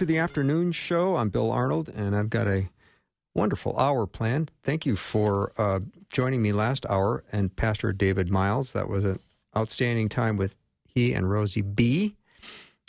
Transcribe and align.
To 0.00 0.06
the 0.06 0.16
afternoon 0.16 0.72
show. 0.72 1.16
I'm 1.18 1.28
Bill 1.28 1.52
Arnold, 1.52 1.90
and 1.90 2.16
I've 2.16 2.30
got 2.30 2.48
a 2.48 2.70
wonderful 3.34 3.78
hour 3.78 4.06
planned. 4.06 4.50
Thank 4.62 4.86
you 4.86 4.96
for 4.96 5.52
uh, 5.58 5.80
joining 6.10 6.40
me 6.40 6.52
last 6.52 6.86
hour 6.86 7.22
and 7.30 7.54
Pastor 7.54 7.92
David 7.92 8.30
Miles. 8.30 8.72
That 8.72 8.88
was 8.88 9.04
an 9.04 9.18
outstanding 9.54 10.08
time 10.08 10.38
with 10.38 10.54
he 10.86 11.12
and 11.12 11.30
Rosie 11.30 11.60
B. 11.60 12.16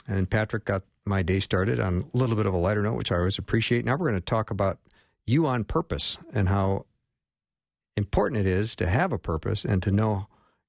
And 0.08 0.30
Patrick 0.30 0.64
got 0.64 0.84
my 1.04 1.22
day 1.22 1.42
started 1.42 1.82
on 1.82 2.10
a 2.14 2.18
little 2.18 2.38
bit 2.38 2.46
of 2.46 2.54
a 2.54 2.58
lighter 2.58 2.82
note, 2.82 2.96
which 2.96 3.12
I 3.12 3.18
always 3.18 3.38
appreciate. 3.38 3.84
Now 3.84 3.98
we're 3.98 4.08
going 4.08 4.14
to 4.14 4.22
talk 4.22 4.50
about 4.50 4.80
you 5.26 5.46
on 5.48 5.66
purpose 5.66 6.18
and 6.32 6.48
how 6.48 6.86
important 7.98 8.40
it 8.40 8.48
is 8.48 8.74
to 8.78 8.88
have 8.88 9.12
a 9.12 9.20
purpose 9.20 9.66
and 9.66 9.84
to 9.84 9.92
know 9.92 10.28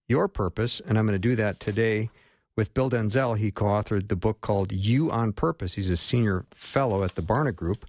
your 0.08 0.26
purpose. 0.26 0.82
And 0.84 0.98
I'm 0.98 1.06
going 1.06 1.14
to 1.14 1.20
do 1.20 1.36
that 1.36 1.60
today 1.60 2.10
with 2.56 2.74
Bill 2.74 2.90
Denzel. 2.90 3.38
He 3.38 3.50
co 3.50 3.66
authored 3.66 4.08
the 4.08 4.16
book 4.16 4.40
called 4.40 4.72
You 4.72 5.10
on 5.10 5.32
Purpose. 5.32 5.74
He's 5.74 5.90
a 5.90 5.96
senior 5.96 6.46
fellow 6.52 7.04
at 7.04 7.14
the 7.14 7.22
Barna 7.22 7.54
Group. 7.54 7.86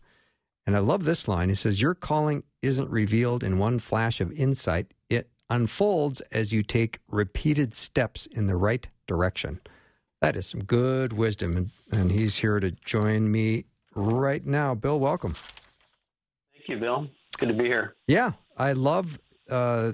And 0.65 0.75
I 0.75 0.79
love 0.79 1.03
this 1.03 1.27
line. 1.27 1.49
He 1.49 1.55
says, 1.55 1.81
Your 1.81 1.93
calling 1.93 2.43
isn't 2.61 2.89
revealed 2.89 3.43
in 3.43 3.57
one 3.57 3.79
flash 3.79 4.21
of 4.21 4.31
insight, 4.31 4.93
it 5.09 5.29
unfolds 5.49 6.21
as 6.31 6.53
you 6.53 6.63
take 6.63 6.99
repeated 7.07 7.73
steps 7.73 8.25
in 8.27 8.47
the 8.47 8.55
right 8.55 8.87
direction. 9.07 9.59
That 10.21 10.37
is 10.37 10.45
some 10.45 10.63
good 10.63 11.11
wisdom. 11.11 11.57
And, 11.57 11.69
and 11.91 12.11
he's 12.11 12.37
here 12.37 12.61
to 12.61 12.71
join 12.71 13.29
me 13.29 13.65
right 13.93 14.45
now. 14.45 14.73
Bill, 14.73 14.99
welcome. 14.99 15.33
Thank 16.53 16.69
you, 16.69 16.77
Bill. 16.77 17.07
Good 17.39 17.47
to 17.47 17.53
be 17.53 17.65
here. 17.65 17.95
Yeah, 18.07 18.31
I 18.57 18.71
love 18.71 19.19
uh, 19.49 19.93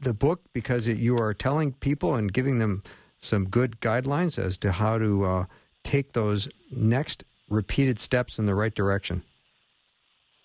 the 0.00 0.14
book 0.14 0.40
because 0.54 0.88
it, 0.88 0.96
you 0.96 1.18
are 1.18 1.34
telling 1.34 1.74
people 1.74 2.14
and 2.14 2.32
giving 2.32 2.58
them 2.58 2.82
some 3.26 3.48
good 3.48 3.80
guidelines 3.80 4.38
as 4.38 4.56
to 4.58 4.72
how 4.72 4.98
to 4.98 5.24
uh, 5.24 5.44
take 5.84 6.12
those 6.12 6.48
next 6.70 7.24
repeated 7.48 7.98
steps 7.98 8.38
in 8.38 8.46
the 8.46 8.54
right 8.54 8.74
direction. 8.74 9.22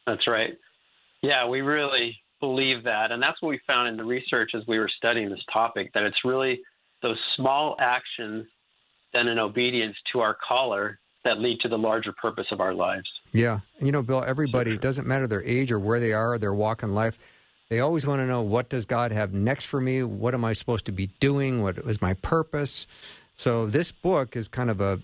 That's 0.05 0.27
right. 0.27 0.57
Yeah, 1.21 1.47
we 1.47 1.61
really 1.61 2.17
believe 2.39 2.83
that. 2.83 3.11
And 3.11 3.21
that's 3.21 3.41
what 3.41 3.49
we 3.49 3.59
found 3.67 3.87
in 3.87 3.97
the 3.97 4.03
research 4.03 4.51
as 4.55 4.63
we 4.67 4.79
were 4.79 4.89
studying 4.89 5.29
this 5.29 5.43
topic 5.51 5.93
that 5.93 6.03
it's 6.03 6.25
really 6.25 6.61
those 7.01 7.17
small 7.35 7.75
actions 7.79 8.47
done 9.13 9.27
in 9.27 9.39
obedience 9.39 9.95
to 10.11 10.19
our 10.19 10.35
caller 10.47 10.99
that 11.23 11.39
lead 11.39 11.59
to 11.61 11.69
the 11.69 11.77
larger 11.77 12.11
purpose 12.13 12.47
of 12.51 12.59
our 12.59 12.73
lives. 12.73 13.07
Yeah. 13.31 13.59
You 13.79 13.91
know, 13.91 14.01
Bill, 14.01 14.23
everybody, 14.25 14.71
it 14.71 14.81
doesn't 14.81 15.07
matter 15.07 15.27
their 15.27 15.43
age 15.43 15.71
or 15.71 15.79
where 15.79 15.99
they 15.99 16.13
are, 16.13 16.33
or 16.33 16.37
their 16.39 16.53
walk 16.53 16.81
in 16.81 16.95
life, 16.95 17.19
they 17.71 17.79
always 17.79 18.05
want 18.05 18.19
to 18.19 18.25
know 18.25 18.41
what 18.41 18.67
does 18.67 18.83
God 18.83 19.13
have 19.13 19.33
next 19.33 19.63
for 19.63 19.79
me? 19.79 20.03
What 20.03 20.33
am 20.33 20.43
I 20.43 20.51
supposed 20.51 20.83
to 20.87 20.91
be 20.91 21.07
doing? 21.21 21.63
What 21.63 21.77
is 21.77 22.01
my 22.01 22.15
purpose? 22.15 22.85
So 23.33 23.65
this 23.65 23.93
book 23.93 24.35
is 24.35 24.49
kind 24.49 24.69
of 24.69 24.81
a 24.81 24.99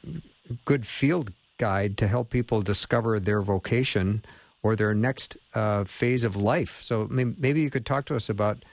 good 0.66 0.86
field 0.86 1.32
guide 1.60 1.98
to 2.00 2.10
help 2.10 2.30
people 2.30 2.62
discover 2.62 3.22
their 3.22 3.42
vocation 3.42 4.26
or 4.64 4.76
their 4.76 4.94
next 4.94 5.38
uh, 5.54 5.86
phase 5.86 6.26
of 6.26 6.36
life. 6.36 6.82
So 6.82 7.08
maybe 7.10 7.62
you 7.62 7.70
could 7.70 7.86
talk 7.86 8.04
to 8.08 8.18
us 8.18 8.28
about, 8.28 8.66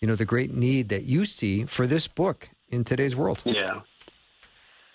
you 0.00 0.08
know, 0.08 0.14
the 0.16 0.24
great 0.24 0.54
need 0.54 0.88
that 0.88 1.04
you 1.04 1.26
see 1.26 1.66
for 1.66 1.86
this 1.86 2.08
book 2.08 2.48
in 2.70 2.84
today's 2.84 3.14
world. 3.14 3.42
Yeah. 3.44 3.80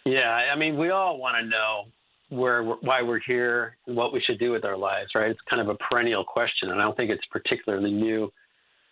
Yeah, 0.04 0.31
I 0.31 0.56
mean, 0.58 0.78
we 0.78 0.90
all 0.90 1.20
want 1.20 1.38
to 1.38 1.46
know 1.48 1.84
where 2.30 2.64
why 2.64 3.04
we're 3.04 3.20
here 3.20 3.78
and 3.86 3.96
what 3.96 4.12
we 4.14 4.20
should 4.20 4.40
do 4.40 4.50
with 4.50 4.66
our 4.66 4.78
lives, 4.78 5.12
right? 5.14 5.30
It's 5.30 5.40
kind 5.48 5.62
of 5.62 5.70
a 5.70 5.78
perennial 5.92 6.24
question, 6.24 6.72
and 6.72 6.81
I 6.81 6.86
don't 6.86 6.98
think 6.98 7.12
it's 7.12 7.26
particularly 7.31 7.92
new 7.92 8.31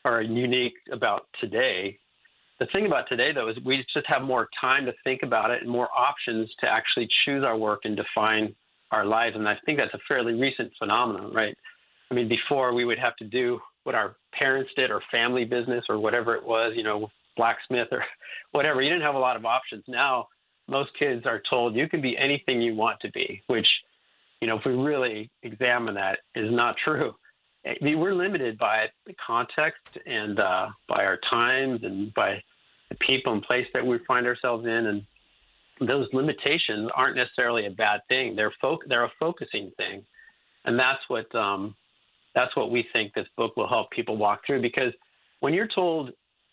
or 0.05 0.21
unique 0.21 0.75
about 0.91 1.27
today. 1.41 1.97
The 2.59 2.67
thing 2.73 2.85
about 2.85 3.09
today, 3.09 3.33
though, 3.33 3.49
is 3.49 3.57
we 3.65 3.83
just 3.93 4.05
have 4.07 4.21
more 4.21 4.47
time 4.61 4.85
to 4.85 4.93
think 5.03 5.21
about 5.23 5.51
it 5.51 5.61
and 5.61 5.69
more 5.69 5.89
options 5.95 6.49
to 6.61 6.71
actually 6.71 7.09
choose 7.25 7.43
our 7.43 7.57
work 7.57 7.81
and 7.83 7.97
define 7.97 8.55
our 8.91 9.05
lives. 9.05 9.35
And 9.35 9.47
I 9.47 9.57
think 9.65 9.77
that's 9.77 9.93
a 9.93 9.99
fairly 10.07 10.33
recent 10.33 10.71
phenomenon, 10.79 11.33
right? 11.33 11.57
I 12.09 12.13
mean, 12.13 12.29
before 12.29 12.73
we 12.73 12.85
would 12.85 12.99
have 12.99 13.15
to 13.17 13.25
do 13.25 13.59
what 13.83 13.95
our 13.95 14.15
parents 14.39 14.71
did 14.75 14.91
or 14.91 15.01
family 15.11 15.45
business 15.45 15.85
or 15.89 15.99
whatever 15.99 16.35
it 16.35 16.45
was, 16.45 16.73
you 16.75 16.83
know, 16.83 17.09
blacksmith 17.37 17.87
or 17.91 18.03
whatever. 18.51 18.81
You 18.81 18.89
didn't 18.89 19.05
have 19.05 19.15
a 19.15 19.19
lot 19.19 19.35
of 19.35 19.45
options. 19.45 19.83
Now, 19.87 20.27
most 20.67 20.91
kids 20.97 21.25
are 21.25 21.41
told 21.51 21.75
you 21.75 21.87
can 21.87 22.01
be 22.01 22.17
anything 22.17 22.61
you 22.61 22.75
want 22.75 22.99
to 23.01 23.11
be, 23.11 23.43
which, 23.47 23.67
you 24.41 24.47
know, 24.47 24.57
if 24.57 24.65
we 24.65 24.73
really 24.73 25.29
examine 25.43 25.95
that, 25.95 26.19
is 26.35 26.51
not 26.51 26.75
true. 26.85 27.13
I 27.65 27.75
mean, 27.81 27.99
we're 27.99 28.13
limited 28.13 28.57
by 28.57 28.85
the 29.07 29.15
context 29.25 29.81
and 30.05 30.39
uh, 30.39 30.67
by 30.87 31.03
our 31.03 31.19
times 31.29 31.81
and 31.83 32.13
by 32.13 32.41
the 32.89 32.95
people 32.95 33.33
and 33.33 33.41
place 33.41 33.65
that 33.73 33.85
we 33.85 33.97
find 34.07 34.27
ourselves 34.27 34.65
in, 34.65 34.71
and 34.71 35.05
those 35.89 36.07
limitations 36.13 36.89
aren't 36.95 37.15
necessarily 37.15 37.65
a 37.65 37.71
bad 37.71 38.01
thing. 38.07 38.35
They're 38.35 38.53
fo- 38.61 38.79
they're 38.87 39.05
a 39.05 39.11
focusing 39.19 39.71
thing, 39.77 40.03
and 40.65 40.79
that's 40.79 41.01
what 41.07 41.33
um, 41.35 41.75
that's 42.35 42.55
what 42.55 42.69
we 42.69 42.85
think 42.93 43.13
this 43.13 43.27
book 43.35 43.57
will 43.57 43.67
help 43.67 43.89
people 43.91 44.17
walk 44.17 44.41
through. 44.45 44.61
Because 44.61 44.93
when 45.39 45.53
you're 45.53 45.67
told 45.67 46.11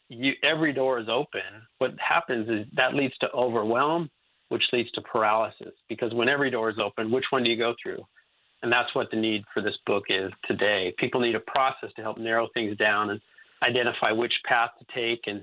you, 0.08 0.32
every 0.42 0.72
door 0.72 0.98
is 0.98 1.08
open, 1.10 1.42
what 1.78 1.92
happens 1.98 2.48
is 2.48 2.66
that 2.74 2.94
leads 2.94 3.16
to 3.18 3.30
overwhelm, 3.32 4.10
which 4.48 4.62
leads 4.72 4.90
to 4.92 5.02
paralysis. 5.02 5.74
Because 5.88 6.14
when 6.14 6.28
every 6.28 6.50
door 6.50 6.70
is 6.70 6.76
open, 6.82 7.10
which 7.10 7.24
one 7.30 7.42
do 7.42 7.50
you 7.50 7.58
go 7.58 7.74
through? 7.82 8.02
And 8.62 8.72
that's 8.72 8.94
what 8.94 9.10
the 9.10 9.16
need 9.16 9.44
for 9.52 9.60
this 9.60 9.76
book 9.86 10.04
is 10.08 10.30
today. 10.46 10.94
People 10.98 11.20
need 11.20 11.34
a 11.34 11.40
process 11.40 11.90
to 11.96 12.02
help 12.02 12.18
narrow 12.18 12.48
things 12.54 12.76
down 12.76 13.10
and 13.10 13.20
identify 13.62 14.12
which 14.12 14.34
path 14.44 14.70
to 14.78 14.86
take 14.94 15.22
and 15.26 15.42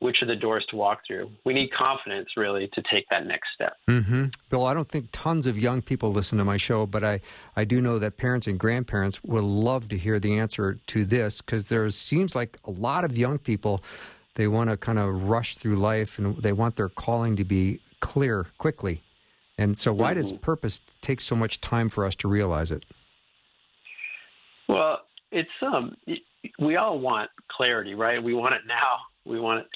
which 0.00 0.22
are 0.22 0.26
the 0.26 0.36
doors 0.36 0.64
to 0.68 0.76
walk 0.76 1.00
through. 1.06 1.30
We 1.44 1.54
need 1.54 1.72
confidence, 1.72 2.28
really, 2.36 2.68
to 2.74 2.82
take 2.90 3.08
that 3.10 3.26
next 3.26 3.48
step. 3.54 3.76
Mm-hmm. 3.88 4.26
Bill, 4.50 4.66
I 4.66 4.74
don't 4.74 4.88
think 4.88 5.08
tons 5.10 5.46
of 5.46 5.58
young 5.58 5.80
people 5.80 6.12
listen 6.12 6.36
to 6.38 6.44
my 6.44 6.58
show, 6.58 6.86
but 6.86 7.02
I, 7.02 7.20
I 7.56 7.64
do 7.64 7.80
know 7.80 7.98
that 7.98 8.18
parents 8.18 8.46
and 8.46 8.58
grandparents 8.58 9.24
will 9.24 9.48
love 9.48 9.88
to 9.88 9.98
hear 9.98 10.20
the 10.20 10.38
answer 10.38 10.78
to 10.88 11.04
this 11.04 11.40
because 11.40 11.70
there 11.70 11.88
seems 11.90 12.34
like 12.34 12.58
a 12.64 12.70
lot 12.70 13.04
of 13.04 13.16
young 13.16 13.38
people, 13.38 13.82
they 14.34 14.46
want 14.46 14.68
to 14.68 14.76
kind 14.76 14.98
of 14.98 15.22
rush 15.22 15.56
through 15.56 15.76
life 15.76 16.18
and 16.18 16.36
they 16.36 16.52
want 16.52 16.76
their 16.76 16.90
calling 16.90 17.36
to 17.36 17.44
be 17.44 17.80
clear 18.00 18.46
quickly. 18.58 19.02
And 19.58 19.76
so, 19.76 19.92
why 19.92 20.12
mm-hmm. 20.12 20.20
does 20.20 20.32
purpose 20.32 20.80
take 21.00 21.20
so 21.20 21.34
much 21.34 21.60
time 21.60 21.88
for 21.88 22.04
us 22.04 22.14
to 22.16 22.28
realize 22.28 22.70
it? 22.70 22.84
Well, 24.68 25.00
it's 25.32 25.48
um, 25.62 25.96
we 26.58 26.76
all 26.76 26.98
want 26.98 27.30
clarity, 27.50 27.94
right? 27.94 28.22
We 28.22 28.34
want 28.34 28.54
it 28.54 28.62
now. 28.66 28.98
We 29.24 29.40
want 29.40 29.60
it, 29.60 29.66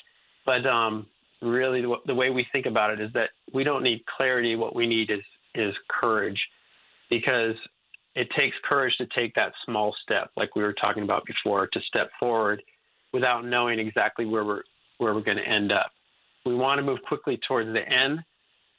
but 0.44 0.66
um, 0.66 1.06
really, 1.40 1.80
the, 1.80 1.96
the 2.06 2.14
way 2.14 2.30
we 2.30 2.46
think 2.52 2.66
about 2.66 2.90
it 2.90 3.00
is 3.00 3.12
that 3.14 3.30
we 3.52 3.64
don't 3.64 3.82
need 3.82 4.04
clarity. 4.16 4.56
What 4.56 4.74
we 4.74 4.86
need 4.86 5.10
is 5.10 5.20
is 5.54 5.74
courage, 5.88 6.40
because 7.08 7.56
it 8.14 8.28
takes 8.36 8.56
courage 8.69 8.94
to 8.98 9.06
take 9.16 9.34
that 9.34 9.52
small 9.64 9.94
step, 10.02 10.30
like 10.36 10.54
we 10.56 10.62
were 10.62 10.74
talking 10.74 11.02
about 11.02 11.24
before, 11.24 11.66
to 11.69 11.80
step 11.88 12.10
forward 12.19 12.62
without 13.12 13.44
knowing 13.44 13.78
exactly 13.78 14.26
where 14.26 14.44
we're 14.44 14.62
where 14.98 15.14
we're 15.14 15.22
going 15.22 15.38
to 15.38 15.48
end 15.48 15.72
up. 15.72 15.90
We 16.44 16.54
want 16.54 16.78
to 16.78 16.82
move 16.82 16.98
quickly 17.06 17.38
towards 17.46 17.72
the 17.72 17.86
end, 17.88 18.20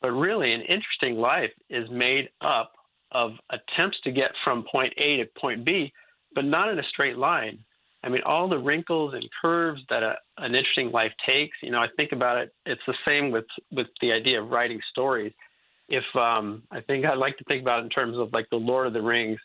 but 0.01 0.11
really, 0.11 0.53
an 0.53 0.61
interesting 0.61 1.17
life 1.17 1.51
is 1.69 1.89
made 1.89 2.29
up 2.41 2.73
of 3.11 3.33
attempts 3.49 3.97
to 4.03 4.11
get 4.11 4.31
from 4.43 4.65
point 4.71 4.93
A 4.97 5.17
to 5.17 5.25
point 5.39 5.65
B, 5.65 5.93
but 6.33 6.45
not 6.45 6.69
in 6.69 6.79
a 6.79 6.83
straight 6.83 7.17
line. 7.17 7.59
I 8.03 8.09
mean, 8.09 8.21
all 8.25 8.49
the 8.49 8.57
wrinkles 8.57 9.13
and 9.13 9.23
curves 9.41 9.81
that 9.89 10.01
a, 10.01 10.15
an 10.37 10.55
interesting 10.55 10.91
life 10.91 11.11
takes. 11.27 11.55
You 11.61 11.71
know, 11.71 11.79
I 11.79 11.87
think 11.97 12.13
about 12.13 12.39
it. 12.39 12.53
It's 12.65 12.81
the 12.87 12.95
same 13.07 13.31
with 13.31 13.45
with 13.71 13.87
the 14.01 14.11
idea 14.11 14.41
of 14.41 14.49
writing 14.49 14.79
stories. 14.91 15.33
If 15.87 16.03
um, 16.15 16.63
I 16.71 16.81
think 16.81 17.05
I'd 17.05 17.17
like 17.17 17.37
to 17.37 17.43
think 17.43 17.61
about 17.61 17.81
it 17.81 17.83
in 17.83 17.89
terms 17.89 18.17
of 18.17 18.33
like 18.33 18.49
the 18.49 18.57
Lord 18.57 18.87
of 18.87 18.93
the 18.93 19.01
Rings. 19.01 19.39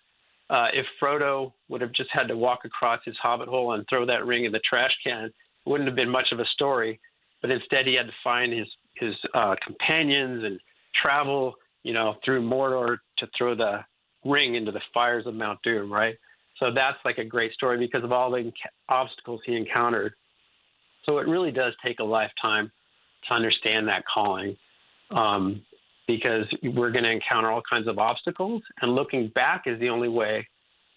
Uh, 0.48 0.68
if 0.72 0.86
Frodo 1.02 1.52
would 1.68 1.80
have 1.80 1.92
just 1.92 2.08
had 2.12 2.28
to 2.28 2.36
walk 2.36 2.60
across 2.64 3.00
his 3.04 3.16
hobbit 3.20 3.48
hole 3.48 3.72
and 3.72 3.84
throw 3.88 4.06
that 4.06 4.24
ring 4.24 4.44
in 4.44 4.52
the 4.52 4.60
trash 4.60 4.92
can, 5.04 5.24
it 5.24 5.32
wouldn't 5.66 5.88
have 5.88 5.96
been 5.96 6.08
much 6.08 6.28
of 6.30 6.38
a 6.38 6.46
story. 6.46 7.00
But 7.42 7.50
instead, 7.50 7.84
he 7.84 7.96
had 7.96 8.06
to 8.06 8.12
find 8.22 8.52
his 8.52 8.68
his 8.98 9.14
uh, 9.34 9.54
companions 9.64 10.44
and 10.44 10.60
travel, 10.94 11.54
you 11.82 11.92
know, 11.92 12.16
through 12.24 12.42
Mordor 12.42 12.98
to 13.18 13.28
throw 13.36 13.54
the 13.54 13.84
ring 14.24 14.54
into 14.54 14.72
the 14.72 14.80
fires 14.92 15.26
of 15.26 15.34
Mount 15.34 15.60
Doom, 15.62 15.92
right? 15.92 16.16
So 16.58 16.70
that's 16.74 16.98
like 17.04 17.18
a 17.18 17.24
great 17.24 17.52
story 17.52 17.78
because 17.78 18.02
of 18.02 18.12
all 18.12 18.30
the 18.30 18.52
obstacles 18.88 19.40
he 19.44 19.54
encountered. 19.56 20.14
So 21.04 21.18
it 21.18 21.28
really 21.28 21.52
does 21.52 21.74
take 21.84 22.00
a 22.00 22.04
lifetime 22.04 22.72
to 23.28 23.34
understand 23.34 23.88
that 23.88 24.04
calling. 24.12 24.56
Um, 25.10 25.62
because 26.06 26.44
we're 26.62 26.90
going 26.90 27.04
to 27.04 27.10
encounter 27.10 27.50
all 27.50 27.62
kinds 27.68 27.88
of 27.88 27.98
obstacles, 27.98 28.62
and 28.80 28.94
looking 28.94 29.28
back 29.34 29.64
is 29.66 29.78
the 29.80 29.88
only 29.88 30.08
way. 30.08 30.46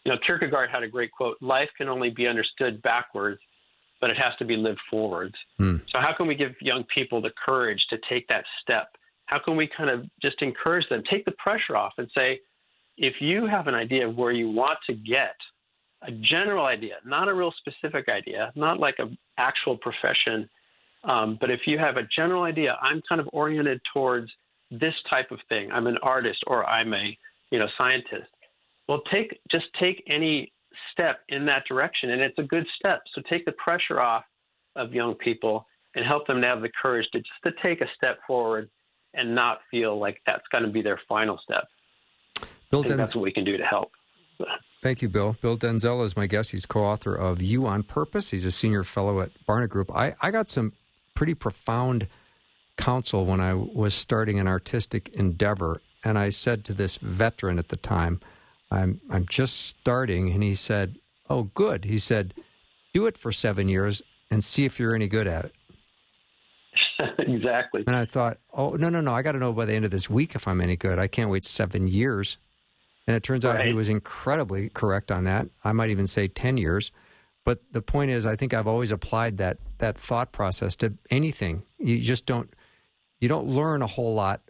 You 0.06 0.14
know, 0.14 0.20
Kierkegaard 0.26 0.70
had 0.70 0.84
a 0.84 0.88
great 0.88 1.12
quote 1.12 1.38
life 1.42 1.70
can 1.78 1.90
only 1.90 2.10
be 2.10 2.28
understood 2.28 2.82
backwards, 2.82 3.42
but 4.02 4.10
it 4.10 4.18
has 4.18 4.34
to 4.40 4.46
be 4.46 4.56
lived 4.56 4.80
forwards. 4.90 5.36
Mm. 5.60 5.82
So, 5.94 6.02
how 6.02 6.14
can 6.14 6.28
we 6.28 6.36
give 6.36 6.54
young 6.62 6.84
people 6.96 7.22
the 7.22 7.32
courage 7.48 7.86
to 7.90 7.98
take 8.10 8.28
that 8.30 8.46
step? 8.62 8.90
How 9.26 9.40
can 9.40 9.56
we 9.56 9.68
kind 9.68 9.90
of 9.90 10.06
just 10.22 10.42
encourage 10.42 10.88
them, 10.90 11.04
take 11.10 11.26
the 11.26 11.34
pressure 11.34 11.76
off, 11.76 11.94
and 11.98 12.10
say, 12.16 12.40
if 12.98 13.16
you 13.20 13.46
have 13.46 13.68
an 13.68 13.76
idea 13.76 14.08
of 14.08 14.16
where 14.16 14.32
you 14.32 14.50
want 14.50 14.78
to 14.88 14.94
get, 14.94 15.36
a 16.02 16.12
general 16.12 16.66
idea, 16.66 16.96
not 17.06 17.28
a 17.28 17.34
real 17.34 17.54
specific 17.60 18.08
idea, 18.08 18.52
not 18.56 18.80
like 18.80 18.96
an 19.00 19.18
actual 19.38 19.78
profession, 19.78 20.50
um, 21.04 21.38
but 21.40 21.50
if 21.50 21.62
you 21.66 21.78
have 21.78 21.98
a 21.98 22.04
general 22.16 22.44
idea, 22.44 22.78
I'm 22.82 23.02
kind 23.08 23.22
of 23.22 23.30
oriented 23.34 23.82
towards 23.94 24.32
this 24.72 24.94
type 25.12 25.32
of 25.32 25.40
thing. 25.50 25.72
I'm 25.72 25.88
an 25.88 25.98
artist 26.02 26.40
or 26.48 26.66
I'm 26.66 26.94
a 26.94 27.18
you 27.52 27.60
know 27.60 27.68
scientist. 27.80 28.30
Well, 28.88 29.02
take 29.12 29.40
just 29.52 29.66
take 29.80 30.04
any 30.08 30.52
step 30.92 31.22
in 31.30 31.46
that 31.46 31.64
direction, 31.68 32.12
and 32.12 32.22
it's 32.22 32.38
a 32.38 32.44
good 32.44 32.66
step. 32.78 33.02
So 33.14 33.22
take 33.30 33.46
the 33.46 33.54
pressure 33.54 34.00
off 34.00 34.24
of 34.76 34.94
young 34.94 35.16
people 35.16 35.66
and 35.96 36.06
help 36.06 36.28
them 36.28 36.42
to 36.42 36.48
have 36.48 36.62
the 36.62 36.70
courage 36.82 37.08
to 37.14 37.20
just 37.20 37.30
to 37.44 37.52
take 37.64 37.82
a 37.82 37.88
step 37.96 38.20
forward 38.28 38.70
and 39.14 39.34
not 39.34 39.60
feel 39.72 40.00
like 40.00 40.22
that's 40.26 40.48
going 40.52 40.64
to 40.64 40.70
be 40.70 40.82
their 40.82 41.00
final 41.10 41.40
step. 41.44 41.68
Bill 42.70 42.84
Denz- 42.84 42.98
that's 42.98 43.16
what 43.16 43.24
we 43.24 43.32
can 43.32 43.44
do 43.44 43.58
to 43.58 43.64
help. 43.64 43.92
Thank 44.82 45.02
you, 45.02 45.10
Bill. 45.10 45.36
Bill 45.42 45.58
Denzel 45.58 46.06
is 46.06 46.16
my 46.16 46.28
guest. 46.28 46.52
He's 46.52 46.66
co-author 46.66 47.14
of 47.14 47.42
You 47.42 47.66
on 47.68 47.84
Purpose. 47.84 48.32
He's 48.32 48.46
a 48.46 48.52
senior 48.52 48.84
fellow 48.84 49.20
at 49.20 49.32
Barna 49.46 49.68
Group. 49.68 49.94
I, 49.94 50.16
I 50.22 50.32
got 50.32 50.48
some 50.48 50.74
pretty 51.16 51.34
profound 51.34 52.08
counsel 52.78 53.26
when 53.26 53.42
I 53.42 53.54
was 53.54 53.94
starting 53.94 54.40
an 54.40 54.48
artistic 54.48 55.10
endeavor, 55.10 55.82
and 56.04 56.18
I 56.18 56.30
said 56.30 56.64
to 56.66 56.74
this 56.74 56.96
veteran 56.96 57.60
at 57.60 57.68
the 57.68 57.76
time, 57.76 58.22
"I'm 58.72 59.02
I'm 59.10 59.26
just 59.26 59.68
starting," 59.68 60.32
and 60.32 60.44
he 60.44 60.56
said, 60.56 60.98
"Oh, 61.30 61.44
good." 61.44 61.86
He 61.86 62.00
said, 62.00 62.34
"Do 62.94 63.06
it 63.06 63.18
for 63.18 63.32
seven 63.32 63.70
years 63.70 64.02
and 64.30 64.44
see 64.44 64.66
if 64.66 64.80
you're 64.80 64.96
any 64.96 65.08
good 65.08 65.28
at 65.28 65.46
it." 65.46 65.56
exactly. 67.20 67.84
And 67.88 67.96
I 67.96 68.06
thought, 68.06 68.38
"Oh, 68.54 68.72
no, 68.72 68.90
no, 68.90 69.02
no! 69.02 69.14
I 69.14 69.22
got 69.22 69.34
to 69.34 69.40
know 69.40 69.54
by 69.54 69.66
the 69.66 69.74
end 69.74 69.86
of 69.86 69.92
this 69.92 70.10
week 70.10 70.36
if 70.36 70.48
I'm 70.48 70.62
any 70.62 70.76
good. 70.76 71.00
I 71.00 71.08
can't 71.08 71.30
wait 71.30 71.46
seven 71.46 71.88
years." 71.88 72.38
And 73.08 73.16
it 73.16 73.24
turns 73.24 73.44
out 73.44 73.56
right. 73.56 73.66
he 73.66 73.74
was 73.74 73.90
incredibly 73.90 74.70
correct 74.70 75.12
on 75.12 75.24
that. 75.24 75.48
I 75.64 75.72
might 75.72 75.90
even 75.90 76.06
say 76.06 76.28
ten 76.28 76.58
years. 76.58 76.92
But 77.44 77.62
the 77.72 77.82
point 77.82 78.12
is, 78.12 78.26
I 78.26 78.36
think 78.36 78.54
I've 78.54 78.68
always 78.68 78.92
applied 78.92 79.38
that 79.38 79.58
that 79.80 79.98
thought 79.98 80.32
process 80.32 80.76
to 80.78 80.94
anything. 81.10 81.64
You 81.80 82.00
just 82.00 82.26
don't 82.26 82.54
you 83.20 83.28
don't 83.28 83.48
learn 83.48 83.82
a 83.82 83.88
whole 83.88 84.14
lot 84.14 84.42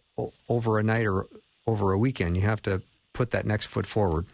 over 0.48 0.80
a 0.80 0.84
night 0.84 1.06
or 1.06 1.28
over 1.66 1.94
a 1.94 1.98
weekend. 1.98 2.36
You 2.36 2.44
have 2.44 2.62
to 2.64 2.82
put 3.14 3.32
that 3.32 3.46
next 3.46 3.66
foot 3.66 3.86
forward. 3.86 4.28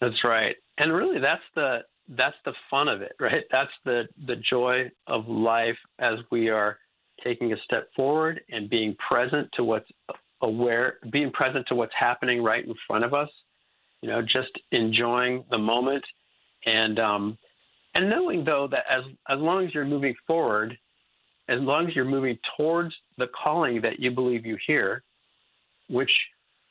That's 0.00 0.24
right. 0.24 0.56
And 0.78 0.92
really 0.92 1.20
that's 1.20 1.42
the 1.54 1.80
that's 2.08 2.36
the 2.44 2.54
fun 2.70 2.88
of 2.88 3.02
it, 3.02 3.12
right? 3.20 3.44
That's 3.50 3.70
the 3.84 4.08
the 4.26 4.36
joy 4.36 4.90
of 5.06 5.28
life 5.28 5.78
as 5.98 6.18
we 6.30 6.48
are 6.48 6.78
taking 7.22 7.52
a 7.52 7.56
step 7.64 7.88
forward 7.94 8.40
and 8.50 8.70
being 8.70 8.96
present 8.96 9.48
to 9.54 9.64
what's 9.64 9.90
aware 10.42 10.94
being 11.10 11.30
present 11.30 11.66
to 11.68 11.74
what's 11.74 11.92
happening 11.94 12.42
right 12.42 12.64
in 12.64 12.74
front 12.86 13.04
of 13.04 13.12
us. 13.12 13.28
You 14.00 14.08
know, 14.08 14.22
just 14.22 14.52
enjoying 14.72 15.44
the 15.50 15.58
moment 15.58 16.04
and 16.66 16.98
um 16.98 17.38
and 17.94 18.08
knowing 18.08 18.44
though 18.44 18.68
that 18.68 18.84
as 18.88 19.02
as 19.28 19.38
long 19.38 19.66
as 19.66 19.74
you're 19.74 19.84
moving 19.84 20.14
forward, 20.26 20.78
as 21.50 21.60
long 21.60 21.88
as 21.88 21.94
you're 21.94 22.04
moving 22.04 22.38
towards 22.56 22.94
the 23.18 23.26
calling 23.26 23.80
that 23.82 23.98
you 23.98 24.12
believe 24.12 24.46
you 24.46 24.56
hear, 24.66 25.02
which, 25.88 26.12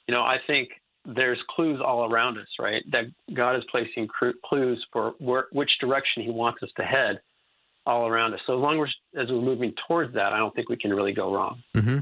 you 0.09 0.15
know, 0.15 0.23
I 0.23 0.37
think 0.47 0.69
there's 1.05 1.37
clues 1.51 1.79
all 1.85 2.11
around 2.11 2.39
us, 2.39 2.47
right? 2.57 2.81
That 2.91 3.03
God 3.31 3.55
is 3.55 3.63
placing 3.69 4.07
clues 4.43 4.83
for 4.91 5.13
where, 5.19 5.45
which 5.51 5.69
direction 5.79 6.23
He 6.23 6.31
wants 6.31 6.63
us 6.63 6.69
to 6.77 6.83
head 6.83 7.19
all 7.85 8.07
around 8.07 8.33
us. 8.33 8.39
So 8.47 8.57
as 8.57 8.59
long 8.59 8.81
as, 8.81 8.89
as 9.15 9.29
we're 9.29 9.39
moving 9.39 9.71
towards 9.87 10.15
that, 10.15 10.33
I 10.33 10.39
don't 10.39 10.55
think 10.55 10.67
we 10.67 10.77
can 10.77 10.91
really 10.91 11.13
go 11.13 11.31
wrong. 11.31 11.61
Mm-hmm. 11.75 11.99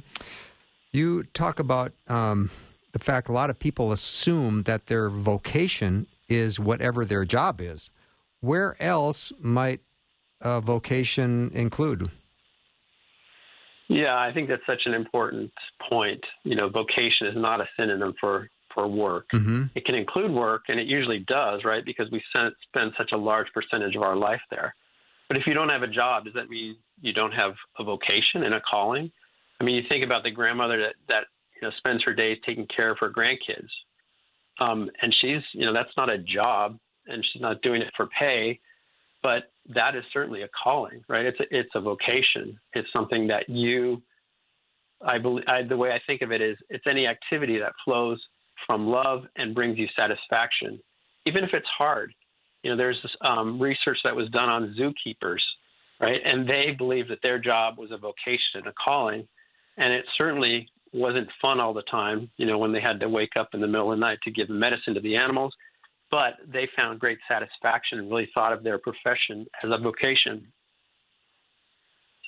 You 0.94 1.24
talk 1.33 1.59
about 1.59 1.92
um, 2.07 2.50
the 2.94 3.00
fact 3.00 3.27
a 3.27 3.33
lot 3.33 3.50
of 3.50 3.59
people 3.59 3.92
assume 3.92 4.63
that 4.63 4.86
their 4.86 5.09
vocation 5.09 6.07
is 6.30 6.62
whatever 6.62 7.04
their 7.04 7.25
job 7.25 7.59
is. 7.59 7.92
Where 8.39 8.81
else 8.81 9.33
might 9.42 9.81
a 10.39 10.62
vocation 10.62 11.51
include? 11.54 12.09
Yeah, 13.89 14.18
I 14.18 14.34
think 14.34 14.50
that's 14.50 14.66
such 14.66 14.81
an 14.86 14.94
important 14.94 15.51
point. 15.89 16.24
You 16.44 16.56
know, 16.56 16.69
vocation 16.69 17.28
is 17.28 17.36
not 17.36 17.62
a 17.62 17.68
synonym 17.78 18.13
for 18.19 18.50
for 18.74 18.88
work. 18.88 19.25
Mm-hmm. 19.34 19.63
It 19.75 19.86
can 19.86 19.95
include 19.95 20.31
work, 20.31 20.63
and 20.68 20.80
it 20.80 20.88
usually 20.88 21.19
does, 21.19 21.63
right? 21.63 21.84
Because 21.84 22.12
we 22.12 22.22
spend 22.36 22.94
such 22.98 23.12
a 23.12 23.18
large 23.18 23.48
percentage 23.54 23.95
of 23.95 24.04
our 24.04 24.16
life 24.16 24.42
there. 24.51 24.75
But 25.30 25.38
if 25.38 25.48
you 25.48 25.54
don't 25.54 25.69
have 25.69 25.84
a 25.84 25.88
job, 25.88 26.25
does 26.25 26.34
that 26.36 26.50
mean 26.50 26.75
you 27.01 27.13
don't 27.13 27.31
have 27.31 27.54
a 27.80 27.84
vocation 27.84 28.44
and 28.44 28.54
a 28.54 28.62
calling? 28.62 29.12
I 29.60 29.63
mean, 29.63 29.75
you 29.75 29.84
think 29.90 30.06
about 30.06 30.24
the 30.24 30.31
grandmother 30.31 30.80
that 30.80 30.95
that 31.10 31.24
you 31.56 31.68
know 31.68 31.74
spends 31.78 32.04
her 32.06 32.13
days 32.13 32.38
taking 32.45 32.68
care 32.68 32.92
of 32.92 32.98
her 33.00 33.10
grandkids, 33.10 33.69
um, 34.60 34.90
and 35.01 35.16
she's 35.22 35.42
you 35.54 35.66
know 35.66 35.74
that's 35.74 35.95
not 35.98 36.10
a 36.10 36.18
job, 36.18 36.78
and 37.07 37.25
she's 37.31 37.42
not 37.42 37.62
doing 37.62 37.81
it 37.81 37.92
for 37.95 38.07
pay 38.19 38.60
but 39.28 39.52
that 39.76 39.94
is 39.94 40.06
certainly 40.14 40.44
a 40.44 40.48
calling, 40.64 41.04
right? 41.10 41.26
It's 41.26 41.40
a, 41.42 41.44
it's 41.52 41.70
a 41.76 41.82
vocation. 41.82 42.58
It's 42.72 42.88
something 42.96 43.28
that 43.28 43.50
you, 43.50 44.02
I 45.02 45.18
believe, 45.18 45.44
I, 45.50 45.64
the 45.64 45.76
way 45.76 45.92
I 45.92 46.00
think 46.08 46.22
of 46.22 46.32
it 46.32 46.42
is, 46.42 46.56
it's 46.70 46.86
any 46.90 47.08
activity 47.08 47.60
that 47.60 47.74
flows 47.84 48.22
from 48.66 48.88
love 48.88 49.24
and 49.36 49.54
brings 49.54 49.78
you 49.78 49.88
satisfaction, 50.00 50.80
even 51.26 51.44
if 51.44 51.50
it's 51.52 51.68
hard. 51.78 52.14
You 52.64 52.72
know, 52.72 52.78
there's 52.78 53.02
this 53.04 53.12
um, 53.30 53.62
research 53.62 53.98
that 54.06 54.16
was 54.16 54.30
done 54.30 54.48
on 54.48 54.74
zookeepers, 54.80 55.42
right? 56.00 56.22
And 56.24 56.48
they 56.48 56.74
believed 56.78 57.12
that 57.12 57.20
their 57.22 57.38
job 57.38 57.78
was 57.78 57.92
a 57.92 57.98
vocation 57.98 58.56
and 58.56 58.68
a 58.68 58.74
calling, 58.88 59.28
and 59.76 59.92
it 59.92 60.06
certainly 60.18 60.70
wasn't 60.94 61.28
fun 61.42 61.60
all 61.60 61.74
the 61.74 61.82
time. 61.82 62.32
You 62.38 62.46
know, 62.46 62.60
when 62.60 62.72
they 62.72 62.80
had 62.80 63.02
to 63.02 63.10
wake 63.10 63.36
up 63.38 63.50
in 63.54 63.60
the 63.60 63.68
middle 63.68 63.92
of 63.92 64.00
the 64.00 64.06
night 64.06 64.20
to 64.24 64.32
give 64.32 64.50
medicine 64.50 64.94
to 64.94 65.02
the 65.02 65.18
animals 65.18 65.54
but 66.12 66.33
they 66.48 66.68
found 66.80 67.00
great 67.00 67.19
satisfaction 67.27 68.00
and 68.00 68.09
really 68.09 68.30
thought 68.33 68.54
of 68.54 68.63
their 68.63 68.77
profession 68.77 69.45
as 69.63 69.69
a 69.71 69.77
vocation. 69.77 70.48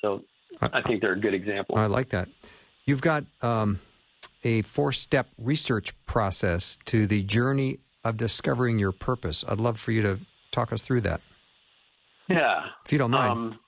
So 0.02 0.22
I 0.60 0.82
think 0.82 1.00
they're 1.00 1.12
a 1.12 1.20
good 1.20 1.34
example. 1.34 1.76
I 1.76 1.86
like 1.86 2.10
that. 2.10 2.28
You've 2.84 3.02
got 3.02 3.24
um, 3.42 3.78
a 4.44 4.62
four 4.62 4.92
step 4.92 5.28
research 5.38 5.94
process 6.06 6.78
to 6.86 7.06
the 7.06 7.22
journey 7.22 7.78
of 8.04 8.16
discovering 8.16 8.78
your 8.78 8.92
purpose. 8.92 9.44
I'd 9.46 9.60
love 9.60 9.78
for 9.78 9.92
you 9.92 10.02
to 10.02 10.20
talk 10.50 10.72
us 10.72 10.82
through 10.82 11.02
that. 11.02 11.20
Yeah. 12.28 12.66
If 12.84 12.92
you 12.92 12.98
don't 12.98 13.10
mind. 13.10 13.32
Um, 13.32 13.58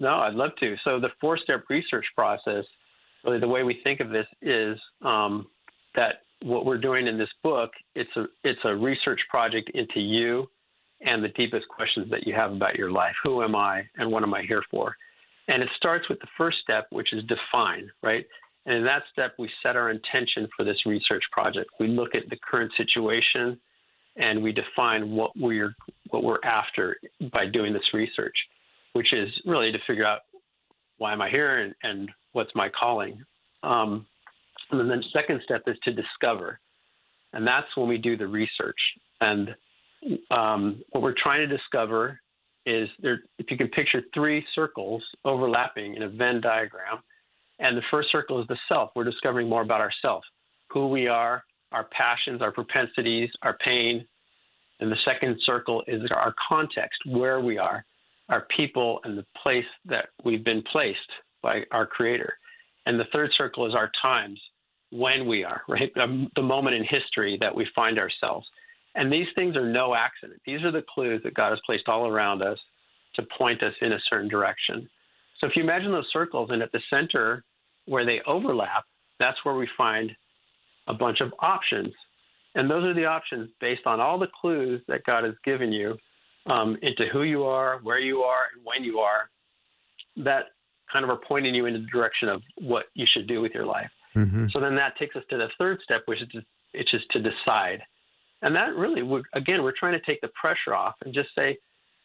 no, 0.00 0.16
I'd 0.16 0.34
love 0.34 0.50
to. 0.60 0.76
So, 0.84 1.00
the 1.00 1.08
four 1.20 1.38
step 1.38 1.64
research 1.68 2.06
process, 2.14 2.64
really 3.24 3.40
the 3.40 3.48
way 3.48 3.62
we 3.62 3.80
think 3.82 4.00
of 4.00 4.10
this 4.10 4.26
is 4.42 4.78
um, 5.02 5.46
that 5.94 6.22
what 6.42 6.64
we're 6.66 6.78
doing 6.78 7.06
in 7.06 7.18
this 7.18 7.30
book, 7.42 7.70
it's 7.94 8.14
a 8.16 8.26
it's 8.44 8.60
a 8.64 8.74
research 8.74 9.20
project 9.30 9.70
into 9.74 10.00
you 10.00 10.48
and 11.00 11.22
the 11.22 11.28
deepest 11.28 11.68
questions 11.68 12.10
that 12.10 12.26
you 12.26 12.34
have 12.34 12.52
about 12.52 12.76
your 12.76 12.90
life. 12.90 13.14
Who 13.24 13.42
am 13.42 13.54
I 13.54 13.82
and 13.96 14.10
what 14.10 14.22
am 14.22 14.34
I 14.34 14.42
here 14.42 14.62
for? 14.70 14.96
And 15.48 15.62
it 15.62 15.68
starts 15.76 16.08
with 16.08 16.18
the 16.20 16.26
first 16.36 16.58
step, 16.62 16.86
which 16.90 17.12
is 17.12 17.22
define, 17.24 17.88
right? 18.02 18.24
And 18.64 18.76
in 18.76 18.84
that 18.84 19.02
step, 19.12 19.34
we 19.38 19.48
set 19.62 19.76
our 19.76 19.90
intention 19.90 20.48
for 20.56 20.64
this 20.64 20.84
research 20.86 21.22
project. 21.30 21.70
We 21.78 21.86
look 21.86 22.14
at 22.14 22.28
the 22.28 22.36
current 22.36 22.72
situation 22.76 23.60
and 24.16 24.42
we 24.42 24.52
define 24.52 25.12
what 25.12 25.30
we're 25.36 25.74
what 26.10 26.24
we're 26.24 26.40
after 26.44 26.96
by 27.32 27.46
doing 27.46 27.72
this 27.72 27.94
research, 27.94 28.36
which 28.94 29.12
is 29.12 29.28
really 29.44 29.70
to 29.72 29.78
figure 29.86 30.06
out 30.06 30.20
why 30.98 31.12
am 31.12 31.20
I 31.20 31.30
here 31.30 31.58
and, 31.58 31.74
and 31.82 32.10
what's 32.32 32.50
my 32.54 32.68
calling. 32.68 33.22
Um, 33.62 34.06
and 34.70 34.80
then 34.80 34.88
the 34.88 35.04
second 35.12 35.40
step 35.44 35.62
is 35.66 35.76
to 35.84 35.92
discover. 35.92 36.60
And 37.32 37.46
that's 37.46 37.66
when 37.76 37.88
we 37.88 37.98
do 37.98 38.16
the 38.16 38.26
research. 38.26 38.78
And 39.20 39.54
um, 40.36 40.82
what 40.90 41.02
we're 41.02 41.14
trying 41.16 41.46
to 41.48 41.56
discover 41.56 42.20
is 42.64 42.88
there, 43.00 43.20
if 43.38 43.50
you 43.50 43.56
can 43.56 43.68
picture 43.68 44.02
three 44.12 44.44
circles 44.54 45.02
overlapping 45.24 45.94
in 45.94 46.02
a 46.02 46.08
Venn 46.08 46.40
diagram, 46.40 46.98
and 47.58 47.76
the 47.76 47.82
first 47.90 48.10
circle 48.10 48.40
is 48.40 48.46
the 48.48 48.58
self. 48.68 48.90
We're 48.94 49.04
discovering 49.04 49.48
more 49.48 49.62
about 49.62 49.80
ourselves, 49.80 50.26
who 50.70 50.88
we 50.88 51.08
are, 51.08 51.44
our 51.72 51.84
passions, 51.84 52.42
our 52.42 52.52
propensities, 52.52 53.30
our 53.42 53.56
pain. 53.64 54.06
And 54.80 54.90
the 54.92 54.98
second 55.04 55.38
circle 55.44 55.82
is 55.86 56.02
our 56.14 56.34
context, 56.50 56.98
where 57.06 57.40
we 57.40 57.56
are, 57.56 57.84
our 58.28 58.46
people, 58.54 59.00
and 59.04 59.16
the 59.16 59.24
place 59.42 59.64
that 59.86 60.08
we've 60.24 60.44
been 60.44 60.62
placed 60.70 60.98
by 61.42 61.62
our 61.70 61.86
Creator. 61.86 62.36
And 62.84 63.00
the 63.00 63.06
third 63.14 63.30
circle 63.36 63.66
is 63.66 63.74
our 63.74 63.90
times, 64.04 64.40
when 64.96 65.26
we 65.26 65.44
are, 65.44 65.62
right? 65.68 65.92
The 65.94 66.42
moment 66.42 66.76
in 66.76 66.84
history 66.84 67.38
that 67.40 67.54
we 67.54 67.66
find 67.74 67.98
ourselves. 67.98 68.46
And 68.94 69.12
these 69.12 69.26
things 69.36 69.56
are 69.56 69.68
no 69.68 69.94
accident. 69.94 70.40
These 70.46 70.62
are 70.62 70.72
the 70.72 70.84
clues 70.94 71.22
that 71.24 71.34
God 71.34 71.50
has 71.50 71.60
placed 71.66 71.88
all 71.88 72.06
around 72.06 72.42
us 72.42 72.58
to 73.14 73.26
point 73.38 73.64
us 73.64 73.74
in 73.82 73.92
a 73.92 73.98
certain 74.10 74.28
direction. 74.28 74.88
So 75.40 75.48
if 75.48 75.56
you 75.56 75.62
imagine 75.62 75.92
those 75.92 76.08
circles, 76.12 76.50
and 76.50 76.62
at 76.62 76.72
the 76.72 76.80
center 76.92 77.44
where 77.84 78.06
they 78.06 78.20
overlap, 78.26 78.84
that's 79.20 79.36
where 79.44 79.54
we 79.54 79.68
find 79.76 80.12
a 80.86 80.94
bunch 80.94 81.20
of 81.20 81.32
options. 81.40 81.92
And 82.54 82.70
those 82.70 82.84
are 82.84 82.94
the 82.94 83.04
options 83.04 83.50
based 83.60 83.86
on 83.86 84.00
all 84.00 84.18
the 84.18 84.28
clues 84.40 84.80
that 84.88 85.04
God 85.04 85.24
has 85.24 85.34
given 85.44 85.72
you 85.72 85.96
um, 86.46 86.78
into 86.80 87.06
who 87.12 87.22
you 87.22 87.44
are, 87.44 87.80
where 87.82 87.98
you 87.98 88.22
are, 88.22 88.48
and 88.54 88.64
when 88.64 88.82
you 88.82 89.00
are, 89.00 89.28
that 90.16 90.46
kind 90.90 91.04
of 91.04 91.10
are 91.10 91.20
pointing 91.28 91.54
you 91.54 91.66
in 91.66 91.74
the 91.74 91.86
direction 91.92 92.28
of 92.28 92.40
what 92.56 92.86
you 92.94 93.04
should 93.06 93.26
do 93.26 93.42
with 93.42 93.52
your 93.52 93.66
life. 93.66 93.90
Mm-hmm. 94.16 94.46
So 94.52 94.60
then 94.60 94.74
that 94.76 94.96
takes 94.98 95.14
us 95.16 95.22
to 95.30 95.36
the 95.36 95.48
third 95.58 95.78
step, 95.84 96.02
which 96.06 96.22
is 96.22 96.28
to, 96.32 96.98
to 97.10 97.18
decide. 97.20 97.82
And 98.42 98.54
that 98.56 98.74
really, 98.74 99.02
again, 99.34 99.62
we're 99.62 99.74
trying 99.78 99.98
to 99.98 100.04
take 100.04 100.20
the 100.20 100.30
pressure 100.40 100.74
off 100.74 100.94
and 101.04 101.14
just 101.14 101.28
say, 101.36 101.58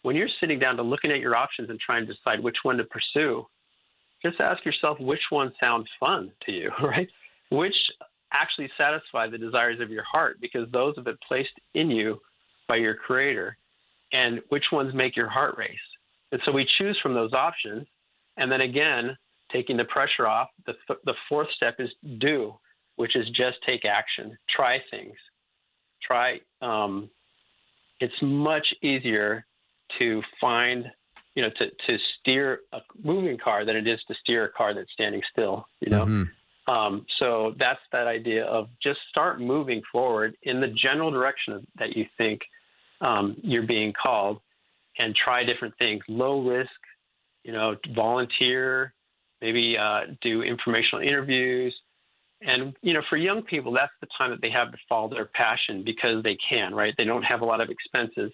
when 0.04 0.16
you're 0.16 0.30
sitting 0.40 0.60
down 0.60 0.78
to 0.78 0.84
looking 0.84 1.12
at 1.12 1.20
your 1.20 1.36
options 1.36 1.70
and 1.70 1.80
trying 1.80 2.06
to 2.08 2.14
decide 2.14 2.44
which 2.44 2.58
one 2.64 2.78
to 2.78 2.84
pursue, 2.86 3.46
just 4.24 4.40
ask 4.40 4.64
yourself 4.66 5.00
which 5.00 5.22
one 5.30 5.52
sounds 5.60 5.88
fun 6.00 6.32
to 6.46 6.52
you, 6.52 6.72
right? 6.84 7.08
Which 7.50 7.76
actually 8.34 8.70
satisfy 8.78 9.28
the 9.28 9.38
desires 9.38 9.80
of 9.80 9.90
your 9.90 10.04
heart 10.04 10.38
because 10.42 10.70
those 10.72 10.96
have 10.96 11.06
been 11.06 11.18
placed 11.28 11.54
in 11.74 11.92
you 11.92 12.20
by 12.68 12.78
your 12.78 12.96
creator 12.96 13.58
and 14.14 14.42
which 14.50 14.66
ones 14.72 14.94
make 14.94 15.16
your 15.16 15.30
heart 15.30 15.58
race. 15.58 15.78
And 16.32 16.42
so 16.46 16.54
we 16.54 16.66
choose 16.66 16.98
from 17.02 17.14
those 17.14 17.34
options. 17.34 17.88
And 18.38 18.52
then 18.52 18.62
again, 18.62 19.18
taking 19.54 19.78
the 19.78 19.86
pressure 19.86 20.28
off, 20.28 20.50
the, 20.66 20.74
th- 20.88 21.00
the 21.06 21.14
fourth 21.28 21.48
step 21.56 21.76
is 21.80 21.90
do, 22.20 22.54
which 22.96 23.16
is 23.16 23.28
just 23.30 23.58
take 23.68 23.86
action, 23.86 24.38
try 24.50 24.80
things. 24.92 25.16
Try, 26.02 26.40
um, 26.62 27.10
it's 28.00 28.14
much 28.22 28.74
easier 28.82 29.46
to 30.00 30.22
find, 30.42 30.86
you 31.36 31.44
know, 31.44 31.50
to, 31.60 31.66
to 31.88 31.98
steer 32.20 32.62
a 32.74 32.80
moving 33.04 33.38
car 33.38 33.66
than 33.66 33.76
it 33.76 33.88
is 33.88 34.00
to 34.08 34.16
steer 34.24 34.46
a 34.46 34.50
car 34.50 34.74
that's 34.74 34.92
standing 34.94 35.22
still, 35.32 35.68
you 35.80 35.92
know? 35.92 36.06
Mm-hmm. 36.06 36.74
Um, 36.74 37.06
so 37.22 37.54
that's 37.58 37.80
that 37.92 38.08
idea 38.08 38.46
of 38.46 38.70
just 38.82 39.00
start 39.10 39.40
moving 39.42 39.82
forward 39.92 40.36
in 40.44 40.62
the 40.62 40.68
general 40.68 41.12
direction 41.12 41.68
that 41.78 41.96
you 41.96 42.06
think 42.18 42.42
um, 43.02 43.36
you're 43.44 43.66
being 43.66 43.94
called 43.94 44.40
and 45.00 45.16
try 45.16 45.44
different 45.44 45.74
things. 45.80 46.02
Low 46.08 46.42
risk, 46.42 46.70
you 47.44 47.52
know, 47.52 47.76
volunteer, 47.96 48.94
maybe 49.42 49.78
uh, 49.78 50.02
do 50.22 50.44
informational 50.44 51.02
interviews. 51.02 51.76
And, 52.42 52.76
you 52.82 52.94
know, 52.94 53.02
for 53.10 53.18
young 53.18 53.44
people, 53.44 53.72
that's 53.72 53.92
the 54.02 54.08
time 54.18 54.32
that 54.32 54.42
they 54.42 54.52
have 54.54 54.72
to 54.72 54.78
follow 54.90 55.10
their 55.10 55.26
passion 55.26 55.84
because 55.86 56.24
they 56.24 56.38
can, 56.52 56.74
right? 56.74 56.94
They 56.98 57.04
don't 57.04 57.24
have 57.24 57.42
a 57.42 57.46
lot 57.46 57.62
of 57.62 57.70
expenses. 57.70 58.32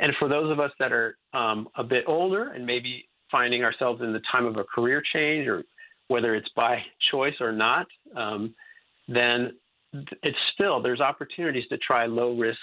And 0.00 0.12
for 0.18 0.28
those 0.28 0.50
of 0.50 0.58
us 0.58 0.72
that 0.80 0.92
are 0.92 1.16
um, 1.32 1.68
a 1.76 1.84
bit 1.84 2.04
older 2.08 2.50
and 2.50 2.66
maybe 2.66 3.08
finding 3.30 3.62
ourselves 3.62 4.02
in 4.02 4.12
the 4.12 4.20
time 4.32 4.44
of 4.44 4.56
a 4.56 4.64
career 4.64 5.02
change 5.14 5.46
or 5.46 5.62
whether 6.08 6.34
it's 6.34 6.48
by 6.56 6.82
choice 7.12 7.34
or 7.40 7.52
not, 7.52 7.86
um, 8.16 8.54
then 9.06 9.52
it's 9.92 10.38
still, 10.52 10.82
there's 10.82 11.00
opportunities 11.00 11.64
to 11.68 11.78
try 11.78 12.06
low 12.06 12.36
risk 12.36 12.58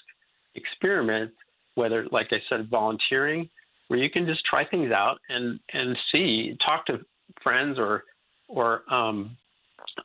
experiments, 0.56 1.36
whether, 1.76 2.06
like 2.12 2.28
I 2.32 2.38
said, 2.50 2.70
volunteering, 2.70 3.50
where 3.88 4.00
you 4.00 4.10
can 4.10 4.26
just 4.26 4.42
try 4.44 4.66
things 4.66 4.92
out 4.92 5.20
and, 5.30 5.60
and 5.74 5.98
see, 6.14 6.58
talk 6.66 6.86
to 6.88 7.00
friends 7.44 7.78
or, 7.80 8.04
or 8.48 8.84
um, 8.94 9.38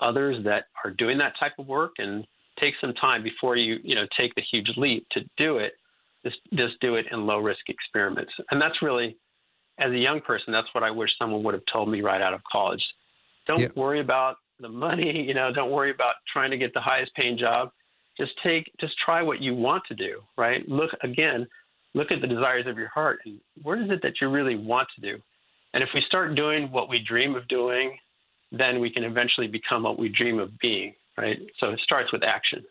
others 0.00 0.44
that 0.44 0.64
are 0.84 0.90
doing 0.90 1.18
that 1.18 1.34
type 1.40 1.52
of 1.58 1.66
work 1.66 1.92
and 1.98 2.26
take 2.60 2.74
some 2.80 2.94
time 2.94 3.22
before 3.22 3.56
you, 3.56 3.78
you 3.82 3.94
know, 3.94 4.06
take 4.18 4.34
the 4.34 4.42
huge 4.42 4.70
leap 4.76 5.06
to 5.12 5.20
do 5.36 5.58
it. 5.58 5.72
Just, 6.24 6.38
just 6.54 6.80
do 6.80 6.96
it 6.96 7.06
in 7.12 7.24
low 7.26 7.38
risk 7.38 7.68
experiments. 7.68 8.32
And 8.50 8.60
that's 8.60 8.82
really, 8.82 9.16
as 9.78 9.92
a 9.92 9.98
young 9.98 10.20
person, 10.20 10.52
that's 10.52 10.66
what 10.72 10.82
I 10.82 10.90
wish 10.90 11.10
someone 11.18 11.44
would 11.44 11.54
have 11.54 11.62
told 11.72 11.88
me 11.88 12.00
right 12.00 12.20
out 12.20 12.34
of 12.34 12.40
college. 12.50 12.84
Don't 13.46 13.60
yeah. 13.60 13.68
worry 13.76 14.00
about 14.00 14.36
the 14.58 14.68
money, 14.68 15.22
you 15.28 15.34
know, 15.34 15.52
don't 15.52 15.70
worry 15.70 15.90
about 15.90 16.14
trying 16.32 16.50
to 16.50 16.56
get 16.56 16.74
the 16.74 16.80
highest 16.80 17.14
paying 17.14 17.38
job 17.38 17.70
just 18.18 18.32
take 18.42 18.70
just 18.80 18.94
try 19.04 19.22
what 19.22 19.40
you 19.40 19.54
want 19.54 19.82
to 19.86 19.94
do 19.94 20.20
right 20.36 20.68
look 20.68 20.90
again 21.02 21.46
look 21.94 22.10
at 22.10 22.20
the 22.20 22.26
desires 22.26 22.66
of 22.66 22.76
your 22.78 22.88
heart 22.88 23.20
and 23.24 23.40
what 23.62 23.78
is 23.78 23.90
it 23.90 24.00
that 24.02 24.14
you 24.20 24.28
really 24.28 24.56
want 24.56 24.88
to 24.94 25.00
do 25.00 25.22
and 25.76 25.84
if 25.84 25.90
we 25.94 26.00
start 26.08 26.34
doing 26.34 26.72
what 26.72 26.88
we 26.88 26.98
dream 26.98 27.36
of 27.36 27.46
doing 27.48 27.98
then 28.50 28.80
we 28.80 28.88
can 28.90 29.04
eventually 29.04 29.46
become 29.46 29.82
what 29.82 29.98
we 29.98 30.08
dream 30.08 30.38
of 30.38 30.58
being 30.58 30.94
right 31.18 31.38
so 31.60 31.68
it 31.68 31.80
starts 31.80 32.10
with 32.12 32.24
action 32.24 32.64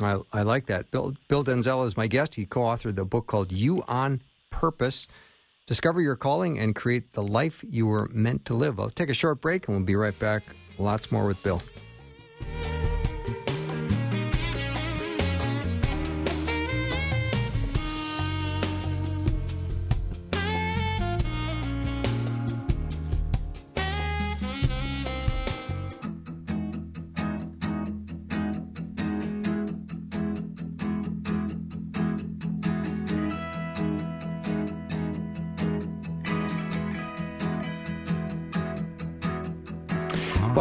I, 0.00 0.18
I 0.32 0.42
like 0.42 0.66
that. 0.66 0.90
Bill, 0.90 1.14
Bill 1.28 1.44
Denzel 1.44 1.86
is 1.86 1.96
my 1.96 2.08
guest. 2.08 2.34
He 2.34 2.46
co 2.46 2.62
authored 2.62 2.96
the 2.96 3.04
book 3.04 3.28
called 3.28 3.52
You 3.52 3.84
on 3.86 4.22
Purpose 4.50 5.06
Discover 5.66 6.00
Your 6.00 6.16
Calling 6.16 6.58
and 6.58 6.74
Create 6.74 7.12
the 7.12 7.22
Life 7.22 7.64
You 7.68 7.86
Were 7.86 8.08
Meant 8.12 8.44
to 8.46 8.54
Live. 8.54 8.80
I'll 8.80 8.90
take 8.90 9.08
a 9.08 9.14
short 9.14 9.40
break 9.40 9.68
and 9.68 9.76
we'll 9.76 9.86
be 9.86 9.96
right 9.96 10.18
back. 10.18 10.42
Lots 10.78 11.12
more 11.12 11.26
with 11.26 11.42
Bill. 11.42 11.62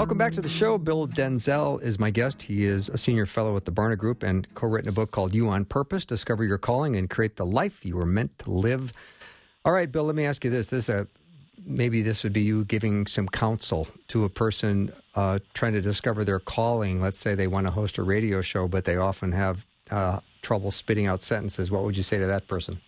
Welcome 0.03 0.17
back 0.17 0.33
to 0.33 0.41
the 0.41 0.49
show. 0.49 0.77
Bill 0.77 1.07
Denzel 1.07 1.81
is 1.81 1.97
my 1.97 2.09
guest. 2.09 2.43
He 2.43 2.65
is 2.65 2.89
a 2.89 2.97
senior 2.97 3.25
fellow 3.25 3.55
at 3.55 3.63
the 3.63 3.71
Barna 3.71 3.97
Group 3.97 4.21
and 4.21 4.45
co 4.53 4.67
written 4.67 4.89
a 4.89 4.91
book 4.91 5.11
called 5.11 5.33
You 5.33 5.47
on 5.47 5.63
Purpose 5.63 6.03
Discover 6.03 6.43
Your 6.43 6.57
Calling 6.57 6.97
and 6.97 7.09
Create 7.09 7.37
the 7.37 7.45
Life 7.45 7.85
You 7.85 7.95
Were 7.95 8.05
Meant 8.05 8.37
to 8.39 8.51
Live. 8.51 8.91
All 9.63 9.71
right, 9.71 9.89
Bill, 9.89 10.03
let 10.03 10.15
me 10.15 10.25
ask 10.25 10.43
you 10.43 10.51
this. 10.51 10.67
This 10.67 10.89
a, 10.89 11.07
Maybe 11.65 12.01
this 12.01 12.21
would 12.23 12.33
be 12.33 12.41
you 12.41 12.65
giving 12.65 13.07
some 13.07 13.29
counsel 13.29 13.87
to 14.09 14.25
a 14.25 14.29
person 14.29 14.91
uh, 15.15 15.39
trying 15.53 15.71
to 15.71 15.81
discover 15.81 16.25
their 16.25 16.41
calling. 16.41 16.99
Let's 16.99 17.17
say 17.17 17.33
they 17.33 17.47
want 17.47 17.67
to 17.67 17.71
host 17.71 17.97
a 17.97 18.03
radio 18.03 18.41
show, 18.41 18.67
but 18.67 18.83
they 18.83 18.97
often 18.97 19.31
have 19.31 19.65
uh, 19.89 20.19
trouble 20.41 20.71
spitting 20.71 21.07
out 21.07 21.21
sentences. 21.21 21.71
What 21.71 21.85
would 21.85 21.95
you 21.95 22.03
say 22.03 22.19
to 22.19 22.27
that 22.27 22.49
person? 22.49 22.81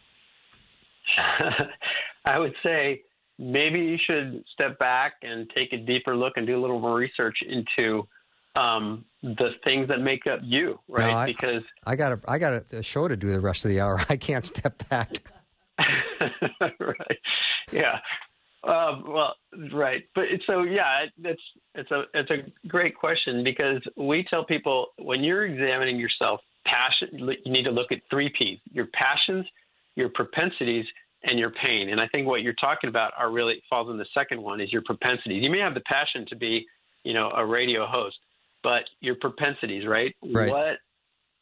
I 2.26 2.40
would 2.40 2.56
say 2.62 3.04
maybe 3.38 3.80
you 3.80 3.98
should 4.06 4.44
step 4.54 4.80
back 4.80 5.14
and 5.22 5.50
take 5.56 5.74
a 5.74 5.78
deeper 5.78 6.16
look 6.16 6.34
and 6.36 6.48
do 6.48 6.58
a 6.58 6.62
little 6.62 6.80
more 6.80 6.96
research 6.96 7.38
into 7.48 8.08
um, 8.56 9.06
the 9.22 9.52
things 9.64 9.88
that 9.90 10.00
make 10.00 10.28
up 10.28 10.40
you, 10.44 10.80
right? 10.88 11.12
No, 11.12 11.18
I, 11.18 11.26
because 11.26 11.64
I 11.86 11.96
got 11.96 12.14
a 12.14 12.20
I 12.28 12.38
got 12.38 12.64
a, 12.72 12.82
show 12.82 13.08
to 13.08 13.16
do 13.16 13.32
the 13.32 13.40
rest 13.40 13.66
of 13.66 13.70
the 13.70 13.82
hour. 13.82 14.02
I 14.10 14.18
can't 14.18 14.46
step 14.46 14.88
back. 14.90 15.24
right. 16.80 17.20
Yeah. 17.72 18.00
Um, 18.64 19.04
well, 19.08 19.36
right. 19.74 20.04
But 20.16 20.26
so 20.48 20.64
yeah, 20.64 21.06
it's 21.24 21.42
it's 21.76 21.92
a 21.92 22.04
it's 22.14 22.32
a 22.32 22.68
great 22.68 22.96
question 22.96 23.44
because 23.44 23.82
we 23.98 24.26
tell 24.30 24.46
people 24.46 24.88
when 24.98 25.24
you're 25.24 25.46
examining 25.46 26.00
yourself, 26.00 26.40
passion 26.66 27.10
you 27.20 27.52
need 27.52 27.64
to 27.64 27.72
look 27.72 27.92
at 27.92 28.00
three 28.10 28.32
P's: 28.40 28.60
your 28.72 28.88
passions, 28.94 29.46
your 29.96 30.10
propensities, 30.10 30.86
and 31.26 31.40
your 31.40 31.52
pain. 31.52 31.90
And 31.90 32.00
I 32.00 32.08
think 32.08 32.28
what 32.28 32.42
you're 32.42 32.54
talking 32.54 32.90
about 32.90 33.14
are 33.18 33.32
really 33.32 33.62
falls 33.70 33.90
in 33.90 33.98
the 33.98 34.06
second 34.14 34.42
one 34.42 34.62
is 34.62 34.72
your 34.72 34.84
propensities. 34.84 35.44
You 35.44 35.52
may 35.52 35.60
have 35.60 35.74
the 35.74 35.82
passion 35.82 36.26
to 36.30 36.36
be, 36.36 36.66
you 37.04 37.14
know, 37.14 37.32
a 37.36 37.46
radio 37.46 37.86
host, 37.88 38.18
but 38.64 38.84
your 39.02 39.16
propensities, 39.16 39.86
right? 39.88 40.16
right. 40.34 40.50
What 40.50 40.78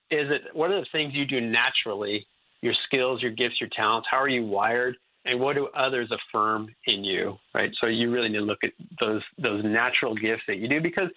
is 0.10 0.32
it? 0.32 0.42
What 0.54 0.72
are 0.72 0.80
the 0.80 0.88
things 0.92 1.14
you 1.14 1.26
do 1.26 1.42
naturally? 1.42 2.26
Your 2.62 2.74
skills, 2.86 3.22
your 3.22 3.32
gifts, 3.32 3.60
your 3.60 3.70
talents. 3.76 4.08
How 4.10 4.20
are 4.20 4.30
you 4.30 4.46
wired? 4.46 4.96
And 5.26 5.40
what 5.40 5.56
do 5.56 5.68
others 5.68 6.12
affirm 6.12 6.68
in 6.86 7.04
you, 7.04 7.38
right? 7.54 7.72
So 7.80 7.88
you 7.88 8.12
really 8.12 8.30
need 8.30 8.40
to 8.40 8.44
look 8.44 8.64
at 8.64 8.72
those 9.00 9.22
those 9.38 9.64
natural 9.64 10.16
gifts 10.16 10.44
that 10.48 10.58
you 10.58 10.68
do 10.68 10.82
because 10.82 11.10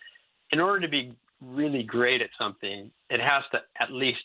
in 0.52 0.60
order 0.60 0.80
to 0.80 0.88
be 0.88 1.12
really 1.40 1.82
great 1.82 2.22
at 2.22 2.30
something, 2.38 2.90
it 3.10 3.20
has 3.20 3.42
to 3.52 3.60
at 3.80 3.92
least 3.92 4.22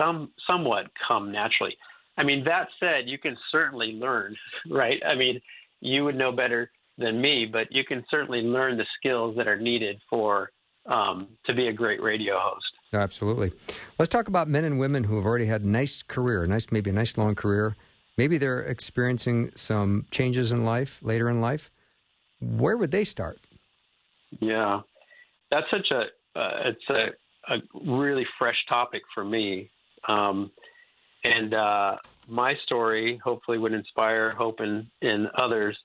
some 0.00 0.30
somewhat 0.48 0.86
come 1.06 1.32
naturally. 1.32 1.76
I 2.18 2.24
mean, 2.24 2.44
that 2.44 2.68
said, 2.80 3.04
you 3.08 3.16
can 3.16 3.36
certainly 3.50 3.92
learn, 3.92 4.36
right? 4.70 5.00
I 5.06 5.14
mean, 5.14 5.40
you 5.80 6.04
would 6.04 6.16
know 6.16 6.32
better 6.32 6.70
than 6.98 7.20
me, 7.20 7.46
but 7.50 7.68
you 7.70 7.84
can 7.84 8.04
certainly 8.10 8.42
learn 8.42 8.76
the 8.76 8.86
skills 8.98 9.36
that 9.36 9.46
are 9.46 9.58
needed 9.58 10.00
for 10.10 10.50
um, 10.86 11.28
to 11.46 11.54
be 11.54 11.68
a 11.68 11.72
great 11.72 12.02
radio 12.02 12.38
host. 12.38 12.66
Absolutely. 12.92 13.52
Let's 13.98 14.08
talk 14.08 14.26
about 14.28 14.48
men 14.48 14.64
and 14.64 14.78
women 14.78 15.04
who 15.04 15.16
have 15.16 15.26
already 15.26 15.46
had 15.46 15.62
a 15.62 15.68
nice 15.68 16.02
career, 16.02 16.44
nice 16.46 16.66
maybe 16.72 16.90
a 16.90 16.92
nice 16.92 17.16
long 17.16 17.34
career. 17.34 17.76
Maybe 18.16 18.36
they're 18.36 18.62
experiencing 18.62 19.52
some 19.54 20.06
changes 20.10 20.50
in 20.50 20.64
life 20.64 20.98
later 21.02 21.30
in 21.30 21.40
life. 21.40 21.70
Where 22.40 22.76
would 22.76 22.90
they 22.90 23.04
start? 23.04 23.38
Yeah, 24.40 24.80
that's 25.50 25.66
such 25.70 25.90
a 25.92 26.00
uh, 26.38 26.50
it's 26.66 26.90
a, 26.90 27.54
a 27.54 27.58
really 27.84 28.26
fresh 28.38 28.56
topic 28.68 29.02
for 29.14 29.24
me. 29.24 29.70
Um, 30.08 30.50
and 31.24 31.54
uh, 31.54 31.96
my 32.28 32.54
story 32.64 33.20
hopefully 33.22 33.58
would 33.58 33.72
inspire 33.72 34.30
hope 34.30 34.60
in, 34.60 34.86
in 35.00 35.28
others. 35.40 35.76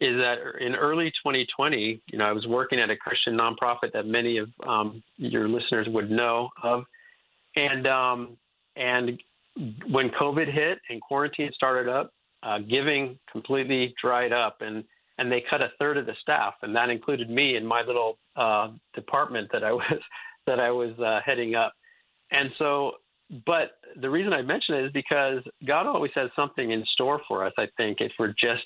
is 0.00 0.16
that 0.18 0.36
in 0.60 0.74
early 0.74 1.10
2020, 1.24 2.02
you 2.06 2.18
know, 2.18 2.24
I 2.24 2.32
was 2.32 2.46
working 2.46 2.78
at 2.78 2.90
a 2.90 2.96
Christian 2.96 3.36
nonprofit 3.36 3.92
that 3.94 4.06
many 4.06 4.38
of 4.38 4.50
um, 4.66 5.02
your 5.16 5.48
listeners 5.48 5.86
would 5.88 6.10
know 6.10 6.50
of, 6.62 6.84
and 7.56 7.86
um, 7.88 8.36
and 8.76 9.20
when 9.88 10.10
COVID 10.10 10.52
hit 10.52 10.78
and 10.90 11.00
quarantine 11.00 11.50
started 11.54 11.90
up, 11.90 12.12
uh, 12.42 12.58
giving 12.58 13.18
completely 13.32 13.94
dried 14.00 14.32
up, 14.32 14.58
and 14.60 14.84
and 15.18 15.32
they 15.32 15.42
cut 15.50 15.64
a 15.64 15.70
third 15.78 15.96
of 15.96 16.04
the 16.04 16.14
staff, 16.20 16.54
and 16.60 16.76
that 16.76 16.90
included 16.90 17.30
me 17.30 17.56
and 17.56 17.66
my 17.66 17.80
little 17.80 18.18
uh, 18.36 18.68
department 18.94 19.48
that 19.52 19.64
I 19.64 19.72
was 19.80 20.00
that 20.46 20.60
I 20.60 20.70
was 20.70 20.98
uh, 20.98 21.20
heading 21.24 21.54
up, 21.54 21.72
and 22.30 22.50
so. 22.58 22.92
But 23.44 23.78
the 24.00 24.08
reason 24.08 24.32
I 24.32 24.42
mention 24.42 24.76
it 24.76 24.84
is 24.86 24.92
because 24.92 25.42
God 25.66 25.86
always 25.86 26.12
has 26.14 26.30
something 26.36 26.70
in 26.70 26.84
store 26.92 27.20
for 27.26 27.44
us. 27.44 27.52
I 27.58 27.66
think 27.76 27.98
if 28.00 28.12
we're 28.18 28.34
just 28.40 28.64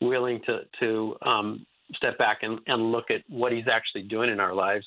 willing 0.00 0.40
to 0.46 0.60
to 0.80 1.16
um, 1.22 1.66
step 1.96 2.18
back 2.18 2.38
and, 2.42 2.58
and 2.66 2.92
look 2.92 3.10
at 3.10 3.22
what 3.28 3.52
He's 3.52 3.68
actually 3.70 4.02
doing 4.02 4.30
in 4.30 4.38
our 4.40 4.54
lives, 4.54 4.84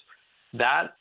that 0.53 0.93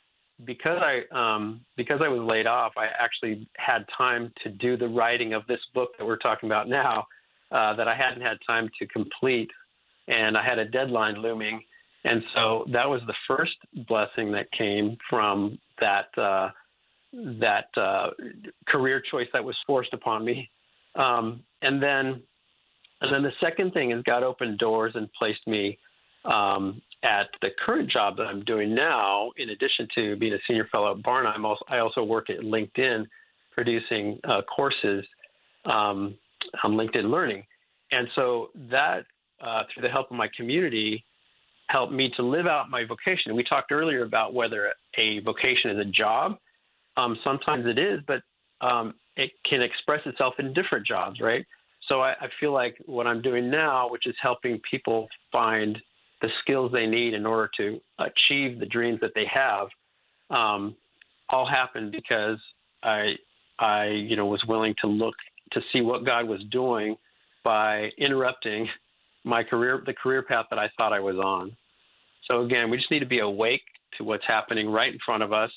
because 0.43 0.81
I 0.81 1.03
um, 1.15 1.61
because 1.77 2.01
I 2.03 2.07
was 2.07 2.21
laid 2.21 2.47
off, 2.47 2.73
I 2.77 2.87
actually 2.97 3.47
had 3.57 3.85
time 3.95 4.33
to 4.43 4.49
do 4.49 4.75
the 4.75 4.87
writing 4.87 5.33
of 5.33 5.45
this 5.47 5.61
book 5.73 5.91
that 5.97 6.05
we're 6.05 6.17
talking 6.17 6.49
about 6.49 6.67
now 6.67 7.05
uh, 7.51 7.75
that 7.75 7.87
I 7.87 7.95
hadn't 7.95 8.21
had 8.21 8.37
time 8.45 8.69
to 8.79 8.87
complete, 8.87 9.51
and 10.07 10.35
I 10.35 10.43
had 10.43 10.57
a 10.57 10.65
deadline 10.65 11.21
looming, 11.21 11.61
and 12.05 12.23
so 12.33 12.65
that 12.73 12.89
was 12.89 13.01
the 13.05 13.13
first 13.27 13.55
blessing 13.87 14.31
that 14.31 14.51
came 14.51 14.97
from 15.09 15.59
that 15.79 16.07
uh, 16.17 16.49
that 17.41 17.67
uh, 17.77 18.09
career 18.67 19.01
choice 19.11 19.27
that 19.33 19.43
was 19.43 19.55
forced 19.65 19.93
upon 19.93 20.25
me, 20.25 20.49
um, 20.95 21.43
and 21.61 21.81
then 21.81 22.21
and 23.01 23.13
then 23.13 23.23
the 23.23 23.31
second 23.41 23.71
thing 23.73 23.91
is 23.91 24.01
God 24.03 24.23
opened 24.23 24.57
doors 24.57 24.93
and 24.95 25.09
placed 25.13 25.45
me 25.47 25.77
um, 26.25 26.81
at 27.03 27.27
the 27.41 27.49
current 27.65 27.89
job 27.89 28.17
that 28.17 28.23
I'm 28.23 28.43
doing 28.43 28.73
now, 28.73 29.31
in 29.37 29.49
addition 29.49 29.87
to 29.95 30.15
being 30.15 30.33
a 30.33 30.39
senior 30.47 30.67
fellow 30.71 30.97
at 30.97 31.03
Barna, 31.03 31.27
I'm 31.27 31.45
also, 31.45 31.63
I 31.69 31.79
also 31.79 32.03
work 32.03 32.29
at 32.29 32.39
LinkedIn 32.39 33.05
producing 33.51 34.19
uh, 34.27 34.41
courses 34.43 35.05
um, 35.65 36.15
on 36.63 36.73
LinkedIn 36.73 37.09
Learning. 37.11 37.43
And 37.91 38.07
so 38.15 38.49
that, 38.71 39.05
uh, 39.39 39.63
through 39.71 39.83
the 39.83 39.89
help 39.89 40.09
of 40.09 40.17
my 40.17 40.27
community, 40.35 41.03
helped 41.67 41.93
me 41.93 42.11
to 42.17 42.23
live 42.23 42.47
out 42.47 42.69
my 42.69 42.83
vocation. 42.85 43.35
We 43.35 43.43
talked 43.43 43.71
earlier 43.71 44.03
about 44.03 44.33
whether 44.33 44.73
a 44.97 45.19
vocation 45.19 45.71
is 45.71 45.79
a 45.79 45.85
job. 45.85 46.37
Um, 46.97 47.17
sometimes 47.25 47.65
it 47.65 47.77
is, 47.77 47.99
but 48.07 48.21
um, 48.61 48.93
it 49.15 49.31
can 49.49 49.61
express 49.61 50.01
itself 50.05 50.35
in 50.39 50.53
different 50.53 50.87
jobs, 50.87 51.19
right? 51.19 51.45
So 51.87 52.01
I, 52.01 52.11
I 52.11 52.27
feel 52.39 52.51
like 52.51 52.77
what 52.85 53.07
I'm 53.07 53.21
doing 53.21 53.49
now, 53.49 53.89
which 53.89 54.07
is 54.07 54.15
helping 54.21 54.59
people 54.69 55.07
find 55.31 55.77
the 56.21 56.29
skills 56.41 56.71
they 56.71 56.87
need 56.87 57.13
in 57.13 57.25
order 57.25 57.49
to 57.57 57.79
achieve 57.99 58.59
the 58.59 58.65
dreams 58.65 58.99
that 59.01 59.11
they 59.13 59.25
have, 59.31 59.67
um, 60.29 60.75
all 61.29 61.47
happened 61.47 61.91
because 61.91 62.39
I, 62.81 63.15
I, 63.59 63.87
you 63.87 64.15
know, 64.15 64.25
was 64.25 64.43
willing 64.47 64.73
to 64.81 64.87
look 64.87 65.15
to 65.51 65.61
see 65.71 65.81
what 65.81 66.05
God 66.05 66.27
was 66.27 66.41
doing 66.51 66.95
by 67.43 67.89
interrupting 67.97 68.67
my 69.23 69.43
career, 69.43 69.83
the 69.85 69.93
career 69.93 70.23
path 70.23 70.45
that 70.49 70.59
I 70.59 70.69
thought 70.77 70.93
I 70.93 70.99
was 70.99 71.17
on. 71.17 71.55
So 72.29 72.41
again, 72.41 72.69
we 72.69 72.77
just 72.77 72.89
need 72.89 72.99
to 72.99 73.05
be 73.05 73.19
awake 73.19 73.61
to 73.97 74.03
what's 74.03 74.23
happening 74.27 74.69
right 74.69 74.91
in 74.91 74.99
front 75.05 75.23
of 75.23 75.31
us, 75.31 75.51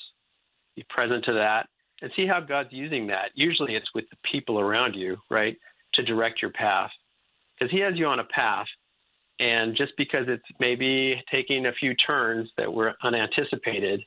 be 0.75 0.85
present 0.89 1.25
to 1.25 1.33
that, 1.33 1.67
and 2.01 2.11
see 2.15 2.25
how 2.25 2.39
God's 2.39 2.69
using 2.71 3.07
that. 3.07 3.31
Usually, 3.35 3.75
it's 3.75 3.93
with 3.93 4.09
the 4.09 4.17
people 4.31 4.59
around 4.59 4.95
you, 4.95 5.17
right, 5.29 5.57
to 5.95 6.03
direct 6.03 6.41
your 6.41 6.51
path, 6.51 6.91
because 7.57 7.71
He 7.71 7.79
has 7.79 7.95
you 7.95 8.07
on 8.07 8.19
a 8.19 8.25
path 8.25 8.67
and 9.39 9.75
just 9.75 9.93
because 9.97 10.25
it's 10.27 10.43
maybe 10.59 11.21
taking 11.33 11.65
a 11.65 11.71
few 11.71 11.95
turns 11.95 12.49
that 12.57 12.71
were 12.71 12.95
unanticipated, 13.03 14.01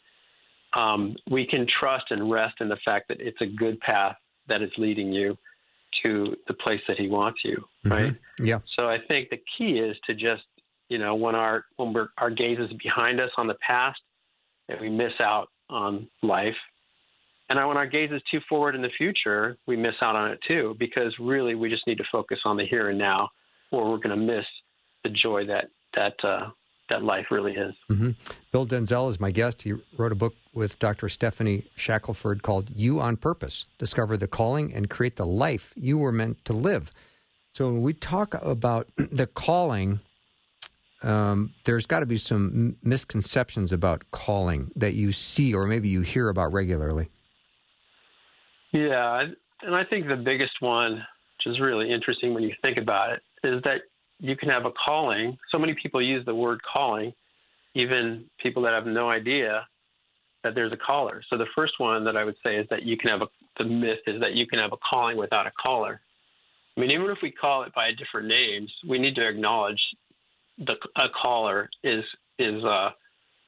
um, 0.79 1.17
we 1.31 1.47
can 1.47 1.67
trust 1.67 2.07
and 2.11 2.31
rest 2.31 2.57
in 2.61 2.69
the 2.69 2.77
fact 2.85 3.09
that 3.09 3.21
it's 3.21 3.41
a 3.41 3.47
good 3.47 3.81
path 3.81 4.17
that 4.49 4.63
is 4.63 4.71
leading 4.77 5.13
you 5.13 5.39
to 6.03 6.37
the 6.49 6.55
place 6.55 6.81
that 6.87 6.99
He 6.99 7.09
wants 7.09 7.41
you. 7.45 7.57
Mm-hmm. 7.57 7.93
Right? 7.93 8.13
Mm-hmm. 8.13 8.47
Yeah. 8.47 8.59
So 8.77 8.89
I 8.89 8.99
think 9.09 9.31
the 9.31 9.41
key 9.57 9.79
is 9.79 9.97
to 10.07 10.15
just 10.15 10.43
you 10.89 10.99
know 10.99 11.15
when 11.15 11.35
our 11.35 11.65
when 11.77 11.93
we're, 11.95 12.09
our 12.19 12.31
gaze 12.31 12.59
is 12.59 12.71
behind 12.83 13.21
us 13.21 13.31
on 13.39 13.47
the 13.47 13.57
past, 13.67 14.01
that 14.69 14.81
we 14.81 14.91
miss 14.91 15.13
out 15.23 15.49
on 15.73 16.09
life. 16.23 16.57
And 17.51 17.59
when 17.69 17.77
our 17.77 17.87
gaze 17.87 18.11
is 18.13 18.23
too 18.31 18.41
forward 18.49 18.75
in 18.75 18.83
the 18.83 18.91
future, 18.97 19.59
we 19.67 19.77
miss 19.77 19.95
out 20.01 20.17
on 20.17 20.31
it 20.31 20.41
too, 20.47 20.75
because 20.79 21.15
really 21.19 21.55
we 21.55 21.69
just 21.69 21.87
need 21.87 21.99
to 21.99 22.05
focus 22.11 22.39
on 22.45 22.57
the 22.57 22.65
here 22.65 22.89
and 22.89 22.99
now, 22.99 23.29
or 23.71 23.91
we're 23.91 23.99
going 23.99 24.11
to 24.11 24.17
miss 24.17 24.47
the 25.05 25.11
joy 25.11 25.47
that 25.47 25.67
that 25.95 26.15
uh, 26.25 26.49
that 26.91 27.03
life 27.03 27.27
really 27.31 27.53
is. 27.53 27.75
Mm-hmm. 27.91 28.11
Bill 28.53 28.67
Denzel 28.67 29.11
is 29.11 29.21
my 29.21 29.31
guest. 29.31 29.63
He 29.63 29.75
wrote 29.97 30.13
a 30.13 30.17
book 30.17 30.35
with 30.55 30.79
Dr. 30.79 31.09
Stephanie 31.09 31.65
Shackelford 31.77 32.43
called 32.43 32.71
"You 32.75 33.01
on 33.01 33.17
Purpose: 33.17 33.67
Discover 33.79 34.17
the 34.17 34.29
Calling 34.29 34.73
and 34.73 34.89
Create 34.89 35.17
the 35.17 35.27
Life 35.27 35.73
You 35.77 35.99
Were 35.99 36.13
Meant 36.13 36.45
to 36.47 36.53
Live." 36.53 36.91
So 37.55 37.67
when 37.67 37.83
we 37.83 37.93
talk 37.93 38.35
about 38.43 38.89
the 38.97 39.27
calling, 39.27 40.01
um, 41.05 41.53
there's 41.65 41.87
got 41.87 42.01
to 42.01 42.07
be 42.07 42.17
some 42.17 42.77
misconceptions 42.83 43.73
about 43.73 44.05
calling 44.11 44.71
that 44.77 44.95
you 44.95 45.13
see 45.13 45.55
or 45.55 45.67
maybe 45.67 45.89
you 45.89 46.03
hear 46.03 46.29
about 46.29 46.53
regularly. 46.53 47.11
Yeah, 48.73 49.27
and 49.63 49.75
I 49.75 49.85
think 49.85 50.09
the 50.09 50.17
biggest 50.17 50.61
one, 50.61 50.95
which 50.95 51.55
is 51.55 51.61
really 51.61 51.93
interesting 51.93 52.35
when 52.35 52.43
you 52.43 52.55
think 52.63 52.79
about 52.79 53.13
it, 53.13 53.23
is 53.45 53.63
that 53.65 53.83
you 54.19 54.37
can 54.37 54.49
have 54.49 54.65
a 54.65 54.73
calling. 54.73 55.37
So 55.51 55.59
many 55.59 55.75
people 55.81 56.01
use 56.01 56.25
the 56.25 56.35
word 56.35 56.61
calling, 56.63 57.13
even 57.75 58.25
people 58.41 58.63
that 58.63 58.73
have 58.73 58.87
no 58.87 59.11
idea 59.11 59.67
that 60.43 60.55
there's 60.55 60.73
a 60.73 60.77
caller. 60.77 61.23
So 61.29 61.37
the 61.37 61.47
first 61.55 61.75
one 61.79 62.05
that 62.05 62.17
I 62.17 62.25
would 62.25 62.37
say 62.45 62.57
is 62.57 62.67
that 62.71 62.83
you 62.83 62.97
can 62.97 63.11
have 63.11 63.23
a 63.23 63.27
the 63.59 63.65
myth 63.65 64.01
is 64.07 64.21
that 64.23 64.33
you 64.35 64.47
can 64.47 64.59
have 64.61 64.73
a 64.73 64.77
calling 64.77 65.17
without 65.17 65.47
a 65.47 65.53
caller. 65.65 66.01
I 66.77 66.81
mean, 66.81 66.91
even 66.91 67.11
if 67.11 67.19
we 67.23 67.31
call 67.31 67.65
it 67.65 67.75
by 67.75 67.91
different 67.93 68.29
names, 68.29 68.73
we 68.89 68.99
need 68.99 69.15
to 69.17 69.29
acknowledge 69.29 69.81
the 70.67 70.77
a 70.97 71.09
caller 71.23 71.69
is 71.83 72.05
is 72.39 72.65
uh 72.65 72.91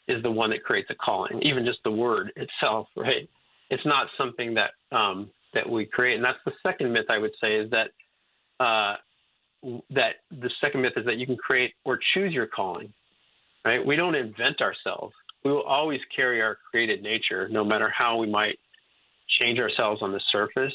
is 0.09 0.23
the 0.23 0.31
one 0.31 0.51
that 0.51 0.63
creates 0.63 0.91
a 0.91 0.95
calling. 0.95 1.41
Even 1.43 1.65
just 1.65 1.79
the 1.85 1.91
word 1.91 2.33
itself, 2.37 2.89
right? 2.97 3.29
It's 3.71 3.85
not 3.87 4.09
something 4.19 4.55
that 4.55 4.73
um, 4.97 5.31
that 5.55 5.69
we 5.69 5.87
create, 5.87 6.17
and 6.17 6.25
that's 6.25 6.39
the 6.45 6.53
second 6.63 6.93
myth 6.93 7.07
I 7.09 7.19
would 7.19 7.33
say 7.41 7.57
is 7.57 7.71
that 7.71 7.89
uh, 8.61 8.97
that 9.91 10.17
the 10.31 10.51
second 10.63 10.83
myth 10.83 10.93
is 10.97 11.07
that 11.07 11.17
you 11.17 11.27
can 11.27 11.37
create 11.37 11.73
or 11.85 11.99
choose 12.13 12.33
your 12.33 12.47
calling, 12.47 12.93
right? 13.65 13.85
We 13.85 13.97
don't 13.97 14.15
invent 14.15 14.61
ourselves. 14.61 15.15
We 15.45 15.51
will 15.51 15.63
always 15.63 16.01
carry 16.15 16.43
our 16.43 16.59
created 16.71 17.03
nature, 17.03 17.49
no 17.49 17.65
matter 17.65 17.93
how 17.97 18.19
we 18.19 18.27
might 18.27 18.59
change 19.41 19.59
ourselves 19.59 20.03
on 20.03 20.13
the 20.13 20.21
surface. 20.31 20.75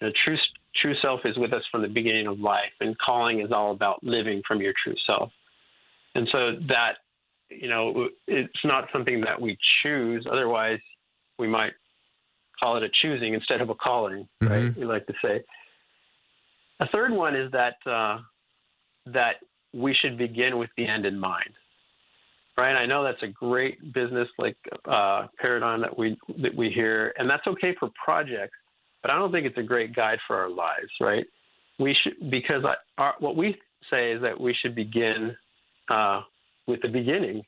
The 0.00 0.12
true 0.24 0.38
true 0.80 0.94
self 1.02 1.20
is 1.24 1.36
with 1.36 1.52
us 1.52 1.62
from 1.70 1.82
the 1.82 1.88
beginning 1.88 2.26
of 2.26 2.40
life, 2.40 2.72
and 2.80 2.96
calling 2.98 3.40
is 3.40 3.52
all 3.52 3.72
about 3.72 4.02
living 4.02 4.42
from 4.48 4.60
your 4.62 4.72
true 4.82 4.96
self. 5.06 5.30
And 6.14 6.28
so 6.32 6.52
that, 6.68 6.94
you 7.50 7.68
know, 7.68 8.08
it's 8.26 8.52
not 8.64 8.88
something 8.92 9.20
that 9.22 9.40
we 9.40 9.56
choose. 9.82 10.26
Otherwise, 10.30 10.80
we 11.38 11.48
might 11.48 11.72
call 12.62 12.76
it 12.76 12.82
a 12.82 12.88
choosing 13.02 13.34
instead 13.34 13.60
of 13.60 13.70
a 13.70 13.74
calling, 13.74 14.28
right? 14.40 14.64
Mm-hmm. 14.64 14.80
We 14.80 14.86
like 14.86 15.06
to 15.06 15.14
say. 15.24 15.42
A 16.80 16.88
third 16.88 17.12
one 17.12 17.36
is 17.36 17.50
that 17.52 17.74
uh, 17.86 18.18
that 19.06 19.36
we 19.72 19.94
should 19.94 20.18
begin 20.18 20.58
with 20.58 20.70
the 20.76 20.86
end 20.86 21.06
in 21.06 21.18
mind. 21.18 21.52
Right? 22.58 22.74
I 22.74 22.84
know 22.84 23.02
that's 23.02 23.22
a 23.22 23.28
great 23.28 23.94
business 23.94 24.28
like 24.36 24.56
uh, 24.84 25.28
paradigm 25.40 25.80
that 25.80 25.96
we 25.96 26.18
that 26.42 26.54
we 26.54 26.70
hear, 26.70 27.14
and 27.16 27.28
that's 27.30 27.46
okay 27.46 27.74
for 27.78 27.88
projects, 28.02 28.56
but 29.02 29.12
I 29.12 29.18
don't 29.18 29.32
think 29.32 29.46
it's 29.46 29.56
a 29.56 29.62
great 29.62 29.94
guide 29.94 30.18
for 30.26 30.36
our 30.36 30.50
lives. 30.50 30.90
Right? 31.00 31.24
We 31.78 31.96
should 32.02 32.30
because 32.30 32.62
I, 32.66 32.74
our, 32.98 33.14
what 33.18 33.36
we 33.36 33.56
say 33.90 34.12
is 34.12 34.20
that 34.22 34.38
we 34.38 34.54
should 34.60 34.74
begin 34.74 35.34
uh, 35.90 36.22
with 36.66 36.80
the 36.82 36.88
beginning, 36.88 37.42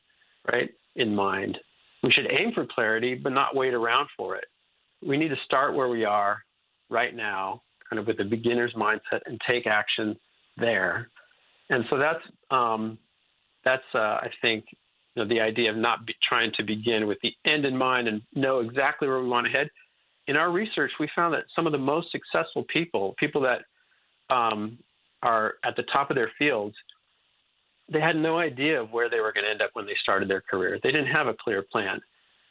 right, 0.53 0.71
in 0.97 1.15
mind. 1.15 1.59
We 2.03 2.11
should 2.11 2.27
aim 2.39 2.53
for 2.53 2.67
clarity, 2.67 3.15
but 3.15 3.33
not 3.33 3.55
wait 3.55 3.75
around 3.75 4.09
for 4.17 4.37
it. 4.37 4.45
We 5.07 5.17
need 5.17 5.29
to 5.29 5.37
start 5.45 5.75
where 5.75 5.89
we 5.89 6.05
are 6.05 6.43
right 6.91 7.15
now 7.15 7.63
kind 7.93 8.01
of 8.01 8.07
with 8.07 8.21
a 8.21 8.25
beginner's 8.25 8.73
mindset 8.73 9.21
and 9.27 9.41
take 9.47 9.67
action 9.67 10.17
there. 10.57 11.11
And 11.69 11.85
so 11.91 11.99
that's 11.99 12.23
um, 12.51 12.99
that's 13.65 13.85
uh, 13.95 13.99
I 13.99 14.31
think 14.41 14.65
you 15.15 15.23
know, 15.23 15.29
the 15.29 15.41
idea 15.41 15.71
of 15.71 15.77
not 15.77 15.99
trying 16.23 16.53
to 16.57 16.63
begin 16.63 17.07
with 17.07 17.19
the 17.23 17.33
end 17.45 17.67
in 17.67 17.77
mind 17.77 18.09
and 18.09 18.23
know 18.35 18.61
exactly 18.61 19.09
where 19.09 19.21
we 19.21 19.29
want 19.29 19.47
to 19.47 19.53
head. 19.53 19.69
In 20.27 20.37
our 20.37 20.51
research, 20.51 20.93
we 20.99 21.09
found 21.15 21.35
that 21.35 21.45
some 21.55 21.67
of 21.67 21.73
the 21.73 21.79
most 21.79 22.11
successful 22.13 22.65
people, 22.73 23.15
people 23.19 23.43
that 23.43 23.63
um, 24.35 24.79
are 25.23 25.55
at 25.65 25.77
the 25.77 25.83
top 25.83 26.11
of 26.11 26.17
their 26.17 26.31
fields, 26.39 26.75
they 27.91 28.01
had 28.01 28.17
no 28.17 28.39
idea 28.39 28.81
of 28.81 28.91
where 28.91 29.09
they 29.11 29.21
were 29.21 29.33
going 29.33 29.45
to 29.45 29.51
end 29.51 29.63
up 29.63 29.71
when 29.75 29.87
they 29.87 29.97
started 30.03 30.29
their 30.29 30.41
career. 30.41 30.79
They 30.83 30.93
didn't 30.93 31.15
have 31.15 31.27
a 31.27 31.35
clear 31.35 31.63
plan. 31.63 32.01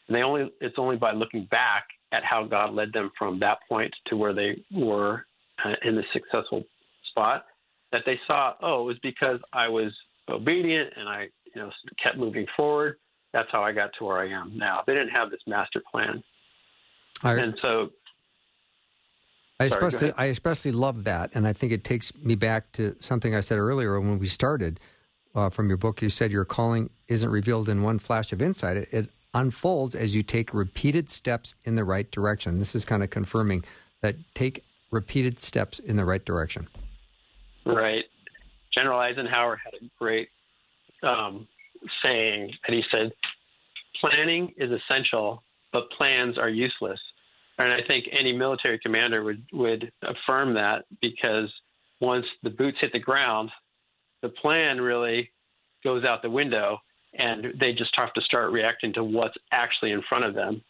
And 0.08 0.15
they 0.15 0.24
only 0.24 0.52
it's 0.60 0.76
only 0.78 0.98
by 0.98 1.13
looking 1.13 1.46
back 1.46 1.86
at 2.12 2.24
how 2.24 2.44
God 2.44 2.74
led 2.74 2.91
them 2.91 3.12
from 3.17 3.39
that 3.39 3.60
point 3.70 3.94
to 4.08 4.17
where 4.17 4.34
they 4.34 4.63
were 4.72 5.26
uh, 5.63 5.74
in 5.84 5.96
the 5.96 6.04
successful 6.12 6.63
spot 7.10 7.46
that 7.91 8.04
they 8.06 8.20
saw, 8.28 8.54
oh, 8.62 8.82
it 8.82 8.86
was 8.86 9.00
because 9.02 9.39
I 9.54 9.67
was 9.67 9.94
obedient 10.30 10.94
and 10.96 11.08
I, 11.08 11.28
you 11.54 11.62
know, 11.62 11.72
kept 12.02 12.17
moving 12.17 12.46
forward. 12.56 12.98
That's 13.34 13.50
how 13.52 13.63
I 13.63 13.72
got 13.72 13.91
to 14.00 14.06
where 14.06 14.20
I 14.20 14.30
am 14.30 14.58
now. 14.58 14.84
They 14.86 14.94
didn't 14.94 15.15
have 15.15 15.30
this 15.30 15.39
master 15.48 15.82
plan, 15.91 16.22
I, 17.24 17.34
and 17.34 17.54
so 17.63 17.91
I 19.62 19.70
Sorry, 19.70 19.88
especially. 19.88 20.13
I 20.17 20.26
especially 20.26 20.72
love 20.72 21.04
that, 21.06 21.32
and 21.34 21.48
I 21.48 21.54
think 21.54 21.72
it 21.72 21.84
takes 21.84 22.13
me 22.15 22.36
back 22.36 22.72
to 22.74 22.96
something 23.00 23.36
I 23.36 23.41
said 23.41 23.58
earlier 23.58 24.00
when 24.00 24.20
we 24.20 24.28
started. 24.28 24.80
Uh, 25.34 25.50
from 25.50 25.70
your 25.70 25.78
book, 25.78 26.02
you 26.02 26.10
said 26.10 26.32
your 26.32 26.44
calling 26.44 26.89
isn't 27.08 27.30
revealed 27.30 27.70
in 27.70 27.82
one 27.82 28.00
flash 28.00 28.34
of 28.34 28.41
insight. 28.41 28.78
It, 28.78 28.89
it 28.91 29.10
unfolds 29.34 29.96
as 29.96 30.13
you 30.13 30.24
take 30.24 30.54
repeated 30.54 31.10
steps 31.10 31.56
in 31.63 31.76
the 31.76 31.86
right 31.86 32.10
direction. 32.12 32.60
This 32.60 32.76
is 32.76 32.84
kind 32.84 33.02
of 33.02 33.10
confirming 33.10 33.63
that 34.02 34.15
take 34.36 34.63
repeated 34.91 35.39
steps 35.39 35.80
in 35.80 35.96
the 35.96 36.04
right 36.04 36.24
direction. 36.26 36.67
Right. 37.65 38.04
General 38.76 39.00
Eisenhower 39.00 39.60
had 39.63 39.74
a 39.74 39.89
great 40.00 40.30
um, 41.04 41.48
saying, 42.04 42.52
and 42.67 42.76
he 42.76 42.84
said, 42.91 43.12
"Planning 44.00 44.54
is 44.58 44.72
essential, 44.72 45.44
but 45.72 45.89
plans 45.91 46.38
are 46.38 46.50
useless." 46.50 47.00
And 47.58 47.72
I 47.72 47.82
think 47.88 48.06
any 48.12 48.34
military 48.34 48.80
commander 48.80 49.24
would 49.24 49.44
would 49.52 49.91
affirm 50.02 50.56
that 50.56 50.86
because 51.02 51.52
once 52.00 52.26
the 52.44 52.50
boots 52.50 52.78
hit 52.82 52.91
the 52.94 53.00
ground, 53.00 53.52
the 54.21 54.29
plan 54.29 54.79
really 54.79 55.31
goes 55.84 56.03
out 56.05 56.21
the 56.21 56.29
window, 56.29 56.79
and 57.17 57.53
they 57.60 57.73
just 57.73 57.91
have 57.97 58.13
to 58.13 58.21
start 58.21 58.51
reacting 58.51 58.93
to 58.93 59.03
what's 59.03 59.36
actually 59.51 59.91
in 59.91 60.01
front 60.07 60.25
of 60.25 60.34
them. 60.34 60.62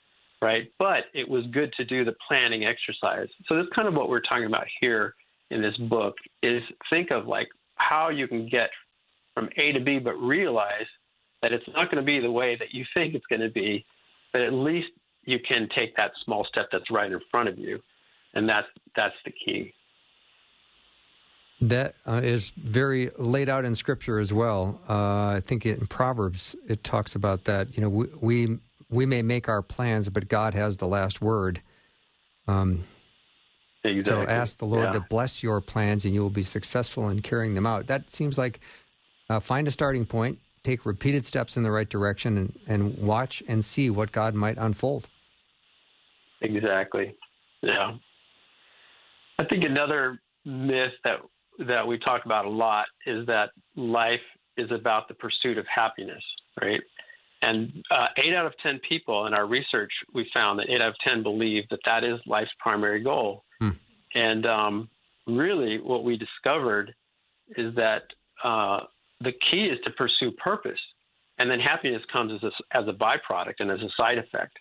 Right. 0.41 0.71
But 0.79 1.03
it 1.13 1.29
was 1.29 1.45
good 1.51 1.71
to 1.77 1.85
do 1.85 2.03
the 2.03 2.15
planning 2.27 2.65
exercise. 2.65 3.27
So 3.47 3.55
that's 3.55 3.69
kind 3.75 3.87
of 3.87 3.93
what 3.93 4.09
we're 4.09 4.21
talking 4.21 4.47
about 4.47 4.65
here 4.79 5.13
in 5.51 5.61
this 5.61 5.77
book 5.77 6.15
is 6.41 6.63
think 6.89 7.11
of 7.11 7.27
like 7.27 7.47
how 7.75 8.09
you 8.09 8.27
can 8.27 8.49
get 8.49 8.71
from 9.35 9.49
A 9.57 9.71
to 9.71 9.79
B, 9.79 9.99
but 9.99 10.13
realize 10.13 10.87
that 11.41 11.53
it's 11.53 11.67
not 11.75 11.91
going 11.91 12.03
to 12.03 12.11
be 12.11 12.19
the 12.19 12.31
way 12.31 12.55
that 12.57 12.73
you 12.73 12.85
think 12.93 13.13
it's 13.13 13.25
going 13.27 13.41
to 13.41 13.49
be, 13.49 13.85
but 14.33 14.41
at 14.41 14.53
least 14.53 14.89
you 15.23 15.37
can 15.39 15.67
take 15.77 15.95
that 15.97 16.11
small 16.25 16.45
step 16.45 16.69
that's 16.71 16.89
right 16.89 17.11
in 17.11 17.19
front 17.29 17.49
of 17.49 17.57
you, 17.57 17.79
and 18.33 18.47
that's 18.47 18.67
that's 18.95 19.15
the 19.25 19.31
key. 19.31 19.73
That 21.61 21.93
uh, 22.07 22.21
is 22.23 22.49
very 22.51 23.11
laid 23.17 23.47
out 23.47 23.65
in 23.65 23.75
Scripture 23.75 24.19
as 24.19 24.33
well. 24.33 24.81
Uh, 24.89 25.35
I 25.37 25.41
think 25.45 25.65
in 25.65 25.85
Proverbs 25.87 26.55
it 26.67 26.83
talks 26.83 27.13
about 27.13 27.43
that. 27.45 27.75
You 27.77 27.81
know, 27.81 27.89
we 27.89 28.07
we, 28.19 28.57
we 28.89 29.05
may 29.05 29.21
make 29.21 29.47
our 29.47 29.61
plans, 29.61 30.09
but 30.09 30.27
God 30.27 30.55
has 30.55 30.77
the 30.77 30.87
last 30.87 31.21
word. 31.21 31.61
Um, 32.47 32.83
Exactly. 33.83 34.25
So 34.25 34.31
ask 34.31 34.59
the 34.59 34.65
Lord 34.65 34.85
Yeah. 34.85 34.93
to 34.93 35.05
bless 35.09 35.41
your 35.41 35.59
plans, 35.59 36.05
and 36.05 36.13
you 36.13 36.21
will 36.21 36.29
be 36.29 36.43
successful 36.43 37.09
in 37.09 37.23
carrying 37.23 37.55
them 37.55 37.65
out. 37.65 37.87
That 37.87 38.11
seems 38.11 38.37
like 38.37 38.59
uh, 39.27 39.39
find 39.39 39.67
a 39.67 39.71
starting 39.71 40.05
point, 40.05 40.37
take 40.63 40.85
repeated 40.85 41.25
steps 41.25 41.57
in 41.57 41.63
the 41.63 41.71
right 41.71 41.89
direction, 41.89 42.37
and, 42.37 42.59
and 42.67 42.97
watch 42.99 43.41
and 43.47 43.65
see 43.65 43.89
what 43.89 44.11
God 44.11 44.35
might 44.35 44.57
unfold. 44.59 45.07
Exactly. 46.41 47.15
Yeah. 47.63 47.97
I 49.39 49.45
think 49.45 49.63
another 49.63 50.19
myth 50.45 50.93
that 51.03 51.21
that 51.59 51.85
we 51.85 51.97
talk 51.99 52.25
about 52.25 52.45
a 52.45 52.49
lot 52.49 52.85
is 53.05 53.25
that 53.27 53.49
life 53.75 54.19
is 54.57 54.71
about 54.71 55.07
the 55.07 55.13
pursuit 55.13 55.57
of 55.57 55.65
happiness, 55.73 56.23
right? 56.61 56.81
And 57.41 57.83
uh, 57.89 58.07
eight 58.17 58.35
out 58.35 58.45
of 58.45 58.53
ten 58.61 58.79
people 58.87 59.25
in 59.25 59.33
our 59.33 59.47
research, 59.47 59.91
we 60.13 60.29
found 60.35 60.59
that 60.59 60.67
eight 60.69 60.81
out 60.81 60.89
of 60.89 60.95
ten 61.05 61.23
believe 61.23 61.63
that 61.69 61.79
that 61.85 62.03
is 62.03 62.19
life's 62.27 62.51
primary 62.59 63.03
goal. 63.03 63.43
Hmm. 63.59 63.69
And 64.13 64.45
um, 64.45 64.89
really, 65.25 65.79
what 65.79 66.03
we 66.03 66.17
discovered 66.17 66.93
is 67.57 67.73
that 67.75 68.03
uh, 68.43 68.81
the 69.21 69.31
key 69.31 69.65
is 69.65 69.79
to 69.85 69.91
pursue 69.93 70.31
purpose, 70.31 70.79
and 71.39 71.49
then 71.49 71.59
happiness 71.59 72.03
comes 72.11 72.31
as 72.33 72.43
a, 72.43 72.77
as 72.77 72.87
a 72.87 72.93
byproduct 72.93 73.55
and 73.59 73.71
as 73.71 73.79
a 73.79 73.89
side 73.99 74.19
effect. 74.19 74.57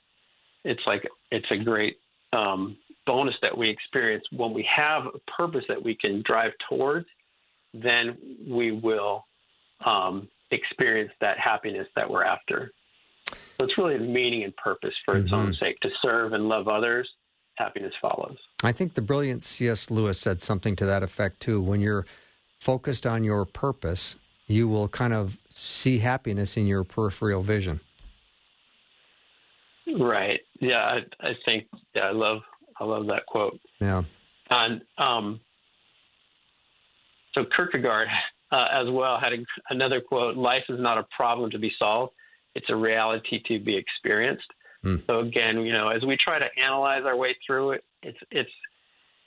It's 0.65 0.83
like 0.87 1.07
it's 1.31 1.51
a 1.51 1.57
great 1.57 1.99
um, 2.33 2.77
bonus 3.11 3.35
that 3.43 3.59
we 3.59 3.69
experience 3.69 4.23
when 4.31 4.55
we 4.55 4.65
have 4.73 5.03
a 5.07 5.19
purpose 5.37 5.65
that 5.67 5.83
we 5.83 5.97
can 5.97 6.23
drive 6.25 6.53
towards. 6.69 7.07
Then 7.75 8.17
we 8.47 8.71
will 8.71 9.27
um, 9.85 10.29
experience 10.53 11.11
that 11.21 11.37
happiness 11.37 11.89
that 11.97 12.09
we're 12.09 12.23
after. 12.23 12.71
So 13.27 13.67
it's 13.67 13.77
really 13.77 13.99
meaning 13.99 14.45
and 14.45 14.57
purpose 14.57 14.95
for 15.05 15.17
its 15.17 15.33
own 15.33 15.55
sake 15.61 15.81
to 15.81 15.89
serve 16.01 16.35
and 16.35 16.49
love 16.49 16.69
others. 16.69 17.09
Happiness 17.57 17.93
follows. 18.01 18.37
I 18.63 18.71
think 18.71 18.95
the 18.95 19.03
brilliant 19.03 19.43
C.S. 19.43 19.91
Lewis 19.91 20.19
said 20.19 20.41
something 20.41 20.77
to 20.77 20.87
that 20.87 21.03
effect 21.03 21.41
too. 21.41 21.61
When 21.61 21.81
you're 21.81 22.07
focused 22.61 23.07
on 23.07 23.25
your 23.25 23.45
purpose, 23.45 24.17
you 24.47 24.69
will 24.69 24.89
kind 24.89 25.13
of 25.13 25.37
see 25.51 25.99
happiness 25.99 26.57
in 26.57 26.67
your 26.69 26.85
peripheral 26.85 27.43
vision. 27.43 27.81
Right. 29.99 30.41
Yeah, 30.61 30.79
I, 30.85 31.29
I 31.29 31.33
think 31.45 31.67
yeah, 31.95 32.05
I 32.05 32.13
love 32.13 32.43
I 32.81 32.85
love 32.85 33.07
that 33.09 33.27
quote. 33.27 33.61
Yeah. 33.79 34.03
And 34.49 34.83
um, 34.99 35.41
so 37.35 37.45
Kierkegaard 37.45 38.09
uh, 38.51 38.67
as 38.73 38.89
well 38.89 39.19
had 39.23 39.33
a, 39.33 39.45
another 39.69 40.01
quote: 40.01 40.37
"Life 40.37 40.65
is 40.69 40.81
not 40.81 40.99
a 40.99 41.07
problem 41.17 41.51
to 41.51 41.59
be 41.59 41.73
solved; 41.79 42.13
it's 42.55 42.69
a 42.69 42.77
reality 42.77 43.43
to 43.47 43.61
be 43.61 43.77
experienced." 43.77 44.47
Hmm. 44.83 44.97
So 45.07 45.21
again, 45.21 45.59
you 45.59 45.73
know, 45.73 45.89
as 45.89 46.03
we 46.05 46.17
try 46.17 46.39
to 46.39 46.49
analyze 46.59 47.05
our 47.05 47.17
way 47.17 47.37
through 47.47 47.73
it, 47.73 47.85
it's 48.03 48.19
it's 48.31 48.51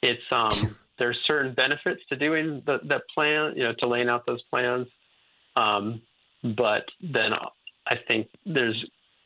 it's 0.01 0.23
um, 0.31 0.75
there's 0.99 1.17
certain 1.25 1.53
benefits 1.53 2.01
to 2.09 2.15
doing 2.15 2.63
the, 2.65 2.79
the 2.83 2.99
plan, 3.13 3.53
you 3.55 3.63
know, 3.63 3.73
to 3.79 3.87
laying 3.87 4.09
out 4.09 4.25
those 4.25 4.41
plans, 4.43 4.87
um, 5.55 6.01
but 6.43 6.85
then 7.01 7.31
I 7.87 7.95
think 8.07 8.27
there's 8.45 8.83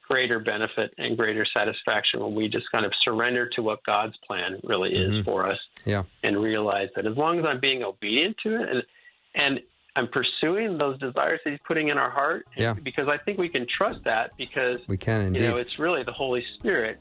greater 0.10 0.40
benefit 0.40 0.94
and 0.98 1.18
greater 1.18 1.46
satisfaction 1.56 2.20
when 2.22 2.34
we 2.36 2.48
just 2.48 2.66
kind 2.72 2.86
of 2.86 2.94
surrender 3.04 3.48
to 3.50 3.62
what 3.62 3.84
God's 3.84 4.16
plan 4.26 4.60
really 4.64 4.92
is 4.94 5.12
Mhm. 5.16 5.26
for 5.26 5.50
us 5.52 5.60
Yeah. 5.86 6.04
and 6.24 6.42
realize 6.42 6.90
that 6.96 7.06
as 7.06 7.16
long 7.18 7.40
as 7.40 7.46
I'm 7.46 7.60
being 7.60 7.84
obedient 7.84 8.38
to 8.44 8.62
it 8.62 8.70
and 8.70 8.84
and 9.36 9.60
I'm 9.96 10.08
pursuing 10.08 10.78
those 10.78 10.98
desires 11.00 11.40
that 11.44 11.52
He's 11.52 11.60
putting 11.68 11.90
in 11.90 11.98
our 11.98 12.10
heart, 12.10 12.48
Yeah. 12.56 12.74
because 12.74 13.08
I 13.08 13.18
think 13.18 13.38
we 13.38 13.50
can 13.50 13.68
trust 13.68 14.04
that 14.06 14.32
because 14.38 14.80
We 14.88 14.98
can 14.98 15.22
indeed. 15.28 15.42
you 15.42 15.48
know 15.50 15.58
it's 15.58 15.78
really 15.80 16.04
the 16.04 16.12
Holy 16.14 16.44
Spirit 16.58 17.00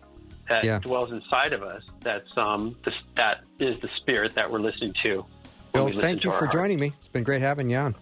that 0.49 0.65
Yeah. 0.65 0.79
dwells 0.81 1.13
inside 1.13 1.53
of 1.53 1.63
us. 1.63 1.83
That's 2.01 2.29
um 2.37 2.77
the, 2.85 2.93
that 3.15 3.41
is 3.59 3.81
the 3.81 3.89
Spirit 3.99 4.35
that 4.35 4.51
we're 4.51 4.61
listening 4.61 4.93
to. 5.05 5.25
Bill, 5.73 5.87
we 5.87 5.93
thank 5.93 6.25
you 6.25 6.31
for 6.31 6.39
heart. 6.39 6.53
joining 6.53 6.79
me. 6.81 6.93
It's 6.99 7.09
been 7.09 7.25
great 7.25 7.41
having 7.43 7.71
you 7.71 7.77
on. 7.77 7.95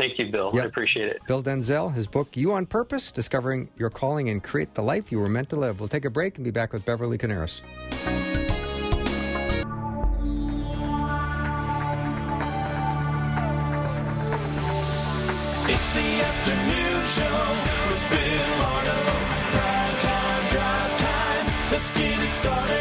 Thank 0.00 0.18
you, 0.18 0.32
Bill. 0.32 0.50
Yep. 0.54 0.64
I 0.64 0.66
appreciate 0.66 1.08
it. 1.08 1.20
Bill 1.26 1.42
Denzel, 1.42 1.92
his 1.92 2.06
book, 2.06 2.34
You 2.34 2.54
on 2.54 2.64
Purpose 2.64 3.12
Discovering 3.12 3.68
Your 3.76 3.90
Calling 3.90 4.30
and 4.30 4.42
Create 4.42 4.72
the 4.72 4.82
Life 4.82 5.12
You 5.12 5.18
Were 5.20 5.28
Meant 5.28 5.50
to 5.50 5.56
Live. 5.56 5.78
We'll 5.78 5.90
take 5.90 6.06
a 6.06 6.10
break 6.10 6.36
and 6.36 6.44
be 6.44 6.50
back 6.50 6.72
with 6.72 6.86
Beverly 6.86 7.18
Coniaris. 7.18 7.60
It's 15.68 15.90
the 15.90 16.00
afternoon 16.00 17.06
show 17.06 17.48
with 17.92 18.10
Bill 18.10 18.64
Arno. 18.64 19.00
Prime 19.52 19.98
time, 19.98 20.48
drive 20.48 20.98
time. 20.98 21.72
Let's 21.72 21.92
get 21.92 22.22
it 22.22 22.32
started. 22.32 22.79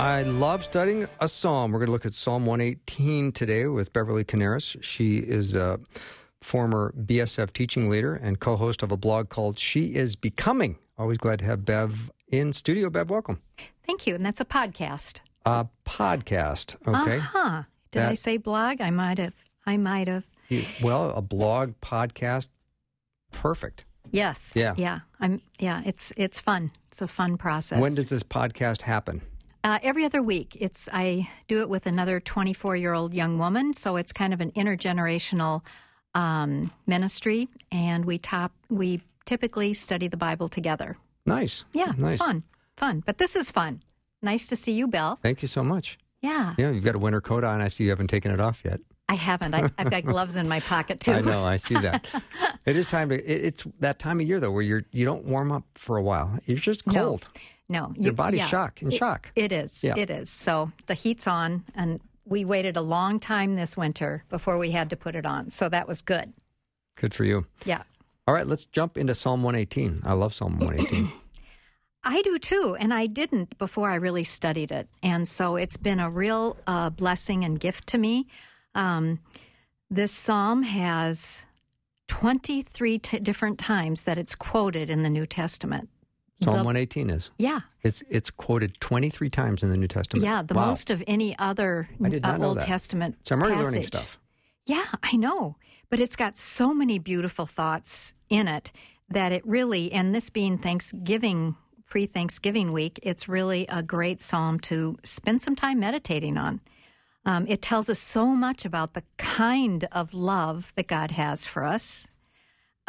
I 0.00 0.22
love 0.22 0.64
studying 0.64 1.06
a 1.20 1.28
psalm. 1.28 1.72
We're 1.72 1.80
going 1.80 1.88
to 1.88 1.92
look 1.92 2.06
at 2.06 2.14
Psalm 2.14 2.46
118 2.46 3.32
today 3.32 3.66
with 3.66 3.92
Beverly 3.92 4.24
Coniaris. 4.24 4.82
She 4.82 5.18
is 5.18 5.54
a 5.54 5.78
former 6.40 6.94
BSF 6.98 7.52
teaching 7.52 7.90
leader 7.90 8.14
and 8.14 8.40
co 8.40 8.56
host 8.56 8.82
of 8.82 8.90
a 8.92 8.96
blog 8.96 9.28
called 9.28 9.58
She 9.58 9.94
is 9.94 10.16
Becoming. 10.16 10.78
Always 10.96 11.18
glad 11.18 11.40
to 11.40 11.44
have 11.44 11.66
Bev 11.66 12.10
in 12.28 12.54
studio. 12.54 12.88
Bev, 12.88 13.10
welcome. 13.10 13.42
Thank 13.86 14.06
you. 14.06 14.14
And 14.14 14.24
that's 14.24 14.40
a 14.40 14.46
podcast. 14.46 15.20
A 15.44 15.66
podcast. 15.84 16.76
Okay. 16.86 17.16
Uh 17.18 17.20
huh. 17.20 17.62
Did 17.90 18.02
I 18.02 18.14
say 18.14 18.38
blog? 18.38 18.80
I 18.80 18.90
might 18.90 19.18
have. 19.18 19.34
I 19.66 19.76
might 19.76 20.08
have. 20.08 20.24
You- 20.48 20.64
Well, 20.82 21.10
a 21.10 21.20
blog, 21.20 21.74
podcast, 21.82 22.48
perfect. 23.32 23.84
Yes. 24.12 24.52
Yeah. 24.54 24.72
Yeah. 24.78 25.00
I'm. 25.20 25.42
Yeah. 25.58 25.82
It's 25.84 26.10
it's 26.16 26.40
fun. 26.40 26.70
It's 26.88 27.02
a 27.02 27.06
fun 27.06 27.36
process. 27.36 27.78
When 27.78 27.94
does 27.94 28.08
this 28.08 28.22
podcast 28.22 28.82
happen? 28.82 29.20
Uh, 29.62 29.78
every 29.82 30.04
other 30.04 30.22
week. 30.22 30.56
It's 30.58 30.88
I 30.92 31.28
do 31.46 31.60
it 31.60 31.68
with 31.68 31.86
another 31.86 32.18
24 32.18 32.76
year 32.76 32.94
old 32.94 33.14
young 33.14 33.38
woman, 33.38 33.74
so 33.74 33.96
it's 33.96 34.12
kind 34.12 34.32
of 34.32 34.40
an 34.40 34.52
intergenerational 34.52 35.64
um, 36.14 36.70
ministry, 36.86 37.48
and 37.70 38.04
we 38.04 38.18
top 38.18 38.52
we 38.68 39.02
typically 39.26 39.74
study 39.74 40.08
the 40.08 40.16
Bible 40.16 40.48
together. 40.48 40.96
Nice. 41.26 41.64
Yeah. 41.72 41.92
Nice. 41.96 42.18
Fun. 42.18 42.42
Fun. 42.76 43.02
But 43.04 43.18
this 43.18 43.36
is 43.36 43.50
fun. 43.50 43.82
Nice 44.22 44.48
to 44.48 44.56
see 44.56 44.72
you, 44.72 44.88
Bill. 44.88 45.18
Thank 45.22 45.42
you 45.42 45.48
so 45.48 45.62
much. 45.62 45.98
Yeah. 46.22 46.54
Yeah, 46.58 46.70
you've 46.70 46.84
got 46.84 46.94
a 46.94 46.98
winter 46.98 47.20
coat 47.20 47.44
on. 47.44 47.60
I 47.60 47.68
see 47.68 47.84
you 47.84 47.90
haven't 47.90 48.08
taken 48.08 48.32
it 48.32 48.40
off 48.40 48.62
yet. 48.64 48.80
I 49.08 49.14
haven't. 49.14 49.54
I, 49.54 49.68
I've 49.76 49.90
got 49.90 50.04
gloves 50.04 50.36
in 50.36 50.48
my 50.48 50.60
pocket 50.60 51.00
too. 51.00 51.12
I 51.12 51.20
know. 51.20 51.44
I 51.44 51.56
see 51.56 51.74
that. 51.74 52.08
it 52.64 52.76
is 52.76 52.86
time 52.86 53.08
to. 53.08 53.16
It, 53.16 53.44
it's 53.44 53.66
that 53.80 53.98
time 53.98 54.20
of 54.20 54.26
year 54.26 54.40
though, 54.40 54.52
where 54.52 54.62
you're 54.62 54.84
you 54.92 55.04
don't 55.04 55.24
warm 55.24 55.52
up 55.52 55.64
for 55.74 55.96
a 55.96 56.02
while. 56.02 56.38
You're 56.46 56.58
just 56.58 56.84
cold. 56.84 57.26
No, 57.34 57.40
Your 57.70 57.92
you- 57.96 58.12
body's 58.12 58.40
yeah. 58.40 58.46
shock 58.46 58.82
in 58.82 58.88
It- 58.88 58.94
shock. 58.96 59.30
It 59.36 59.52
is. 59.52 59.82
Yeah. 59.84 59.94
It 59.96 60.10
is. 60.10 60.28
So 60.30 60.72
the 60.86 60.94
heat's 60.94 61.26
on, 61.26 61.64
and 61.74 62.00
we 62.24 62.44
waited 62.44 62.76
a 62.76 62.80
long 62.82 63.18
time 63.20 63.56
this 63.56 63.76
winter 63.76 64.24
before 64.28 64.58
we 64.58 64.70
had 64.72 64.90
to 64.90 64.96
put 64.96 65.14
it 65.14 65.24
on. 65.26 65.50
So 65.50 65.68
that 65.68 65.86
was 65.88 66.02
good. 66.02 66.32
Good 66.96 67.14
for 67.14 67.24
you. 67.24 67.46
Yeah. 67.64 67.82
All 68.28 68.34
right, 68.34 68.46
let's 68.46 68.64
jump 68.66 68.98
into 68.98 69.14
Psalm 69.14 69.42
118. 69.42 70.02
I 70.04 70.12
love 70.12 70.34
Psalm 70.34 70.58
118. 70.58 71.10
I 72.04 72.22
do 72.22 72.38
too, 72.38 72.76
and 72.78 72.94
I 72.94 73.06
didn't 73.06 73.58
before 73.58 73.90
I 73.90 73.96
really 73.96 74.24
studied 74.24 74.72
it, 74.72 74.88
and 75.02 75.28
so 75.28 75.56
it's 75.56 75.76
been 75.76 76.00
a 76.00 76.08
real 76.08 76.56
uh, 76.66 76.88
blessing 76.90 77.44
and 77.44 77.60
gift 77.60 77.86
to 77.88 77.98
me. 77.98 78.26
Um, 78.74 79.18
this 79.90 80.10
psalm 80.12 80.62
has 80.62 81.44
twenty 82.08 82.62
three 82.62 82.98
t- 82.98 83.18
different 83.18 83.58
times 83.58 84.04
that 84.04 84.16
it's 84.16 84.34
quoted 84.34 84.88
in 84.88 85.02
the 85.02 85.10
New 85.10 85.26
Testament. 85.26 85.88
Psalm 86.42 86.56
The- 86.58 86.64
118 86.64 87.10
is. 87.10 87.30
Yeah, 87.38 87.60
It's 87.82 88.02
it's 88.08 88.30
quoted 88.30 88.80
23 88.80 89.28
times 89.30 89.62
in 89.62 89.70
the 89.70 89.76
New 89.76 89.88
Testament. 89.88 90.24
yeah, 90.24 90.42
the 90.42 90.54
Wow. 90.54 90.66
most 90.66 90.90
of 90.90 91.02
any 91.06 91.38
other 91.38 91.88
I 92.02 92.08
did 92.08 92.22
not 92.22 92.34
uh, 92.34 92.38
know 92.38 92.46
Old 92.48 92.58
that. 92.58 92.66
Testament. 92.66 93.16
So 93.22 93.34
I'm 93.34 93.42
already 93.42 93.56
learning 93.56 93.72
passage. 93.82 93.86
stuff. 93.86 94.18
Yeah, 94.66 94.86
I 95.02 95.16
know. 95.16 95.56
But 95.90 96.00
it's 96.00 96.16
got 96.16 96.36
so 96.36 96.72
many 96.72 96.98
beautiful 96.98 97.46
thoughts 97.46 98.14
in 98.28 98.46
it 98.48 98.70
that 99.08 99.32
it 99.32 99.44
really, 99.46 99.90
and 99.92 100.14
this 100.14 100.30
being 100.30 100.56
Thanksgiving, 100.56 101.56
pre 101.88 102.06
Thanksgiving 102.06 102.72
week, 102.72 103.00
it's 103.02 103.28
really 103.28 103.66
a 103.68 103.82
great 103.82 104.20
psalm 104.20 104.60
to 104.60 104.96
spend 105.02 105.42
some 105.42 105.56
time 105.56 105.80
meditating 105.80 106.36
on. 106.38 106.60
Um, 107.26 107.46
it 107.48 107.60
tells 107.60 107.90
us 107.90 107.98
so 107.98 108.28
much 108.28 108.64
about 108.64 108.94
the 108.94 109.02
kind 109.18 109.84
of 109.92 110.14
love 110.14 110.72
that 110.76 110.86
God 110.86 111.10
has 111.10 111.44
for 111.44 111.64
us. 111.64 112.08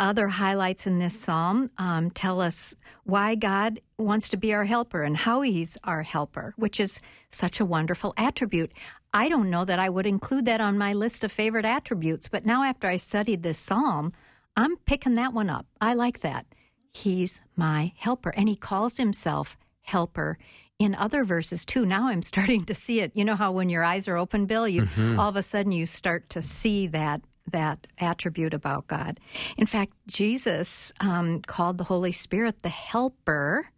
Other 0.01 0.29
highlights 0.29 0.87
in 0.87 0.97
this 0.97 1.13
psalm 1.13 1.69
um, 1.77 2.09
tell 2.09 2.41
us 2.41 2.73
why 3.03 3.35
God 3.35 3.79
wants 3.99 4.29
to 4.29 4.37
be 4.37 4.51
our 4.51 4.65
helper 4.65 5.03
and 5.03 5.15
how 5.15 5.41
He's 5.41 5.77
our 5.83 6.01
helper, 6.01 6.55
which 6.57 6.79
is 6.79 6.99
such 7.29 7.59
a 7.59 7.65
wonderful 7.65 8.11
attribute. 8.17 8.71
I 9.13 9.29
don't 9.29 9.51
know 9.51 9.63
that 9.63 9.77
I 9.77 9.89
would 9.89 10.07
include 10.07 10.45
that 10.45 10.59
on 10.59 10.75
my 10.75 10.93
list 10.93 11.23
of 11.23 11.31
favorite 11.31 11.65
attributes, 11.65 12.27
but 12.27 12.47
now 12.47 12.63
after 12.63 12.87
I 12.87 12.95
studied 12.95 13.43
this 13.43 13.59
psalm, 13.59 14.11
I'm 14.57 14.75
picking 14.87 15.13
that 15.13 15.35
one 15.35 15.51
up. 15.51 15.67
I 15.79 15.93
like 15.93 16.21
that. 16.21 16.47
He's 16.95 17.39
my 17.55 17.93
helper, 17.95 18.33
and 18.35 18.49
He 18.49 18.55
calls 18.55 18.97
Himself 18.97 19.55
helper 19.81 20.39
in 20.79 20.95
other 20.95 21.23
verses 21.23 21.63
too. 21.63 21.85
Now 21.85 22.07
I'm 22.07 22.21
starting 22.23 22.65
to 22.65 22.73
see 22.73 23.01
it. 23.01 23.11
You 23.13 23.23
know 23.23 23.35
how 23.35 23.51
when 23.51 23.69
your 23.69 23.83
eyes 23.83 24.07
are 24.07 24.17
open, 24.17 24.47
Bill, 24.47 24.67
you 24.67 24.87
all 25.19 25.29
of 25.29 25.35
a 25.35 25.43
sudden 25.43 25.71
you 25.71 25.85
start 25.85 26.27
to 26.31 26.41
see 26.41 26.87
that 26.87 27.21
that 27.51 27.87
attribute 27.97 28.53
about 28.53 28.87
God. 28.87 29.19
In 29.57 29.65
fact, 29.65 29.93
Jesus 30.07 30.91
um, 30.99 31.41
called 31.41 31.77
the 31.77 31.85
Holy 31.85 32.11
Spirit 32.11 32.61
the 32.61 32.69
helper, 32.69 33.69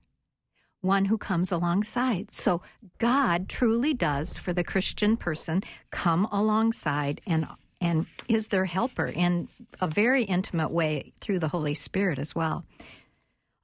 one 0.81 1.05
who 1.05 1.17
comes 1.17 1.51
alongside. 1.51 2.31
So 2.31 2.61
God 2.97 3.47
truly 3.47 3.93
does, 3.93 4.37
for 4.37 4.53
the 4.53 4.63
Christian 4.63 5.17
person, 5.17 5.63
come 5.91 6.25
alongside 6.31 7.21
and 7.25 7.47
and 7.79 8.05
is 8.29 8.47
their 8.47 8.63
helper 8.63 9.07
in 9.07 9.49
a 9.81 9.87
very 9.87 10.23
intimate 10.23 10.71
way 10.71 11.11
through 11.19 11.39
the 11.39 11.49
Holy 11.49 11.73
Spirit 11.73 12.17
as 12.17 12.33
well. 12.33 12.63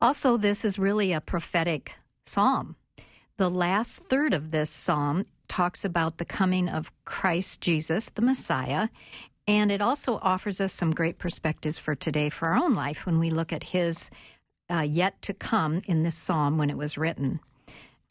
Also, 0.02 0.36
this 0.36 0.66
is 0.66 0.78
really 0.78 1.14
a 1.14 1.22
prophetic 1.22 1.96
psalm. 2.26 2.76
The 3.38 3.50
last 3.50 4.04
third 4.10 4.34
of 4.34 4.52
this 4.52 4.70
psalm 4.70 5.26
talks 5.48 5.84
about 5.84 6.18
the 6.18 6.26
coming 6.26 6.68
of 6.70 6.92
Christ 7.06 7.62
Jesus, 7.62 8.10
the 8.10 8.22
Messiah, 8.22 8.90
and 9.50 9.72
it 9.72 9.82
also 9.82 10.20
offers 10.22 10.62
us 10.62 10.72
some 10.72 10.92
great 10.92 11.18
perspectives 11.18 11.80
for 11.80 11.96
today 11.96 12.30
for 12.30 12.50
our 12.50 12.64
own 12.64 12.76
life 12.76 13.08
when 13.08 13.18
we 13.18 13.32
look 13.32 13.52
at 13.52 13.64
his 13.64 14.12
uh, 14.70 14.82
yet 14.82 15.20
to 15.24 15.34
come 15.34 15.82
in 15.88 16.04
this 16.04 16.16
psalm 16.16 16.60
when 16.60 16.70
it 16.70 16.78
was 16.78 17.00
written. 17.00 17.40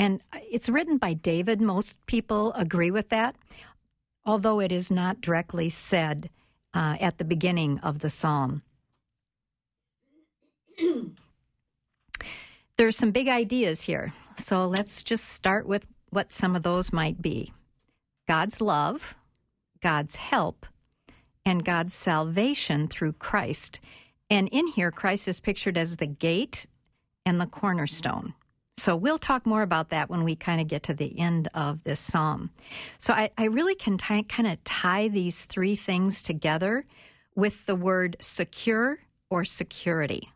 And 0.01 0.21
it's 0.33 0.69
written 0.69 0.99
by 0.99 1.13
David. 1.13 1.61
Most 1.61 2.05
people 2.07 2.53
agree 2.55 2.91
with 2.91 3.11
that, 3.11 3.37
although 4.27 4.59
it 4.59 4.73
is 4.73 4.91
not 4.91 5.21
directly 5.21 5.69
said 5.69 6.29
uh, 6.75 6.97
at 7.01 7.19
the 7.19 7.25
beginning 7.25 7.79
of 7.85 8.01
the 8.01 8.11
psalm. 8.11 8.63
There's 12.77 12.97
some 12.97 13.13
big 13.13 13.29
ideas 13.29 13.83
here. 13.83 14.13
So 14.39 14.67
let's 14.67 15.05
just 15.05 15.29
start 15.29 15.69
with 15.69 15.87
what 16.11 16.33
some 16.33 16.57
of 16.57 16.65
those 16.65 16.93
might 16.93 17.23
be 17.23 17.53
God's 18.27 18.61
love, 18.61 19.15
God's 19.81 20.17
help, 20.17 20.67
and 21.49 21.65
God's 21.65 21.95
salvation 21.95 22.89
through 22.89 23.15
Christ. 23.15 23.81
And 24.29 24.49
in 24.53 24.67
here, 24.67 24.91
Christ 24.91 25.27
is 25.27 25.41
pictured 25.41 25.79
as 25.79 25.97
the 25.97 26.07
gate 26.07 26.67
and 27.25 27.41
the 27.41 27.47
cornerstone. 27.47 28.35
So 28.77 28.95
we'll 28.95 29.19
talk 29.19 29.47
more 29.47 29.63
about 29.63 29.89
that 29.89 30.11
when 30.11 30.25
we 30.25 30.37
kind 30.37 30.61
of 30.61 30.69
get 30.69 30.85
to 30.85 30.95
the 30.95 31.19
end 31.19 31.49
of 31.55 31.83
this 31.85 31.99
psalm. 31.99 32.51
So 32.99 33.13
I, 33.15 33.31
I 33.37 33.45
really 33.45 33.75
can 33.75 33.97
tie, 33.99 34.23
kind 34.23 34.47
of 34.47 34.63
tie 34.63 35.09
these 35.09 35.47
three 35.47 35.75
things 35.75 36.23
together 36.23 36.85
with 37.35 37.67
the 37.67 37.75
word 37.75 38.17
secure 38.21 38.99
or 39.31 39.45
security. 39.45 40.29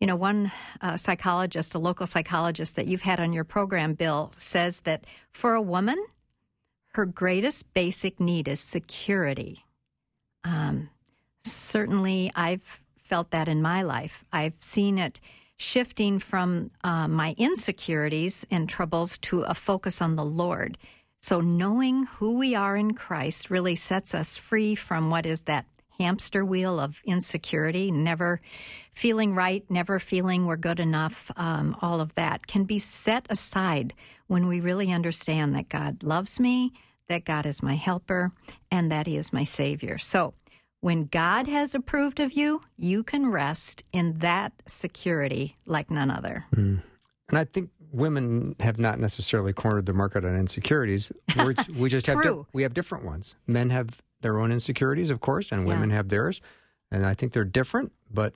You 0.00 0.06
know, 0.06 0.16
one 0.16 0.52
uh, 0.82 0.98
psychologist, 0.98 1.74
a 1.74 1.78
local 1.78 2.06
psychologist 2.06 2.76
that 2.76 2.86
you've 2.86 3.02
had 3.02 3.20
on 3.20 3.32
your 3.32 3.44
program, 3.44 3.94
Bill, 3.94 4.32
says 4.36 4.80
that 4.80 5.04
for 5.30 5.54
a 5.54 5.62
woman, 5.62 5.96
her 6.92 7.06
greatest 7.06 7.72
basic 7.74 8.20
need 8.20 8.46
is 8.46 8.60
security. 8.60 9.63
Um, 10.44 10.90
certainly, 11.44 12.30
I've 12.34 12.84
felt 12.96 13.30
that 13.30 13.48
in 13.48 13.62
my 13.62 13.82
life. 13.82 14.24
I've 14.32 14.54
seen 14.60 14.98
it 14.98 15.20
shifting 15.56 16.18
from 16.18 16.70
uh, 16.82 17.08
my 17.08 17.34
insecurities 17.38 18.46
and 18.50 18.68
troubles 18.68 19.18
to 19.18 19.42
a 19.42 19.54
focus 19.54 20.02
on 20.02 20.16
the 20.16 20.24
Lord. 20.24 20.76
So, 21.20 21.40
knowing 21.40 22.04
who 22.04 22.36
we 22.36 22.54
are 22.54 22.76
in 22.76 22.94
Christ 22.94 23.50
really 23.50 23.76
sets 23.76 24.14
us 24.14 24.36
free 24.36 24.74
from 24.74 25.10
what 25.10 25.24
is 25.24 25.42
that 25.42 25.66
hamster 25.98 26.44
wheel 26.44 26.80
of 26.80 27.00
insecurity, 27.04 27.90
never 27.90 28.40
feeling 28.92 29.34
right, 29.34 29.64
never 29.70 29.98
feeling 29.98 30.44
we're 30.44 30.56
good 30.56 30.80
enough. 30.80 31.30
Um, 31.36 31.76
all 31.80 32.00
of 32.00 32.14
that 32.16 32.46
can 32.46 32.64
be 32.64 32.78
set 32.78 33.26
aside 33.30 33.94
when 34.26 34.46
we 34.48 34.60
really 34.60 34.92
understand 34.92 35.54
that 35.54 35.68
God 35.68 36.02
loves 36.02 36.40
me, 36.40 36.72
that 37.08 37.24
God 37.24 37.46
is 37.46 37.62
my 37.62 37.74
helper, 37.74 38.32
and 38.70 38.90
that 38.90 39.06
He 39.06 39.16
is 39.16 39.32
my 39.32 39.44
Savior. 39.44 39.98
So, 39.98 40.34
when 40.80 41.06
God 41.06 41.46
has 41.46 41.74
approved 41.74 42.20
of 42.20 42.32
you, 42.34 42.60
you 42.76 43.02
can 43.02 43.30
rest 43.30 43.82
in 43.92 44.18
that 44.18 44.52
security 44.66 45.56
like 45.64 45.90
none 45.90 46.10
other. 46.10 46.44
Hmm. 46.52 46.76
And 47.30 47.38
I 47.38 47.44
think 47.44 47.70
women 47.90 48.54
have 48.60 48.78
not 48.78 48.98
necessarily 48.98 49.54
cornered 49.54 49.86
the 49.86 49.94
market 49.94 50.26
on 50.26 50.36
insecurities. 50.36 51.10
We're, 51.36 51.54
we 51.76 51.88
just 51.88 52.06
have 52.06 52.22
di- 52.22 52.42
we 52.52 52.62
have 52.64 52.74
different 52.74 53.04
ones. 53.04 53.34
Men 53.46 53.70
have 53.70 54.02
their 54.20 54.38
own 54.38 54.52
insecurities, 54.52 55.08
of 55.10 55.20
course, 55.20 55.50
and 55.52 55.64
women 55.64 55.88
have 55.90 56.08
theirs, 56.10 56.42
and 56.90 57.06
I 57.06 57.14
think 57.14 57.32
they're 57.32 57.44
different. 57.44 57.92
But 58.12 58.34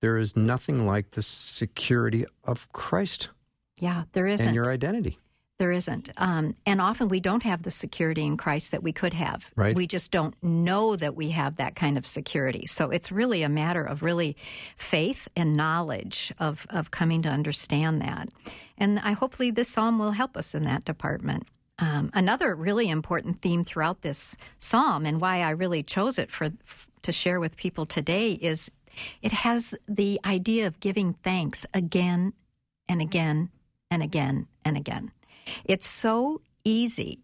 there 0.00 0.16
is 0.16 0.34
nothing 0.36 0.86
like 0.86 1.10
the 1.12 1.22
security 1.22 2.24
of 2.44 2.70
Christ 2.72 3.28
Yeah, 3.78 4.04
there 4.12 4.26
isn't. 4.26 4.46
and 4.46 4.54
your 4.54 4.70
identity. 4.70 5.18
There 5.64 5.72
isn't. 5.72 6.10
Um, 6.18 6.54
and 6.66 6.78
often 6.78 7.08
we 7.08 7.20
don't 7.20 7.42
have 7.42 7.62
the 7.62 7.70
security 7.70 8.22
in 8.26 8.36
Christ 8.36 8.70
that 8.72 8.82
we 8.82 8.92
could 8.92 9.14
have. 9.14 9.50
Right. 9.56 9.74
We 9.74 9.86
just 9.86 10.10
don't 10.10 10.34
know 10.42 10.94
that 10.94 11.16
we 11.16 11.30
have 11.30 11.56
that 11.56 11.74
kind 11.74 11.96
of 11.96 12.06
security. 12.06 12.66
So 12.66 12.90
it's 12.90 13.10
really 13.10 13.42
a 13.42 13.48
matter 13.48 13.82
of 13.82 14.02
really 14.02 14.36
faith 14.76 15.26
and 15.34 15.56
knowledge 15.56 16.34
of, 16.38 16.66
of 16.68 16.90
coming 16.90 17.22
to 17.22 17.30
understand 17.30 18.02
that. 18.02 18.28
And 18.76 18.98
I 18.98 19.12
hopefully 19.12 19.50
this 19.50 19.70
psalm 19.70 19.98
will 19.98 20.10
help 20.10 20.36
us 20.36 20.54
in 20.54 20.64
that 20.64 20.84
department. 20.84 21.48
Um, 21.78 22.10
another 22.12 22.54
really 22.54 22.90
important 22.90 23.40
theme 23.40 23.64
throughout 23.64 24.02
this 24.02 24.36
psalm, 24.58 25.06
and 25.06 25.18
why 25.18 25.40
I 25.40 25.48
really 25.48 25.82
chose 25.82 26.18
it 26.18 26.30
for 26.30 26.50
to 27.00 27.10
share 27.10 27.40
with 27.40 27.56
people 27.56 27.86
today, 27.86 28.32
is 28.32 28.70
it 29.22 29.32
has 29.32 29.74
the 29.88 30.20
idea 30.26 30.66
of 30.66 30.78
giving 30.80 31.14
thanks 31.22 31.64
again 31.72 32.34
and 32.86 33.00
again 33.00 33.48
and 33.90 34.02
again 34.02 34.46
and 34.62 34.76
again. 34.76 35.10
It's 35.64 35.86
so 35.86 36.40
easy, 36.64 37.20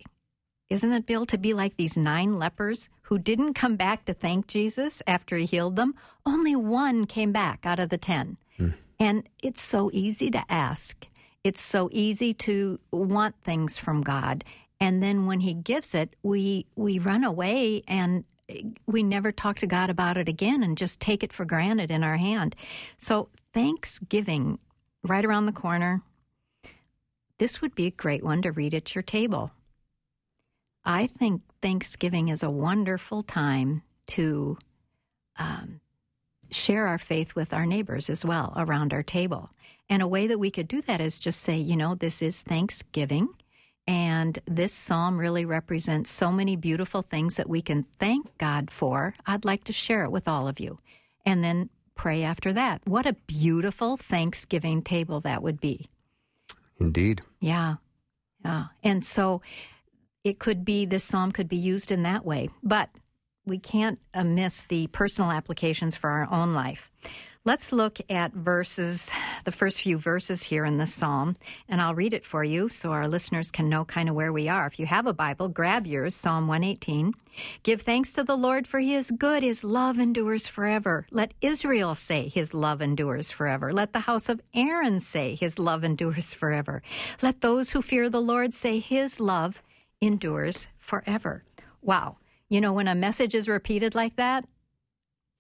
isn't 0.68 0.92
it, 0.92 1.06
Bill, 1.06 1.26
to 1.26 1.38
be 1.38 1.52
like 1.54 1.76
these 1.76 1.96
nine 1.96 2.38
lepers 2.38 2.88
who 3.02 3.18
didn't 3.18 3.54
come 3.54 3.76
back 3.76 4.04
to 4.04 4.14
thank 4.14 4.46
Jesus 4.46 5.02
after 5.06 5.36
he 5.36 5.46
healed 5.46 5.76
them? 5.76 5.94
Only 6.24 6.54
one 6.54 7.06
came 7.06 7.32
back 7.32 7.66
out 7.66 7.80
of 7.80 7.88
the 7.88 7.98
ten. 7.98 8.36
Hmm. 8.56 8.70
And 8.98 9.28
it's 9.42 9.62
so 9.62 9.90
easy 9.92 10.30
to 10.30 10.44
ask. 10.48 11.06
It's 11.42 11.60
so 11.60 11.88
easy 11.90 12.34
to 12.34 12.78
want 12.92 13.34
things 13.42 13.76
from 13.76 14.02
God. 14.02 14.44
And 14.78 15.02
then 15.02 15.26
when 15.26 15.40
he 15.40 15.54
gives 15.54 15.94
it, 15.94 16.16
we 16.22 16.66
we 16.76 16.98
run 16.98 17.24
away 17.24 17.82
and 17.88 18.24
we 18.86 19.02
never 19.02 19.32
talk 19.32 19.56
to 19.56 19.66
God 19.66 19.90
about 19.90 20.16
it 20.16 20.28
again 20.28 20.62
and 20.62 20.76
just 20.76 21.00
take 21.00 21.22
it 21.22 21.32
for 21.32 21.44
granted 21.44 21.90
in 21.90 22.02
our 22.02 22.16
hand. 22.16 22.56
So 22.98 23.28
Thanksgiving 23.52 24.58
right 25.02 25.24
around 25.24 25.46
the 25.46 25.52
corner. 25.52 26.02
This 27.40 27.62
would 27.62 27.74
be 27.74 27.86
a 27.86 27.90
great 27.90 28.22
one 28.22 28.42
to 28.42 28.52
read 28.52 28.74
at 28.74 28.94
your 28.94 29.00
table. 29.00 29.50
I 30.84 31.06
think 31.06 31.40
Thanksgiving 31.62 32.28
is 32.28 32.42
a 32.42 32.50
wonderful 32.50 33.22
time 33.22 33.82
to 34.08 34.58
um, 35.38 35.80
share 36.50 36.86
our 36.86 36.98
faith 36.98 37.34
with 37.34 37.54
our 37.54 37.64
neighbors 37.64 38.10
as 38.10 38.26
well 38.26 38.52
around 38.58 38.92
our 38.92 39.02
table. 39.02 39.48
And 39.88 40.02
a 40.02 40.06
way 40.06 40.26
that 40.26 40.38
we 40.38 40.50
could 40.50 40.68
do 40.68 40.82
that 40.82 41.00
is 41.00 41.18
just 41.18 41.40
say, 41.40 41.56
you 41.56 41.78
know, 41.78 41.94
this 41.94 42.20
is 42.20 42.42
Thanksgiving. 42.42 43.30
And 43.86 44.38
this 44.44 44.74
psalm 44.74 45.16
really 45.16 45.46
represents 45.46 46.10
so 46.10 46.30
many 46.30 46.56
beautiful 46.56 47.00
things 47.00 47.36
that 47.36 47.48
we 47.48 47.62
can 47.62 47.84
thank 47.98 48.36
God 48.36 48.70
for. 48.70 49.14
I'd 49.24 49.46
like 49.46 49.64
to 49.64 49.72
share 49.72 50.04
it 50.04 50.12
with 50.12 50.28
all 50.28 50.46
of 50.46 50.60
you. 50.60 50.78
And 51.24 51.42
then 51.42 51.70
pray 51.94 52.22
after 52.22 52.52
that. 52.52 52.82
What 52.84 53.06
a 53.06 53.16
beautiful 53.26 53.96
Thanksgiving 53.96 54.82
table 54.82 55.20
that 55.20 55.42
would 55.42 55.58
be. 55.58 55.86
Indeed. 56.80 57.22
Yeah. 57.40 57.74
Yeah. 58.44 58.66
And 58.82 59.04
so 59.04 59.42
it 60.24 60.38
could 60.38 60.64
be, 60.64 60.86
this 60.86 61.04
psalm 61.04 61.30
could 61.30 61.48
be 61.48 61.56
used 61.56 61.92
in 61.92 62.02
that 62.04 62.24
way. 62.24 62.48
But 62.62 62.90
we 63.46 63.58
can't 63.58 63.98
uh, 64.14 64.24
miss 64.24 64.64
the 64.64 64.86
personal 64.88 65.30
applications 65.30 65.96
for 65.96 66.10
our 66.10 66.28
own 66.30 66.52
life. 66.52 66.90
Let's 67.46 67.72
look 67.72 68.00
at 68.10 68.34
verses, 68.34 69.10
the 69.46 69.50
first 69.50 69.80
few 69.80 69.96
verses 69.96 70.42
here 70.42 70.66
in 70.66 70.76
the 70.76 70.86
psalm, 70.86 71.36
and 71.70 71.80
I'll 71.80 71.94
read 71.94 72.12
it 72.12 72.26
for 72.26 72.44
you 72.44 72.68
so 72.68 72.92
our 72.92 73.08
listeners 73.08 73.50
can 73.50 73.70
know 73.70 73.86
kind 73.86 74.10
of 74.10 74.14
where 74.14 74.30
we 74.30 74.46
are. 74.46 74.66
If 74.66 74.78
you 74.78 74.84
have 74.84 75.06
a 75.06 75.14
Bible, 75.14 75.48
grab 75.48 75.86
yours, 75.86 76.14
Psalm 76.14 76.48
118. 76.48 77.14
Give 77.62 77.80
thanks 77.80 78.12
to 78.12 78.24
the 78.24 78.36
Lord, 78.36 78.66
for 78.66 78.78
he 78.78 78.94
is 78.94 79.10
good, 79.10 79.42
his 79.42 79.64
love 79.64 79.98
endures 79.98 80.48
forever. 80.48 81.06
Let 81.10 81.32
Israel 81.40 81.94
say, 81.94 82.28
his 82.28 82.52
love 82.52 82.82
endures 82.82 83.30
forever. 83.30 83.72
Let 83.72 83.94
the 83.94 84.00
house 84.00 84.28
of 84.28 84.42
Aaron 84.52 85.00
say, 85.00 85.34
his 85.34 85.58
love 85.58 85.82
endures 85.82 86.34
forever. 86.34 86.82
Let 87.22 87.40
those 87.40 87.70
who 87.70 87.80
fear 87.80 88.10
the 88.10 88.20
Lord 88.20 88.52
say, 88.52 88.80
his 88.80 89.18
love 89.18 89.62
endures 90.02 90.68
forever. 90.76 91.44
Wow. 91.80 92.18
You 92.50 92.60
know, 92.60 92.74
when 92.74 92.86
a 92.86 92.94
message 92.94 93.34
is 93.34 93.48
repeated 93.48 93.94
like 93.94 94.16
that, 94.16 94.44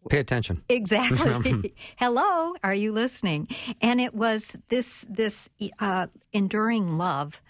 Pay 0.08 0.18
attention. 0.18 0.62
Exactly. 0.68 1.74
Hello, 1.96 2.54
are 2.62 2.74
you 2.74 2.92
listening? 2.92 3.48
And 3.80 4.00
it 4.00 4.14
was 4.14 4.56
this 4.68 5.04
this 5.08 5.48
uh, 5.78 6.06
enduring 6.32 6.96
love 6.96 7.42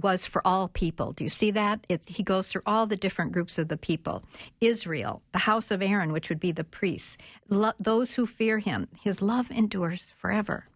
was 0.00 0.24
for 0.24 0.46
all 0.46 0.68
people. 0.68 1.12
Do 1.12 1.24
you 1.24 1.28
see 1.28 1.50
that? 1.50 1.84
It, 1.88 2.06
he 2.08 2.22
goes 2.22 2.48
through 2.48 2.62
all 2.64 2.86
the 2.86 2.96
different 2.96 3.32
groups 3.32 3.58
of 3.58 3.68
the 3.68 3.76
people. 3.76 4.22
Israel, 4.60 5.22
the 5.32 5.40
house 5.40 5.70
of 5.70 5.82
Aaron, 5.82 6.12
which 6.12 6.30
would 6.30 6.40
be 6.40 6.50
the 6.52 6.64
priests, 6.64 7.18
lo- 7.48 7.72
those 7.78 8.14
who 8.14 8.24
fear 8.26 8.58
him. 8.58 8.88
His 9.02 9.20
love 9.20 9.50
endures 9.50 10.12
forever. 10.16 10.66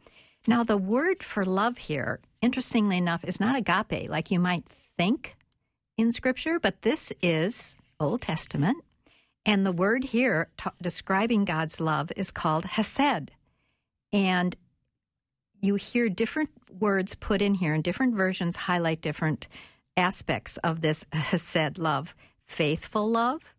Now, 0.46 0.62
the 0.64 0.76
word 0.76 1.22
for 1.22 1.44
love 1.44 1.78
here, 1.78 2.20
interestingly 2.42 2.98
enough, 2.98 3.24
is 3.24 3.40
not 3.40 3.56
agape 3.56 4.08
like 4.10 4.30
you 4.30 4.38
might 4.38 4.64
think 4.98 5.34
in 5.96 6.12
Scripture, 6.12 6.60
but 6.60 6.82
this 6.82 7.12
is 7.22 7.76
Old 7.98 8.20
Testament. 8.20 8.84
And 9.46 9.64
the 9.64 9.72
word 9.72 10.02
here 10.04 10.48
t- 10.58 10.70
describing 10.82 11.44
God's 11.44 11.80
love 11.80 12.10
is 12.16 12.32
called 12.32 12.64
hesed. 12.64 13.30
And 14.12 14.56
you 15.62 15.76
hear 15.76 16.08
different 16.08 16.50
words 16.68 17.14
put 17.14 17.40
in 17.40 17.54
here, 17.54 17.72
and 17.72 17.82
different 17.82 18.16
versions 18.16 18.56
highlight 18.56 19.00
different 19.00 19.46
aspects 19.96 20.56
of 20.58 20.80
this 20.80 21.06
hesed 21.12 21.78
love 21.78 22.14
faithful 22.44 23.08
love, 23.08 23.56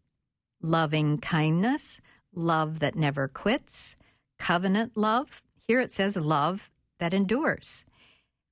loving 0.62 1.18
kindness, 1.18 2.00
love 2.34 2.80
that 2.80 2.96
never 2.96 3.28
quits, 3.28 3.96
covenant 4.40 4.96
love. 4.96 5.42
Here 5.60 5.82
it 5.82 5.92
says 5.92 6.16
love 6.16 6.70
that 7.00 7.14
endures. 7.14 7.86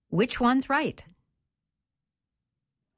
Which 0.10 0.40
one's 0.40 0.70
right? 0.70 1.06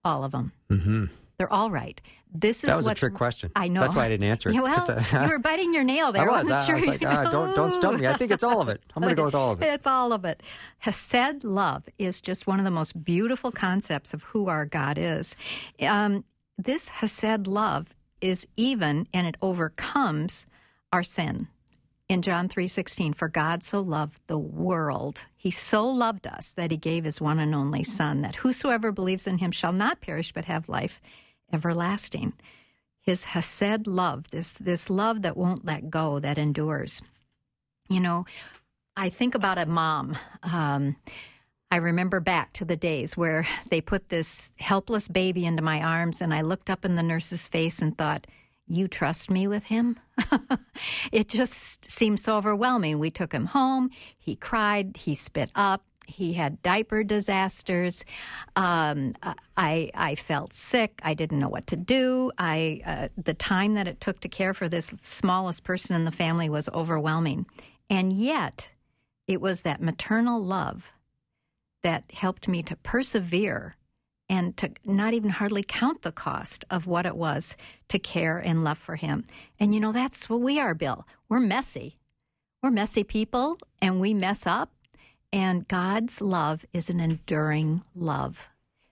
All 0.04 0.24
of 0.24 0.32
them. 0.32 0.52
Mm-hmm. 0.72 1.06
They're 1.38 1.54
all 1.54 1.70
right. 1.70 2.02
This 2.34 2.58
is 2.64 2.68
That 2.70 2.78
was 2.78 2.86
a 2.86 2.90
what's- 2.90 3.00
trick 3.00 3.14
question. 3.14 3.52
I 3.56 3.68
know. 3.68 3.82
That's 3.82 3.96
why 3.96 4.06
I 4.06 4.10
didn't 4.10 4.28
answer 4.28 4.50
it. 4.50 4.56
Yeah, 4.56 4.62
well, 4.62 4.86
uh, 4.92 5.24
you 5.24 5.30
were 5.30 5.40
biting 5.40 5.74
your 5.74 5.84
nail 5.84 6.12
there. 6.12 6.24
I 6.30 6.36
was. 6.36 6.44
wasn't 6.44 6.60
I 6.60 6.66
sure. 6.66 6.76
was 6.76 6.86
like, 6.86 7.04
ah, 7.06 7.24
don't 7.32 7.56
don't 7.56 7.74
stump 7.74 8.00
me. 8.00 8.06
I 8.08 8.14
think 8.14 8.32
it's 8.32 8.44
all 8.44 8.62
of 8.62 8.70
it. 8.70 8.82
I'm 8.96 9.02
going 9.02 9.12
to 9.12 9.16
go 9.16 9.24
with 9.26 9.36
all 9.36 9.52
of 9.52 9.62
it. 9.62 9.66
It's 9.66 9.88
all 9.88 10.14
of 10.14 10.26
it. 10.26 10.44
Hesed 10.80 11.44
love 11.44 11.88
is 11.98 12.22
just 12.22 12.46
one 12.46 12.60
of 12.60 12.66
the 12.66 12.72
most 12.72 13.04
beautiful 13.04 13.52
concepts 13.52 14.14
of 14.14 14.24
who 14.24 14.48
our 14.50 14.66
God 14.66 14.98
is. 15.00 15.36
Um, 15.82 16.26
this 16.58 16.90
Hesed 16.90 17.48
love 17.48 17.88
is 18.22 18.46
even, 18.56 19.08
and 19.14 19.26
it 19.28 19.36
overcomes 19.42 20.46
our 20.92 21.04
sin. 21.04 21.48
In 22.10 22.22
John 22.22 22.48
3:16, 22.48 23.14
for 23.16 23.28
God 23.28 23.64
so 23.64 23.82
loved 23.82 24.20
the 24.28 24.38
world, 24.40 25.26
he 25.36 25.52
so 25.52 25.86
loved 25.88 26.26
us 26.26 26.54
that 26.54 26.72
he 26.72 26.78
gave 26.78 27.04
his 27.04 27.20
one 27.20 27.38
and 27.40 27.54
only 27.54 27.84
son 27.84 28.22
that 28.22 28.36
whosoever 28.36 28.92
believes 28.92 29.28
in 29.28 29.40
him 29.40 29.52
shall 29.52 29.74
not 29.74 30.00
perish 30.02 30.32
but 30.34 30.46
have 30.46 30.70
life 30.70 31.02
everlasting. 31.52 32.34
His 33.02 33.26
Hesed 33.26 33.88
love, 33.88 34.30
this 34.32 34.54
this 34.54 34.90
love 34.90 35.22
that 35.22 35.38
won't 35.38 35.66
let 35.66 35.90
go, 35.90 36.20
that 36.20 36.38
endures. 36.38 37.02
You 37.90 38.02
know, 38.02 38.26
I 38.98 39.10
think 39.10 39.34
about 39.34 39.58
a 39.58 39.66
mom. 39.66 40.18
Um, 40.44 40.98
I 41.70 41.78
remember 41.78 42.20
back 42.20 42.54
to 42.54 42.66
the 42.66 42.78
days 42.78 43.18
where 43.18 43.48
they 43.70 43.82
put 43.82 44.10
this 44.10 44.52
helpless 44.60 45.08
baby 45.08 45.46
into 45.46 45.62
my 45.62 45.82
arms, 45.82 46.22
and 46.22 46.34
I 46.34 46.42
looked 46.42 46.70
up 46.70 46.86
in 46.86 46.96
the 46.96 47.04
nurse's 47.04 47.48
face 47.48 47.82
and 47.82 47.98
thought, 47.98 48.28
You 48.66 48.88
trust 48.88 49.30
me 49.30 49.48
with 49.48 49.66
him? 49.66 50.00
it 51.12 51.28
just 51.28 51.90
seemed 51.90 52.20
so 52.20 52.38
overwhelming. 52.38 53.00
We 53.00 53.12
took 53.12 53.34
him 53.34 53.48
home. 53.48 53.90
He 54.18 54.36
cried. 54.36 54.98
He 54.98 55.14
spit 55.14 55.52
up. 55.56 55.84
He 56.08 56.34
had 56.34 56.62
diaper 56.64 57.04
disasters. 57.04 58.06
Um, 58.56 59.16
I 59.56 59.92
I 59.94 60.16
felt 60.16 60.54
sick. 60.54 61.00
I 61.04 61.14
didn't 61.14 61.40
know 61.40 61.50
what 61.50 61.68
to 61.68 61.76
do. 61.76 62.32
I 62.38 62.82
uh, 62.86 63.08
the 63.22 63.34
time 63.34 63.76
that 63.76 63.88
it 63.88 64.02
took 64.02 64.20
to 64.22 64.30
care 64.30 64.54
for 64.54 64.68
this 64.70 64.96
smallest 65.02 65.64
person 65.64 65.96
in 65.96 66.06
the 66.06 66.12
family 66.12 66.50
was 66.50 66.70
overwhelming, 66.70 67.46
and 67.90 68.14
yet 68.14 68.70
it 69.28 69.42
was 69.42 69.62
that 69.62 69.82
maternal 69.82 70.42
love 70.42 70.94
that 71.84 72.06
helped 72.14 72.48
me 72.48 72.64
to 72.64 72.76
persevere 72.78 73.76
and 74.30 74.58
to 74.58 74.72
not 74.84 75.14
even 75.14 75.30
hardly 75.30 75.64
count 75.64 76.02
the 76.02 76.12
cost 76.12 76.66
of 76.70 76.88
what 76.88 77.06
it 77.06 77.16
was 77.16 77.56
to 77.88 78.00
care 78.00 78.38
and 78.38 78.64
love 78.64 78.78
for 78.78 78.96
him. 78.96 79.24
And 79.60 79.74
you 79.74 79.80
know, 79.80 79.92
that's 79.92 80.30
what 80.30 80.42
we 80.42 80.60
are, 80.60 80.74
Bill. 80.74 81.08
We're 81.30 81.40
messy. 81.40 81.98
We're 82.62 82.72
messy 82.72 83.04
people 83.04 83.58
and 83.82 84.02
we 84.02 84.14
mess 84.14 84.46
up. 84.46 84.72
And 85.32 85.68
God's 85.68 86.22
love 86.22 86.66
is 86.74 86.90
an 86.90 87.00
enduring 87.00 87.84
love. 87.96 88.50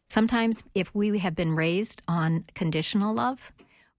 Sometimes, 0.09 0.63
if 0.73 0.93
we 0.93 1.17
have 1.19 1.35
been 1.35 1.55
raised 1.55 2.01
on 2.07 2.45
conditional 2.53 3.13
love, 3.13 3.51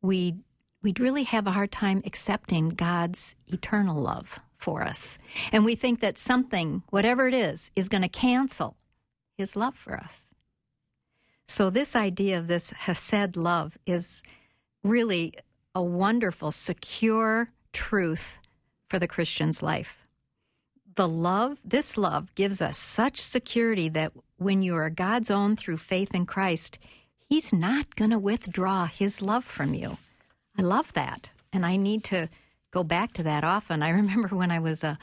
we 0.02 0.36
we'd 0.82 1.00
really 1.00 1.24
have 1.24 1.46
a 1.46 1.52
hard 1.52 1.72
time 1.72 2.00
accepting 2.04 2.68
God's 2.68 3.34
eternal 3.48 4.00
love 4.00 4.38
for 4.56 4.82
us. 4.82 5.18
And 5.50 5.64
we 5.64 5.74
think 5.74 6.00
that 6.00 6.16
something, 6.16 6.82
whatever 6.90 7.26
it 7.26 7.34
is, 7.34 7.72
is 7.74 7.88
going 7.88 8.02
to 8.02 8.08
cancel 8.08 8.76
his 9.36 9.56
love 9.56 9.74
for 9.74 9.96
us. 9.96 10.26
So, 11.48 11.70
this 11.70 11.96
idea 11.96 12.38
of 12.38 12.46
this 12.46 12.70
Hesed 12.70 13.36
love 13.36 13.78
is 13.86 14.22
really 14.82 15.34
a 15.74 15.82
wonderful, 15.82 16.50
secure 16.50 17.50
truth 17.72 18.38
for 18.88 18.98
the 18.98 19.08
Christian's 19.08 19.62
life. 19.62 20.05
The 20.96 21.06
love, 21.06 21.58
this 21.62 21.98
love 21.98 22.34
gives 22.34 22.62
us 22.62 22.78
such 22.78 23.20
security 23.20 23.90
that 23.90 24.12
when 24.38 24.62
you 24.62 24.74
are 24.76 24.88
God's 24.88 25.30
own 25.30 25.54
through 25.54 25.76
faith 25.76 26.14
in 26.14 26.24
Christ, 26.24 26.78
He's 27.28 27.52
not 27.52 27.96
going 27.96 28.12
to 28.12 28.18
withdraw 28.18 28.86
His 28.86 29.20
love 29.20 29.44
from 29.44 29.74
you. 29.74 29.98
I 30.58 30.62
love 30.62 30.94
that. 30.94 31.30
And 31.52 31.66
I 31.66 31.76
need 31.76 32.02
to 32.04 32.30
go 32.70 32.82
back 32.82 33.12
to 33.14 33.22
that 33.24 33.44
often. 33.44 33.82
I 33.82 33.90
remember 34.00 34.28
when 34.28 34.50
I 34.50 34.58
was 34.58 34.82
a, 34.82 34.98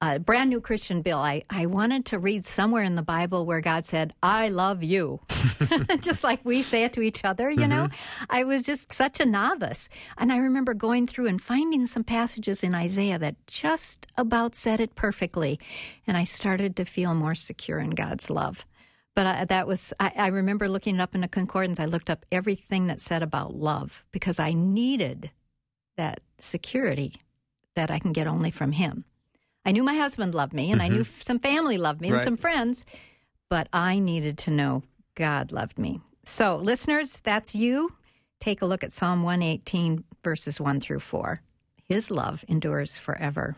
a 0.00 0.18
brand 0.20 0.50
new 0.50 0.60
Christian, 0.60 1.02
Bill, 1.02 1.18
I, 1.18 1.42
I 1.50 1.66
wanted 1.66 2.06
to 2.06 2.18
read 2.18 2.44
somewhere 2.44 2.84
in 2.84 2.94
the 2.94 3.02
Bible 3.02 3.44
where 3.44 3.60
God 3.60 3.84
said, 3.84 4.14
I 4.22 4.48
love 4.48 4.82
you. 4.82 5.20
just 6.00 6.22
like 6.22 6.44
we 6.44 6.62
say 6.62 6.84
it 6.84 6.92
to 6.92 7.00
each 7.00 7.24
other, 7.24 7.50
you 7.50 7.66
know? 7.66 7.88
Mm-hmm. 7.88 8.24
I 8.30 8.44
was 8.44 8.62
just 8.62 8.92
such 8.92 9.18
a 9.18 9.26
novice. 9.26 9.88
And 10.16 10.32
I 10.32 10.36
remember 10.36 10.72
going 10.72 11.06
through 11.08 11.26
and 11.26 11.42
finding 11.42 11.86
some 11.86 12.04
passages 12.04 12.62
in 12.62 12.74
Isaiah 12.74 13.18
that 13.18 13.44
just 13.48 14.06
about 14.16 14.54
said 14.54 14.78
it 14.78 14.94
perfectly. 14.94 15.58
And 16.06 16.16
I 16.16 16.24
started 16.24 16.76
to 16.76 16.84
feel 16.84 17.14
more 17.14 17.34
secure 17.34 17.80
in 17.80 17.90
God's 17.90 18.30
love. 18.30 18.64
But 19.16 19.26
I, 19.26 19.44
that 19.46 19.66
was, 19.66 19.92
I, 19.98 20.12
I 20.14 20.26
remember 20.28 20.68
looking 20.68 20.94
it 20.94 21.00
up 21.00 21.16
in 21.16 21.24
a 21.24 21.28
concordance. 21.28 21.80
I 21.80 21.86
looked 21.86 22.08
up 22.08 22.24
everything 22.30 22.86
that 22.86 23.00
said 23.00 23.24
about 23.24 23.52
love 23.52 24.04
because 24.12 24.38
I 24.38 24.52
needed 24.52 25.32
that 25.96 26.20
security 26.38 27.14
that 27.74 27.90
I 27.90 27.98
can 27.98 28.12
get 28.12 28.28
only 28.28 28.52
from 28.52 28.70
Him. 28.70 29.04
I 29.64 29.72
knew 29.72 29.82
my 29.82 29.96
husband 29.96 30.34
loved 30.34 30.52
me 30.52 30.72
and 30.72 30.80
I 30.80 30.88
knew 30.88 31.02
mm-hmm. 31.02 31.20
some 31.20 31.38
family 31.38 31.78
loved 31.78 32.00
me 32.00 32.08
and 32.08 32.16
Right. 32.16 32.24
some 32.24 32.36
friends, 32.36 32.84
but 33.50 33.68
I 33.72 33.98
needed 33.98 34.38
to 34.38 34.50
know 34.50 34.82
God 35.14 35.52
loved 35.52 35.78
me. 35.78 36.00
So, 36.24 36.56
listeners, 36.56 37.20
that's 37.20 37.54
you. 37.54 37.94
Take 38.40 38.62
a 38.62 38.66
look 38.66 38.84
at 38.84 38.92
Psalm 38.92 39.22
118, 39.22 40.04
verses 40.22 40.60
1 40.60 40.80
through 40.80 41.00
4. 41.00 41.40
His 41.88 42.10
love 42.10 42.44
endures 42.48 42.98
forever. 42.98 43.56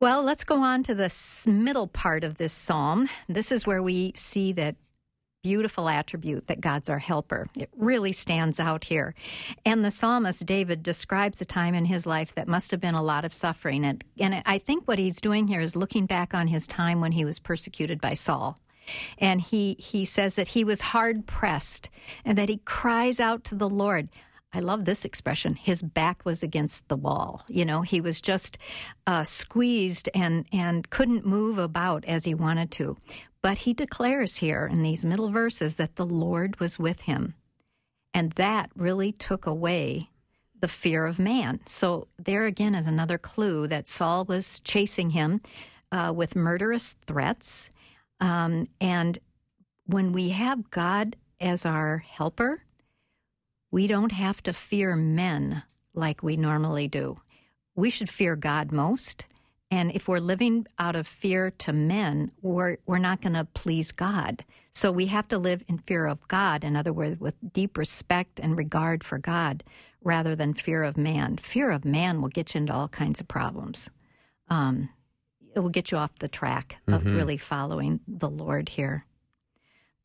Well, 0.00 0.22
let's 0.22 0.44
go 0.44 0.62
on 0.62 0.82
to 0.84 0.94
the 0.94 1.14
middle 1.46 1.86
part 1.86 2.24
of 2.24 2.38
this 2.38 2.54
psalm. 2.54 3.08
This 3.28 3.52
is 3.52 3.66
where 3.66 3.82
we 3.82 4.12
see 4.16 4.52
that 4.52 4.76
beautiful 5.42 5.88
attribute 5.88 6.46
that 6.46 6.60
God's 6.60 6.90
our 6.90 6.98
helper. 6.98 7.46
It 7.56 7.70
really 7.76 8.12
stands 8.12 8.60
out 8.60 8.84
here. 8.84 9.14
And 9.64 9.84
the 9.84 9.90
psalmist 9.90 10.44
David 10.44 10.82
describes 10.82 11.40
a 11.40 11.44
time 11.44 11.74
in 11.74 11.86
his 11.86 12.06
life 12.06 12.34
that 12.34 12.48
must 12.48 12.70
have 12.70 12.80
been 12.80 12.94
a 12.94 13.02
lot 13.02 13.24
of 13.24 13.32
suffering. 13.32 13.84
And, 13.84 14.04
and 14.18 14.42
I 14.44 14.58
think 14.58 14.86
what 14.86 14.98
he's 14.98 15.20
doing 15.20 15.48
here 15.48 15.60
is 15.60 15.76
looking 15.76 16.06
back 16.06 16.34
on 16.34 16.48
his 16.48 16.66
time 16.66 17.00
when 17.00 17.12
he 17.12 17.24
was 17.24 17.38
persecuted 17.38 18.00
by 18.00 18.14
Saul. 18.14 18.58
And 19.18 19.40
he, 19.40 19.76
he 19.78 20.04
says 20.04 20.34
that 20.36 20.48
he 20.48 20.64
was 20.64 20.80
hard 20.80 21.26
pressed 21.26 21.90
and 22.24 22.36
that 22.36 22.48
he 22.48 22.58
cries 22.64 23.20
out 23.20 23.44
to 23.44 23.54
the 23.54 23.68
Lord. 23.68 24.08
I 24.52 24.58
love 24.58 24.84
this 24.84 25.04
expression. 25.04 25.54
His 25.54 25.80
back 25.80 26.24
was 26.24 26.42
against 26.42 26.88
the 26.88 26.96
wall. 26.96 27.44
You 27.48 27.64
know, 27.64 27.82
he 27.82 28.00
was 28.00 28.20
just 28.20 28.58
uh, 29.06 29.22
squeezed 29.22 30.08
and 30.12 30.44
and 30.52 30.90
couldn't 30.90 31.24
move 31.24 31.56
about 31.58 32.04
as 32.04 32.24
he 32.24 32.34
wanted 32.34 32.72
to. 32.72 32.96
But 33.42 33.58
he 33.58 33.72
declares 33.72 34.36
here 34.36 34.68
in 34.70 34.82
these 34.82 35.04
middle 35.04 35.30
verses 35.30 35.76
that 35.76 35.96
the 35.96 36.06
Lord 36.06 36.60
was 36.60 36.78
with 36.78 37.02
him. 37.02 37.34
And 38.12 38.32
that 38.32 38.70
really 38.74 39.12
took 39.12 39.46
away 39.46 40.10
the 40.60 40.68
fear 40.68 41.06
of 41.06 41.18
man. 41.18 41.60
So 41.66 42.08
there 42.18 42.44
again 42.44 42.74
is 42.74 42.86
another 42.86 43.18
clue 43.18 43.66
that 43.68 43.88
Saul 43.88 44.24
was 44.24 44.60
chasing 44.60 45.10
him 45.10 45.40
uh, 45.90 46.12
with 46.14 46.36
murderous 46.36 46.96
threats. 47.06 47.70
Um, 48.20 48.66
and 48.80 49.18
when 49.86 50.12
we 50.12 50.30
have 50.30 50.70
God 50.70 51.16
as 51.40 51.64
our 51.64 51.98
helper, 51.98 52.62
we 53.70 53.86
don't 53.86 54.12
have 54.12 54.42
to 54.42 54.52
fear 54.52 54.96
men 54.96 55.62
like 55.94 56.22
we 56.22 56.36
normally 56.36 56.88
do. 56.88 57.16
We 57.74 57.88
should 57.88 58.10
fear 58.10 58.36
God 58.36 58.72
most 58.72 59.26
and 59.70 59.92
if 59.92 60.08
we're 60.08 60.18
living 60.18 60.66
out 60.78 60.96
of 60.96 61.06
fear 61.06 61.52
to 61.58 61.72
men, 61.72 62.32
we're, 62.42 62.78
we're 62.86 62.98
not 62.98 63.20
going 63.20 63.34
to 63.34 63.46
please 63.54 63.92
God. 63.92 64.44
So 64.72 64.90
we 64.90 65.06
have 65.06 65.28
to 65.28 65.38
live 65.38 65.62
in 65.68 65.78
fear 65.78 66.06
of 66.06 66.26
God, 66.28 66.64
in 66.64 66.74
other 66.74 66.92
words, 66.92 67.20
with 67.20 67.34
deep 67.52 67.78
respect 67.78 68.40
and 68.40 68.58
regard 68.58 69.04
for 69.04 69.18
God 69.18 69.62
rather 70.02 70.34
than 70.34 70.54
fear 70.54 70.82
of 70.82 70.96
man. 70.96 71.36
Fear 71.36 71.70
of 71.70 71.84
man 71.84 72.20
will 72.20 72.28
get 72.28 72.54
you 72.54 72.62
into 72.62 72.72
all 72.72 72.88
kinds 72.88 73.20
of 73.20 73.28
problems. 73.28 73.90
Um, 74.48 74.88
it 75.54 75.60
will 75.60 75.68
get 75.68 75.90
you 75.90 75.98
off 75.98 76.18
the 76.18 76.28
track 76.28 76.78
of 76.88 77.02
mm-hmm. 77.02 77.16
really 77.16 77.36
following 77.36 78.00
the 78.08 78.30
Lord 78.30 78.68
here. 78.68 79.02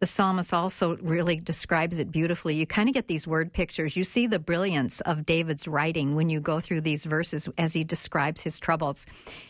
The 0.01 0.05
psalmist 0.05 0.53
also 0.53 0.97
really 0.97 1.37
describes 1.37 1.99
it 1.99 2.11
beautifully. 2.11 2.55
You 2.55 2.67
kind 2.67 2.89
of 2.89 2.93
get 2.93 3.07
these 3.07 3.25
word 3.27 3.53
pictures. 3.53 3.95
You 3.95 4.03
see 4.03 4.27
the 4.27 4.39
brilliance 4.39 4.99
of 5.01 5.25
David's 5.25 5.67
writing 5.67 6.15
when 6.15 6.29
you 6.29 6.41
go 6.41 6.59
through 6.59 6.81
these 6.81 7.05
verses 7.05 7.47
as 7.57 7.73
he 7.73 7.83
describes 7.83 8.41
his 8.41 8.59
troubles. 8.59 9.05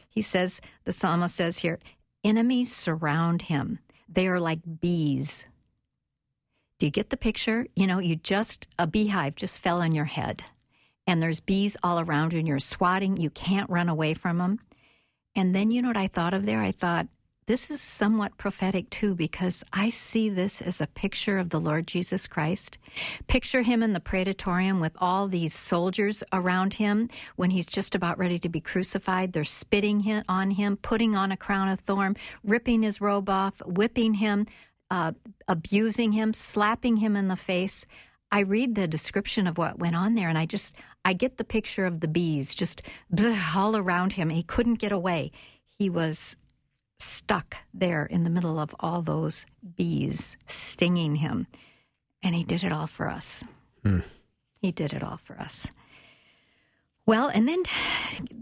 He 0.08 0.22
says, 0.22 0.62
the 0.84 0.94
psalmist 0.94 1.36
says 1.36 1.60
here, 1.60 1.80
enemies 2.24 2.74
surround 2.76 3.44
him. 3.44 3.80
They 4.08 4.28
are 4.28 4.40
like 4.40 4.60
bees. 4.80 5.48
Do 6.78 6.86
you 6.86 6.92
get 6.92 7.10
the 7.10 7.18
picture? 7.18 7.66
You 7.76 7.88
know, 7.88 8.00
you 8.00 8.16
just, 8.16 8.68
a 8.78 8.86
beehive 8.86 9.36
just 9.36 9.60
fell 9.60 9.82
on 9.82 9.96
your 9.96 10.06
head, 10.06 10.44
and 11.08 11.22
there's 11.22 11.40
bees 11.40 11.76
all 11.82 12.00
around 12.00 12.34
you, 12.34 12.40
and 12.40 12.48
you're 12.48 12.60
swatting. 12.60 13.18
You 13.18 13.30
can't 13.30 13.70
run 13.70 13.90
away 13.90 14.14
from 14.14 14.38
them. 14.38 14.60
And 15.36 15.56
then, 15.56 15.72
you 15.72 15.82
know 15.82 15.90
what 15.90 15.98
I 15.98 16.08
thought 16.08 16.34
of 16.34 16.46
there? 16.46 16.62
I 16.62 16.72
thought, 16.72 17.08
this 17.48 17.70
is 17.70 17.80
somewhat 17.80 18.38
prophetic 18.38 18.90
too 18.90 19.14
because 19.14 19.64
I 19.72 19.90
see 19.90 20.30
this 20.30 20.62
as 20.62 20.82
a 20.82 20.88
picture 20.88 21.38
of 21.38 21.50
the 21.50 21.60
Lord 21.60 21.86
Jesus 21.86 22.26
Christ. 22.26 22.80
Picture 23.28 23.62
him 23.62 23.84
in 23.84 23.94
the 23.94 24.00
praetorium 24.00 24.80
with 24.80 24.94
all 25.00 25.28
these 25.28 25.54
soldiers 25.54 26.24
around 26.34 26.76
him 26.76 27.08
when 27.36 27.52
he's 27.52 27.68
just 27.68 27.94
about 27.94 28.18
ready 28.18 28.40
to 28.40 28.50
be 28.50 28.62
crucified. 28.62 29.34
They're 29.34 29.44
spitting 29.44 30.24
on 30.28 30.52
him, 30.52 30.78
putting 30.78 31.16
on 31.16 31.32
a 31.32 31.38
crown 31.38 31.68
of 31.68 31.82
thorn, 31.82 32.18
ripping 32.44 32.82
his 32.82 33.00
robe 33.00 33.30
off, 33.30 33.62
whipping 33.64 34.16
him, 34.16 34.48
uh, 34.90 35.12
abusing 35.48 36.14
him, 36.14 36.34
slapping 36.34 36.98
him 36.98 37.16
in 37.16 37.28
the 37.28 37.36
face. 37.36 37.86
I 38.32 38.40
read 38.40 38.74
the 38.74 38.88
description 38.88 39.46
of 39.46 39.60
what 39.60 39.78
went 39.78 39.96
on 39.96 40.16
there 40.16 40.30
and 40.30 40.38
I 40.38 40.48
just 40.48 40.76
I 41.06 41.14
get 41.14 41.38
the 41.38 41.44
picture 41.44 41.86
of 41.86 42.00
the 42.00 42.08
bees 42.08 42.56
just 42.56 42.82
all 43.56 43.78
around 43.78 44.14
him. 44.14 44.32
He 44.32 44.42
couldn't 44.42 44.76
get 44.76 44.92
away. 44.92 45.32
He 45.78 45.92
was 45.92 46.36
stuck 47.00 47.58
there 47.74 48.06
in 48.06 48.24
the 48.24 48.30
middle 48.30 48.60
of 48.60 48.76
all 48.80 49.02
those 49.02 49.46
bees 49.76 50.38
stinging 50.46 51.16
him. 51.16 51.48
And 52.24 52.36
he 52.36 52.44
did 52.44 52.64
it 52.64 52.72
all 52.72 52.88
for 52.88 53.08
us. 53.08 53.44
Mm. 53.84 54.04
He 54.60 54.72
did 54.72 54.94
it 54.94 55.04
all 55.04 55.18
for 55.18 55.40
us. 55.40 55.68
Well, 57.08 57.28
and 57.28 57.48
then 57.48 57.62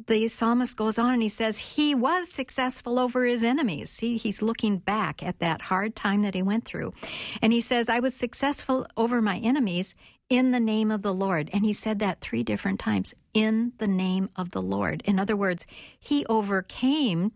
the 0.08 0.30
psalmist 0.30 0.78
goes 0.78 0.98
on 0.98 1.14
and 1.14 1.22
he 1.22 1.28
says 1.28 1.58
he 1.58 1.94
was 1.94 2.30
successful 2.30 2.98
over 2.98 3.26
his 3.26 3.44
enemies. 3.44 3.90
See, 3.90 4.16
he's 4.16 4.42
looking 4.42 4.78
back 4.78 5.22
at 5.22 5.40
that 5.40 5.64
hard 5.64 5.98
time 5.98 6.22
that 6.22 6.34
he 6.34 6.42
went 6.42 6.64
through. 6.64 6.94
And 7.42 7.52
he 7.52 7.60
says, 7.60 7.90
I 7.90 8.00
was 8.00 8.16
successful 8.16 8.88
over 8.96 9.22
my 9.22 9.38
enemies 9.40 9.96
in 10.30 10.52
the 10.52 10.62
name 10.62 10.92
of 10.92 11.02
the 11.02 11.14
Lord. 11.14 11.50
And 11.52 11.66
he 11.66 11.74
said 11.74 12.00
that 12.00 12.22
three 12.22 12.42
different 12.42 12.80
times 12.80 13.14
in 13.34 13.74
the 13.80 13.88
name 13.88 14.30
of 14.38 14.52
the 14.52 14.62
Lord. 14.62 15.04
In 15.04 15.20
other 15.20 15.36
words, 15.36 15.66
he 16.00 16.26
overcame 16.28 17.34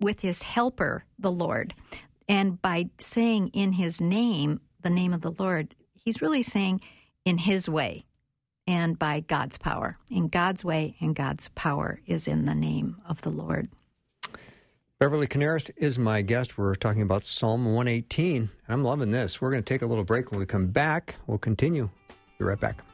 with 0.00 0.20
his 0.20 0.42
helper, 0.42 1.04
the 1.18 1.32
Lord. 1.32 1.74
And 2.28 2.60
by 2.60 2.90
saying 2.98 3.48
in 3.48 3.72
his 3.72 4.00
name, 4.00 4.60
the 4.82 4.90
name 4.90 5.12
of 5.12 5.20
the 5.20 5.34
Lord, 5.38 5.74
he's 5.94 6.22
really 6.22 6.42
saying 6.42 6.80
in 7.24 7.38
his 7.38 7.68
way 7.68 8.04
and 8.66 8.98
by 8.98 9.20
God's 9.20 9.58
power. 9.58 9.94
In 10.10 10.28
God's 10.28 10.64
way 10.64 10.94
and 11.00 11.14
God's 11.14 11.48
power 11.48 12.00
is 12.06 12.28
in 12.28 12.44
the 12.44 12.54
name 12.54 12.96
of 13.08 13.22
the 13.22 13.30
Lord. 13.30 13.68
Beverly 14.98 15.26
Coniaris 15.26 15.70
is 15.76 15.98
my 15.98 16.22
guest. 16.22 16.56
We're 16.56 16.76
talking 16.76 17.02
about 17.02 17.24
Psalm 17.24 17.64
118. 17.64 18.48
I'm 18.68 18.84
loving 18.84 19.10
this. 19.10 19.40
We're 19.40 19.50
going 19.50 19.62
to 19.62 19.74
take 19.74 19.82
a 19.82 19.86
little 19.86 20.04
break. 20.04 20.30
When 20.30 20.38
we 20.38 20.46
come 20.46 20.68
back, 20.68 21.16
we'll 21.26 21.38
continue. 21.38 21.90
Be 22.38 22.44
right 22.44 22.60
back. 22.60 22.84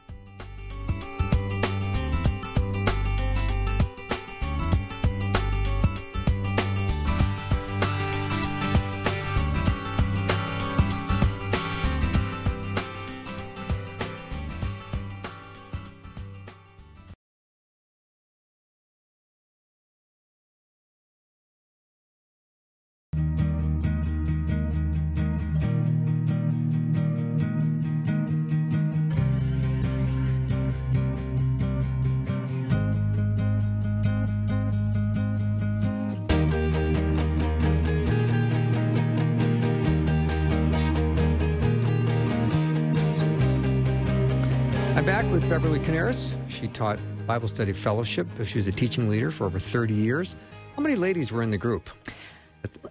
Taught 46.73 46.99
Bible 47.25 47.47
Study 47.47 47.73
Fellowship. 47.73 48.27
She 48.45 48.57
was 48.57 48.67
a 48.67 48.71
teaching 48.71 49.09
leader 49.09 49.31
for 49.31 49.45
over 49.45 49.59
30 49.59 49.93
years. 49.93 50.35
How 50.75 50.81
many 50.81 50.95
ladies 50.95 51.31
were 51.31 51.43
in 51.43 51.49
the 51.49 51.57
group? 51.57 51.89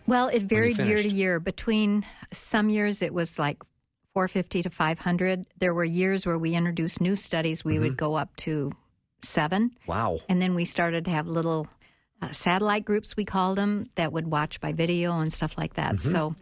Well, 0.06 0.28
it 0.28 0.42
varied 0.42 0.78
year 0.78 1.02
to 1.02 1.08
year. 1.08 1.40
Between 1.40 2.04
some 2.32 2.70
years, 2.70 3.02
it 3.02 3.12
was 3.12 3.38
like 3.38 3.62
450 4.14 4.62
to 4.62 4.70
500. 4.70 5.46
There 5.58 5.74
were 5.74 5.84
years 5.84 6.26
where 6.26 6.38
we 6.38 6.54
introduced 6.54 7.00
new 7.00 7.16
studies, 7.16 7.64
we 7.64 7.74
mm-hmm. 7.74 7.82
would 7.82 7.96
go 7.96 8.14
up 8.14 8.34
to 8.36 8.72
seven. 9.22 9.72
Wow. 9.86 10.20
And 10.28 10.40
then 10.40 10.54
we 10.54 10.64
started 10.64 11.04
to 11.06 11.10
have 11.10 11.26
little 11.26 11.68
uh, 12.20 12.32
satellite 12.32 12.84
groups, 12.84 13.16
we 13.16 13.24
called 13.24 13.58
them, 13.58 13.90
that 13.94 14.12
would 14.12 14.26
watch 14.26 14.60
by 14.60 14.72
video 14.72 15.20
and 15.20 15.32
stuff 15.32 15.56
like 15.56 15.74
that. 15.74 15.96
Mm-hmm. 15.96 16.08
So 16.08 16.34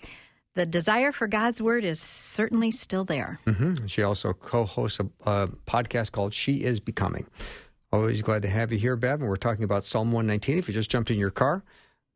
the 0.57 0.67
desire 0.67 1.13
for 1.13 1.29
God's 1.29 1.63
word 1.63 1.85
is 1.85 2.01
certainly 2.01 2.71
still 2.71 3.05
there. 3.05 3.39
Mm-hmm. 3.47 3.87
She 3.87 4.03
also 4.03 4.33
co 4.33 4.65
hosts 4.65 4.99
a, 4.99 5.31
a, 5.31 5.49
podcast 5.67 6.13
called 6.13 6.35
She 6.35 6.65
Is 6.65 6.81
Becoming. 6.81 7.27
Always 7.93 8.23
glad 8.23 8.43
to 8.43 8.49
have 8.49 8.73
you 8.73 8.79
here, 8.79 8.97
Bev. 8.97 9.21
And 9.21 9.29
we're 9.29 9.37
talking 9.37 9.65
about 9.65 9.85
Psalm 9.85 10.11
119. 10.11 10.59
If 10.59 10.67
you 10.67 10.75
just 10.75 10.91
jumped 10.91 11.11
in 11.11 11.19
your 11.19 11.31
car, 11.31 11.63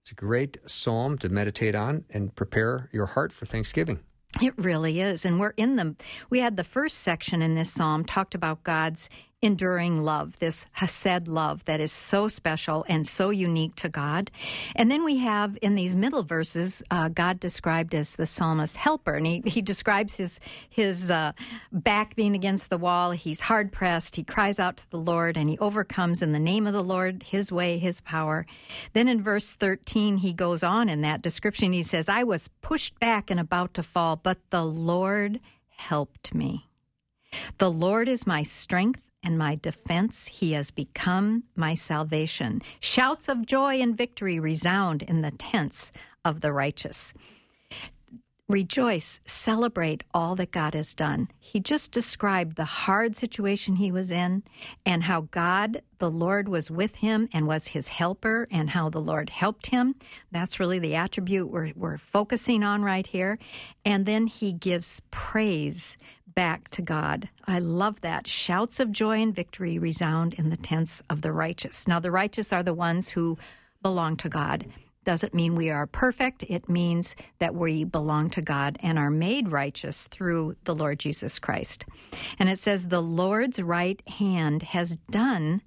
it's 0.02 0.10
a 0.10 0.14
great 0.14 0.56
psalm 0.66 1.18
to 1.18 1.28
meditate 1.28 1.74
on 1.74 2.04
and 2.10 2.34
prepare 2.34 2.88
your 2.92 3.06
heart 3.06 3.32
for 3.32 3.44
Thanksgiving. 3.44 4.00
It 4.40 4.54
really 4.56 5.00
is. 5.00 5.24
And 5.24 5.38
we're 5.38 5.54
in 5.56 5.76
the, 5.76 5.94
we 6.30 6.40
had 6.40 6.56
the 6.56 6.64
first 6.64 6.98
section 6.98 7.42
in 7.42 7.54
this 7.54 7.70
psalm 7.70 8.04
talked 8.04 8.34
about 8.34 8.62
God's 8.62 9.10
enduring 9.42 10.02
love, 10.02 10.38
this 10.38 10.66
Hesed 10.72 11.26
love 11.26 11.64
that 11.64 11.80
is 11.80 11.92
so 11.92 12.28
special 12.28 12.84
and 12.88 13.06
so 13.06 13.30
unique 13.30 13.74
to 13.76 13.88
God. 13.88 14.30
And 14.76 14.90
then 14.90 15.02
we 15.02 15.16
have 15.18 15.56
in 15.62 15.74
these 15.74 15.96
middle 15.96 16.22
verses, 16.22 16.82
uh, 16.90 17.08
God 17.08 17.40
described 17.40 17.94
as 17.94 18.16
the 18.16 18.26
psalmist's 18.26 18.76
helper, 18.76 19.14
and 19.14 19.26
he, 19.26 19.42
he 19.46 19.62
describes 19.62 20.16
his 20.16 20.40
his 20.68 21.10
uh, 21.10 21.32
back 21.72 22.14
being 22.16 22.34
against 22.34 22.68
the 22.68 22.78
wall. 22.78 23.12
He's 23.12 23.42
hard 23.42 23.72
pressed. 23.72 24.16
He 24.16 24.24
cries 24.24 24.58
out 24.58 24.76
to 24.78 24.90
the 24.90 24.98
Lord, 24.98 25.36
and 25.36 25.48
he 25.48 25.58
overcomes 25.58 26.20
in 26.20 26.32
the 26.32 26.38
name 26.38 26.66
of 26.66 26.74
the 26.74 26.84
Lord, 26.84 27.22
His 27.22 27.50
way, 27.50 27.78
His 27.78 28.00
power. 28.00 28.46
Then 28.92 29.08
in 29.08 29.22
verse 29.22 29.54
thirteen, 29.54 30.18
he 30.18 30.32
goes 30.32 30.62
on 30.62 30.88
in 30.88 31.00
that 31.00 31.22
description. 31.22 31.72
He 31.72 31.82
says, 31.82 32.08
"I 32.08 32.24
was 32.24 32.48
pushed 32.60 32.98
back 33.00 33.30
and 33.30 33.40
about 33.40 33.72
to 33.74 33.82
fall, 33.82 34.16
but 34.16 34.38
the 34.50 34.64
Lord 34.64 35.40
helped 35.68 36.34
me." 36.34 36.66
The 37.58 37.70
Lord 37.70 38.08
is 38.08 38.26
my 38.26 38.42
strength 38.42 39.00
and 39.22 39.38
my 39.38 39.54
defense. 39.54 40.26
He 40.26 40.52
has 40.52 40.70
become 40.70 41.44
my 41.56 41.74
salvation. 41.74 42.62
Shouts 42.80 43.28
of 43.28 43.46
joy 43.46 43.80
and 43.80 43.96
victory 43.96 44.38
resound 44.38 45.02
in 45.02 45.22
the 45.22 45.30
tents 45.32 45.92
of 46.24 46.40
the 46.40 46.52
righteous. 46.52 47.14
Rejoice, 48.50 49.20
celebrate 49.26 50.02
all 50.12 50.34
that 50.34 50.50
God 50.50 50.74
has 50.74 50.92
done. 50.92 51.28
He 51.38 51.60
just 51.60 51.92
described 51.92 52.56
the 52.56 52.64
hard 52.64 53.14
situation 53.14 53.76
he 53.76 53.92
was 53.92 54.10
in 54.10 54.42
and 54.84 55.04
how 55.04 55.28
God, 55.30 55.82
the 55.98 56.10
Lord, 56.10 56.48
was 56.48 56.68
with 56.68 56.96
him 56.96 57.28
and 57.32 57.46
was 57.46 57.68
his 57.68 57.86
helper 57.86 58.48
and 58.50 58.70
how 58.70 58.88
the 58.88 59.00
Lord 59.00 59.30
helped 59.30 59.68
him. 59.68 59.94
That's 60.32 60.58
really 60.58 60.80
the 60.80 60.96
attribute 60.96 61.48
we're, 61.48 61.70
we're 61.76 61.96
focusing 61.96 62.64
on 62.64 62.82
right 62.82 63.06
here. 63.06 63.38
And 63.84 64.04
then 64.04 64.26
he 64.26 64.52
gives 64.52 65.00
praise 65.12 65.96
back 66.26 66.70
to 66.70 66.82
God. 66.82 67.28
I 67.46 67.60
love 67.60 68.00
that. 68.00 68.26
Shouts 68.26 68.80
of 68.80 68.90
joy 68.90 69.22
and 69.22 69.32
victory 69.32 69.78
resound 69.78 70.34
in 70.34 70.50
the 70.50 70.56
tents 70.56 71.04
of 71.08 71.22
the 71.22 71.30
righteous. 71.30 71.86
Now, 71.86 72.00
the 72.00 72.10
righteous 72.10 72.52
are 72.52 72.64
the 72.64 72.74
ones 72.74 73.10
who 73.10 73.38
belong 73.80 74.16
to 74.16 74.28
God 74.28 74.66
doesn't 75.04 75.34
mean 75.34 75.54
we 75.54 75.70
are 75.70 75.86
perfect. 75.86 76.44
It 76.48 76.68
means 76.68 77.16
that 77.38 77.54
we 77.54 77.84
belong 77.84 78.30
to 78.30 78.42
God 78.42 78.78
and 78.82 78.98
are 78.98 79.10
made 79.10 79.50
righteous 79.50 80.06
through 80.08 80.56
the 80.64 80.74
Lord 80.74 80.98
Jesus 80.98 81.38
Christ. 81.38 81.84
And 82.38 82.48
it 82.48 82.58
says, 82.58 82.88
The 82.88 83.02
Lord's 83.02 83.60
right 83.60 84.06
hand 84.08 84.62
has 84.62 84.98
done 85.10 85.62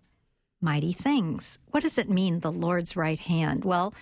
mighty 0.61 0.93
things. 0.93 1.59
What 1.71 1.84
does 1.84 1.97
it 1.97 2.09
mean, 2.09 2.39
the 2.39 2.51
Lord's 2.51 2.95
right 2.95 3.19
hand? 3.19 3.65
Well, 3.65 3.93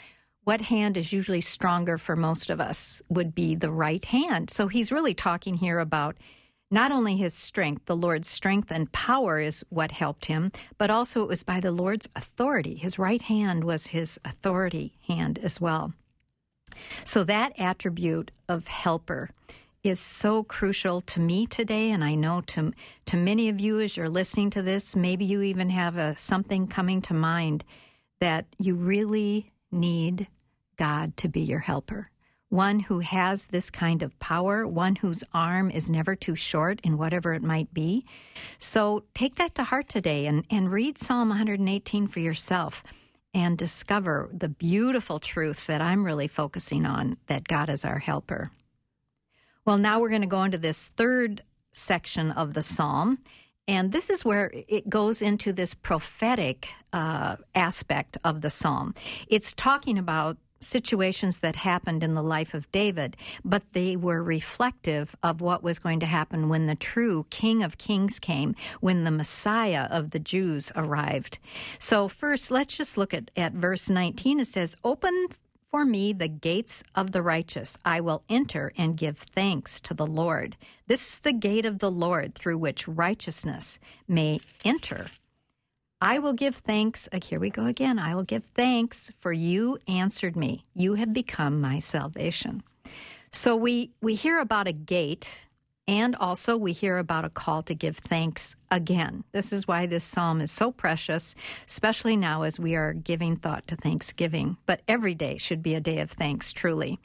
what 0.43 0.61
hand 0.61 0.97
is 0.97 1.13
usually 1.13 1.41
stronger 1.41 1.97
for 1.97 2.15
most 2.15 2.49
of 2.49 2.59
us 2.59 3.01
would 3.09 3.35
be 3.35 3.55
the 3.55 3.71
right 3.71 4.03
hand. 4.03 4.49
So 4.49 4.67
he's 4.67 4.91
really 4.91 5.13
talking 5.13 5.55
here 5.55 5.79
about 5.79 6.17
not 6.71 6.91
only 6.91 7.17
his 7.17 7.33
strength, 7.33 7.85
the 7.85 7.95
Lord's 7.95 8.29
strength 8.29 8.71
and 8.71 8.91
power 8.93 9.39
is 9.39 9.63
what 9.69 9.91
helped 9.91 10.27
him, 10.27 10.51
but 10.77 10.89
also 10.89 11.21
it 11.21 11.27
was 11.27 11.43
by 11.43 11.59
the 11.59 11.71
Lord's 11.71 12.07
authority. 12.15 12.75
His 12.75 12.97
right 12.97 13.21
hand 13.21 13.65
was 13.65 13.87
his 13.87 14.17
authority 14.23 14.93
hand 15.07 15.37
as 15.39 15.59
well. 15.59 15.93
So 17.03 17.25
that 17.25 17.59
attribute 17.59 18.31
of 18.47 18.67
helper 18.67 19.29
is 19.83 19.99
so 19.99 20.43
crucial 20.43 21.01
to 21.01 21.19
me 21.19 21.45
today, 21.45 21.89
and 21.89 22.03
I 22.03 22.15
know 22.15 22.41
to 22.47 22.71
to 23.07 23.17
many 23.17 23.49
of 23.49 23.59
you 23.59 23.79
as 23.81 23.97
you're 23.97 24.07
listening 24.07 24.51
to 24.51 24.61
this, 24.61 24.95
maybe 24.95 25.25
you 25.25 25.41
even 25.41 25.71
have 25.71 25.97
a 25.97 26.15
something 26.15 26.67
coming 26.67 27.01
to 27.03 27.13
mind 27.13 27.65
that 28.19 28.45
you 28.59 28.75
really 28.75 29.47
need 29.71 30.27
God 30.77 31.17
to 31.17 31.27
be 31.27 31.41
your 31.41 31.59
helper 31.59 32.10
one 32.51 32.81
who 32.81 32.99
has 32.99 33.47
this 33.47 33.69
kind 33.69 34.03
of 34.03 34.19
power, 34.19 34.67
one 34.67 34.97
whose 34.97 35.23
arm 35.33 35.71
is 35.71 35.89
never 35.89 36.15
too 36.17 36.35
short 36.35 36.81
in 36.83 36.97
whatever 36.97 37.33
it 37.33 37.41
might 37.41 37.73
be. 37.73 38.05
So 38.59 39.05
take 39.13 39.35
that 39.35 39.55
to 39.55 39.63
heart 39.63 39.87
today 39.87 40.25
and, 40.25 40.45
and 40.51 40.69
read 40.69 40.99
Psalm 40.99 41.29
118 41.29 42.07
for 42.07 42.19
yourself 42.19 42.83
and 43.33 43.57
discover 43.57 44.29
the 44.33 44.49
beautiful 44.49 45.17
truth 45.17 45.65
that 45.67 45.81
I'm 45.81 46.03
really 46.03 46.27
focusing 46.27 46.85
on 46.85 47.15
that 47.27 47.47
God 47.47 47.69
is 47.69 47.85
our 47.85 47.99
helper. 47.99 48.51
Well, 49.63 49.77
now 49.77 50.01
we're 50.01 50.09
going 50.09 50.21
to 50.21 50.27
go 50.27 50.43
into 50.43 50.57
this 50.57 50.87
third 50.87 51.43
section 51.71 52.31
of 52.31 52.53
the 52.53 52.61
psalm. 52.61 53.19
And 53.65 53.93
this 53.93 54.09
is 54.09 54.25
where 54.25 54.51
it 54.53 54.89
goes 54.89 55.21
into 55.21 55.53
this 55.53 55.73
prophetic 55.73 56.67
uh, 56.91 57.37
aspect 57.55 58.17
of 58.25 58.41
the 58.41 58.49
psalm. 58.49 58.93
It's 59.29 59.53
talking 59.53 59.97
about 59.97 60.35
situations 60.61 61.39
that 61.39 61.57
happened 61.57 62.03
in 62.03 62.13
the 62.13 62.23
life 62.23 62.53
of 62.53 62.71
David, 62.71 63.17
but 63.43 63.73
they 63.73 63.95
were 63.95 64.23
reflective 64.23 65.15
of 65.23 65.41
what 65.41 65.63
was 65.63 65.79
going 65.79 65.99
to 65.99 66.05
happen 66.05 66.49
when 66.49 66.67
the 66.67 66.75
true 66.75 67.25
King 67.29 67.63
of 67.63 67.77
Kings 67.77 68.19
came, 68.19 68.55
when 68.79 69.03
the 69.03 69.11
Messiah 69.11 69.87
of 69.89 70.11
the 70.11 70.19
Jews 70.19 70.71
arrived. 70.75 71.39
So, 71.79 72.07
first, 72.07 72.51
let's 72.51 72.77
just 72.77 72.97
look 72.97 73.13
at, 73.13 73.31
at 73.35 73.53
verse 73.53 73.89
19. 73.89 74.39
It 74.39 74.47
says, 74.47 74.75
Open 74.83 75.27
for 75.71 75.85
me 75.85 76.11
the 76.11 76.27
gates 76.27 76.83
of 76.95 77.11
the 77.11 77.21
righteous. 77.21 77.77
I 77.85 78.01
will 78.01 78.23
enter 78.29 78.73
and 78.77 78.97
give 78.97 79.17
thanks 79.17 79.79
to 79.81 79.93
the 79.93 80.05
Lord. 80.05 80.57
This 80.87 81.13
is 81.13 81.19
the 81.19 81.33
gate 81.33 81.65
of 81.65 81.79
the 81.79 81.91
Lord 81.91 82.35
through 82.35 82.57
which 82.57 82.87
righteousness 82.87 83.79
may 84.07 84.39
enter. 84.65 85.07
I 86.01 86.17
will 86.17 86.33
give 86.33 86.55
thanks. 86.55 87.07
Uh, 87.11 87.19
here 87.23 87.39
we 87.39 87.51
go 87.51 87.67
again. 87.67 87.99
I 87.99 88.15
will 88.15 88.23
give 88.23 88.43
thanks 88.55 89.11
for 89.19 89.31
you 89.31 89.77
answered 89.87 90.35
me. 90.35 90.65
You 90.73 90.95
have 90.95 91.13
become 91.13 91.61
my 91.61 91.77
salvation. 91.79 92.63
So 93.31 93.55
we 93.55 93.91
we 94.01 94.15
hear 94.15 94.39
about 94.39 94.67
a 94.67 94.73
gate 94.73 95.47
and 95.87 96.15
also 96.15 96.57
we 96.57 96.71
hear 96.71 96.97
about 96.97 97.25
a 97.25 97.29
call 97.29 97.61
to 97.63 97.75
give 97.75 97.97
thanks 97.97 98.55
again. 98.71 99.23
This 99.31 99.53
is 99.53 99.67
why 99.67 99.85
this 99.85 100.03
psalm 100.03 100.41
is 100.41 100.51
so 100.51 100.71
precious, 100.71 101.35
especially 101.67 102.17
now 102.17 102.43
as 102.43 102.59
we 102.59 102.75
are 102.75 102.93
giving 102.93 103.35
thought 103.35 103.67
to 103.67 103.75
Thanksgiving. 103.75 104.57
But 104.65 104.81
every 104.87 105.15
day 105.15 105.37
should 105.37 105.61
be 105.61 105.75
a 105.75 105.81
day 105.81 105.99
of 105.99 106.11
thanks, 106.11 106.51
truly. 106.51 106.99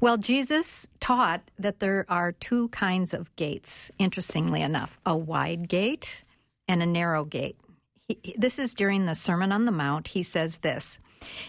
Well, 0.00 0.16
Jesus 0.16 0.86
taught 1.00 1.50
that 1.58 1.80
there 1.80 2.04
are 2.08 2.32
two 2.32 2.68
kinds 2.68 3.14
of 3.14 3.34
gates, 3.36 3.90
interestingly 3.98 4.60
enough 4.60 4.98
a 5.06 5.16
wide 5.16 5.68
gate 5.68 6.22
and 6.66 6.82
a 6.82 6.86
narrow 6.86 7.24
gate 7.24 7.56
he, 8.08 8.34
this 8.36 8.58
is 8.58 8.74
during 8.74 9.06
the 9.06 9.14
Sermon 9.14 9.52
on 9.52 9.64
the 9.64 9.72
Mount. 9.72 10.08
He 10.08 10.22
says 10.22 10.58
this 10.58 10.98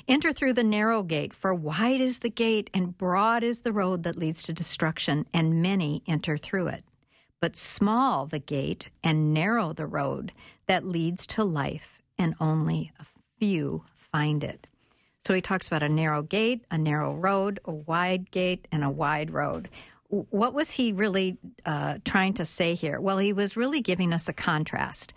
Enter 0.07 0.31
through 0.31 0.53
the 0.53 0.63
narrow 0.63 1.03
gate, 1.03 1.33
for 1.33 1.53
wide 1.53 2.01
is 2.01 2.19
the 2.19 2.29
gate 2.29 2.69
and 2.73 2.97
broad 2.97 3.43
is 3.43 3.61
the 3.61 3.73
road 3.73 4.03
that 4.03 4.17
leads 4.17 4.43
to 4.43 4.53
destruction, 4.53 5.25
and 5.33 5.61
many 5.61 6.01
enter 6.07 6.37
through 6.37 6.67
it. 6.67 6.83
But 7.41 7.57
small 7.57 8.25
the 8.25 8.39
gate 8.39 8.89
and 9.03 9.33
narrow 9.33 9.73
the 9.73 9.85
road 9.85 10.31
that 10.67 10.85
leads 10.85 11.27
to 11.27 11.43
life, 11.43 12.01
and 12.17 12.35
only 12.39 12.91
a 12.99 13.05
few 13.37 13.83
find 14.11 14.43
it. 14.43 14.67
So 15.25 15.33
he 15.33 15.41
talks 15.41 15.67
about 15.67 15.83
a 15.83 15.89
narrow 15.89 16.21
gate, 16.21 16.63
a 16.71 16.77
narrow 16.77 17.13
road, 17.13 17.59
a 17.65 17.71
wide 17.71 18.31
gate, 18.31 18.67
and 18.71 18.83
a 18.83 18.89
wide 18.89 19.31
road. 19.31 19.69
What 20.07 20.53
was 20.53 20.71
he 20.71 20.93
really 20.93 21.37
uh, 21.65 21.97
trying 22.05 22.35
to 22.35 22.45
say 22.45 22.75
here? 22.75 23.01
Well, 23.01 23.17
he 23.17 23.33
was 23.33 23.57
really 23.57 23.81
giving 23.81 24.13
us 24.13 24.29
a 24.29 24.33
contrast 24.33 25.13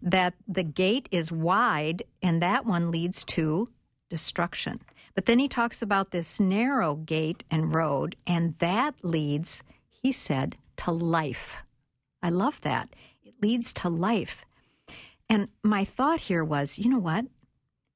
that 0.00 0.34
the 0.46 0.62
gate 0.62 1.08
is 1.10 1.32
wide 1.32 2.02
and 2.22 2.40
that 2.40 2.66
one 2.66 2.90
leads 2.90 3.24
to 3.24 3.66
destruction. 4.08 4.78
But 5.14 5.26
then 5.26 5.38
he 5.38 5.48
talks 5.48 5.82
about 5.82 6.10
this 6.10 6.40
narrow 6.40 6.94
gate 6.94 7.44
and 7.50 7.74
road, 7.74 8.16
and 8.26 8.56
that 8.58 8.94
leads, 9.02 9.62
he 9.90 10.12
said, 10.12 10.56
to 10.76 10.90
life. 10.90 11.62
I 12.22 12.30
love 12.30 12.60
that. 12.62 12.94
It 13.22 13.34
leads 13.42 13.74
to 13.74 13.88
life. 13.88 14.44
And 15.28 15.48
my 15.62 15.84
thought 15.84 16.20
here 16.20 16.44
was 16.44 16.78
you 16.78 16.88
know 16.88 16.98
what? 16.98 17.26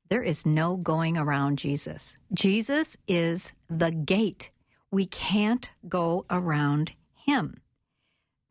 There 0.09 0.23
is 0.23 0.47
no 0.47 0.77
going 0.77 1.19
around 1.19 1.59
Jesus. 1.59 2.17
Jesus 2.33 2.97
is 3.07 3.53
the 3.69 3.91
gate. 3.91 4.51
We 4.91 5.05
can't 5.07 5.71
go 5.89 6.25
around 6.31 6.93
him. 7.15 7.61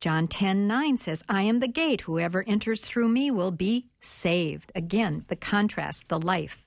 John 0.06 0.28
10 0.28 0.68
9 0.68 1.00
says, 1.00 1.24
I 1.28 1.42
am 1.42 1.62
the 1.62 1.68
gate. 1.68 2.02
Whoever 2.02 2.44
enters 2.44 2.82
through 2.82 3.10
me 3.10 3.32
will 3.32 3.50
be 3.50 3.88
saved. 4.00 4.72
Again, 4.76 5.26
the 5.30 5.36
contrast, 5.36 6.10
the 6.10 6.20
life. 6.20 6.64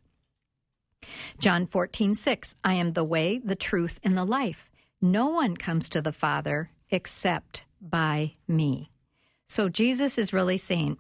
John 1.39 1.69
14 1.69 2.17
6, 2.17 2.57
I 2.65 2.75
am 2.75 2.95
the 2.95 3.05
way, 3.05 3.39
the 3.39 3.55
truth, 3.55 4.01
and 4.03 4.19
the 4.19 4.25
life. 4.25 4.69
No 5.01 5.29
one 5.29 5.57
comes 5.57 5.89
to 5.91 6.03
the 6.03 6.11
Father 6.11 6.71
except 6.91 7.65
by 7.81 8.33
me. 8.49 8.91
So 9.47 9.69
Jesus 9.69 10.19
is 10.19 10.33
really 10.33 10.59
saying 10.59 10.99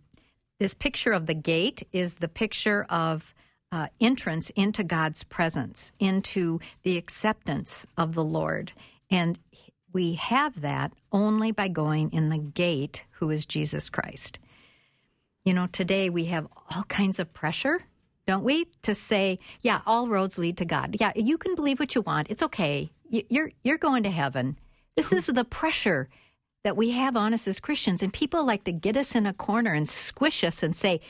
this 0.61 0.75
picture 0.75 1.11
of 1.11 1.27
the 1.27 1.35
gate 1.35 1.89
is 1.91 2.15
the 2.15 2.29
picture 2.29 2.87
of 2.89 3.35
uh, 3.73 3.89
entrance 4.01 4.51
into 4.51 4.85
God's 4.85 5.25
presence, 5.25 5.91
into 5.99 6.61
the 6.85 6.99
acceptance 6.99 7.85
of 7.97 8.15
the 8.15 8.23
Lord. 8.23 8.75
And 9.11 9.41
we 9.93 10.15
have 10.15 10.61
that 10.63 10.93
only 11.13 11.53
by 11.53 11.69
going 11.69 12.13
in 12.13 12.29
the 12.31 12.39
gate, 12.39 13.05
who 13.13 13.31
is 13.31 13.47
Jesus 13.47 13.89
Christ. 13.89 14.39
You 15.45 15.55
know, 15.55 15.67
today 15.69 16.11
we 16.11 16.27
have 16.27 16.47
all 16.71 16.85
kinds 16.85 17.19
of 17.19 17.33
pressure, 17.33 17.83
don't 18.27 18.45
we, 18.45 18.67
to 18.83 18.95
say, 18.95 19.39
yeah, 19.63 19.81
all 19.87 20.09
roads 20.09 20.39
lead 20.39 20.59
to 20.59 20.65
God. 20.67 20.97
Yeah, 21.01 21.13
you 21.17 21.39
can 21.39 21.55
believe 21.55 21.81
what 21.81 21.95
you 21.95 22.03
want. 22.03 22.31
It's 22.31 22.43
okay. 22.43 22.91
You're 23.09 23.51
you're 23.63 23.79
going 23.79 24.03
to 24.05 24.11
heaven. 24.11 24.59
This 24.97 25.13
is 25.13 25.27
the 25.27 25.45
pressure. 25.45 26.09
that 26.65 26.77
we 26.77 26.91
have 26.91 27.17
on 27.17 27.33
us 27.35 27.49
as 27.49 27.61
Christians. 27.61 28.03
And 28.03 28.13
people 28.13 28.45
like 28.45 28.65
to 28.65 28.73
get 28.73 28.97
us 28.97 29.15
in 29.15 29.27
a 29.27 29.33
corner 29.33 29.73
and 29.73 29.89
squish 29.89 30.45
us 30.45 30.63
and 30.63 30.77
say, 30.77 31.01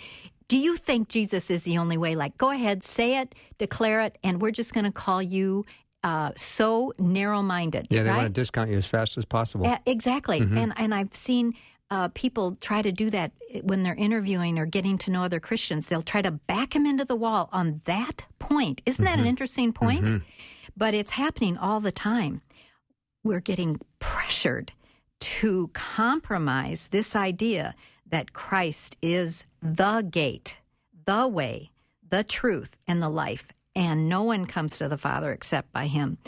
Do 0.49 0.59
you 0.59 0.77
think 0.77 1.09
Jesus 1.09 1.51
is 1.51 1.65
the 1.65 1.79
only 1.79 1.99
way? 1.99 2.15
Like, 2.15 2.39
go 2.39 2.51
ahead, 2.51 2.83
say 2.85 3.19
it, 3.19 3.35
declare 3.59 4.01
it, 4.03 4.19
and 4.23 4.41
we're 4.41 4.53
just 4.53 4.75
going 4.75 4.85
to 4.85 4.93
call 4.93 5.23
you 5.23 5.65
uh, 6.05 6.33
so 6.37 6.93
narrow 6.99 7.43
minded. 7.43 7.87
Yeah, 7.91 8.03
they 8.03 8.11
right? 8.11 8.17
want 8.17 8.35
to 8.35 8.41
discount 8.41 8.71
you 8.71 8.77
as 8.77 8.87
fast 8.87 9.19
as 9.19 9.25
possible. 9.25 9.67
Uh, 9.67 9.79
exactly. 9.87 10.39
And, 10.39 10.73
and 10.77 10.95
I've 10.95 11.15
seen 11.15 11.55
uh, 11.91 12.09
people 12.09 12.57
try 12.61 12.83
to 12.83 12.93
do 12.93 13.11
that 13.11 13.33
when 13.63 13.83
they're 13.83 13.95
interviewing 13.95 14.59
or 14.59 14.67
getting 14.67 14.99
to 14.99 15.11
know 15.11 15.23
other 15.25 15.41
Christians. 15.41 15.87
They'll 15.87 16.03
try 16.03 16.23
to 16.23 16.31
back 16.31 16.71
them 16.71 16.87
into 16.87 17.05
the 17.05 17.17
wall 17.17 17.49
on 17.53 17.81
that 17.85 18.27
point. 18.39 18.83
Isn't 18.87 19.05
that 19.05 19.19
an 19.19 19.27
interesting 19.27 19.73
point? 19.73 20.23
But 20.77 20.95
it's 20.95 21.13
happening 21.13 21.57
all 21.57 21.81
the 21.81 21.91
time. 21.93 22.43
We're 23.25 23.41
getting 23.41 23.81
pressured 23.99 24.73
to 25.21 25.69
compromise 25.73 26.89
this 26.89 27.17
idea 27.17 27.75
that 28.07 28.33
Christ 28.33 28.97
is 29.03 29.45
the 29.61 30.07
gate, 30.09 30.59
the 31.05 31.27
way, 31.27 31.71
the 32.09 32.23
truth, 32.23 32.77
and 32.87 33.03
the 33.03 33.09
life, 33.09 33.49
and 33.75 34.09
no 34.09 34.23
one 34.23 34.47
comes 34.47 34.79
to 34.79 34.89
the 34.89 34.97
Father 34.99 35.33
except 35.33 35.73
by 35.73 35.87
Him. 35.87 36.19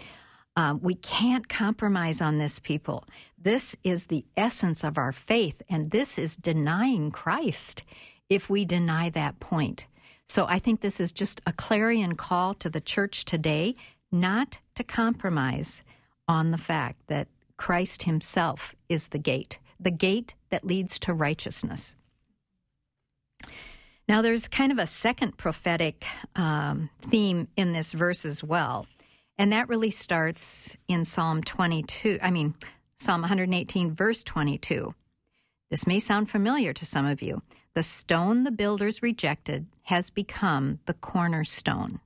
Um, 0.56 0.80
we 0.82 0.94
can't 0.94 1.48
compromise 1.48 2.20
on 2.20 2.38
this, 2.38 2.58
people. 2.58 3.04
This 3.38 3.76
is 3.82 4.06
the 4.06 4.24
essence 4.36 4.84
of 4.84 4.98
our 4.98 5.12
faith, 5.12 5.62
and 5.68 5.90
this 5.90 6.18
is 6.18 6.36
denying 6.36 7.10
Christ 7.10 7.84
if 8.28 8.50
we 8.50 8.64
deny 8.64 9.10
that 9.10 9.40
point. 9.40 9.86
So 10.28 10.46
I 10.48 10.58
think 10.58 10.80
this 10.80 11.00
is 11.00 11.12
just 11.12 11.40
a 11.46 11.52
clarion 11.52 12.14
call 12.14 12.54
to 12.54 12.70
the 12.70 12.80
church 12.80 13.24
today 13.24 13.74
not 14.12 14.58
to 14.74 14.84
compromise 14.84 15.82
on 16.28 16.50
the 16.50 16.58
fact 16.58 17.06
that 17.08 17.28
Christ 17.56 18.04
Himself 18.04 18.74
is 18.88 19.08
the 19.08 19.18
gate, 19.18 19.58
the 19.78 19.90
gate 19.90 20.34
that 20.50 20.64
leads 20.64 20.98
to 21.00 21.12
righteousness. 21.12 21.96
Now, 24.10 24.22
there's 24.22 24.48
kind 24.48 24.72
of 24.72 24.78
a 24.78 24.88
second 24.88 25.36
prophetic 25.36 26.04
um, 26.34 26.90
theme 27.00 27.46
in 27.56 27.72
this 27.72 27.92
verse 27.92 28.24
as 28.24 28.42
well. 28.42 28.84
And 29.38 29.52
that 29.52 29.68
really 29.68 29.92
starts 29.92 30.76
in 30.88 31.04
Psalm 31.04 31.44
22, 31.44 32.18
I 32.20 32.32
mean, 32.32 32.54
Psalm 32.98 33.20
118, 33.20 33.94
verse 33.94 34.24
22. 34.24 34.96
This 35.70 35.86
may 35.86 36.00
sound 36.00 36.28
familiar 36.28 36.72
to 36.72 36.84
some 36.84 37.06
of 37.06 37.22
you. 37.22 37.40
The 37.74 37.84
stone 37.84 38.42
the 38.42 38.50
builders 38.50 39.00
rejected 39.00 39.66
has 39.82 40.10
become 40.10 40.80
the 40.86 40.94
cornerstone. 40.94 42.00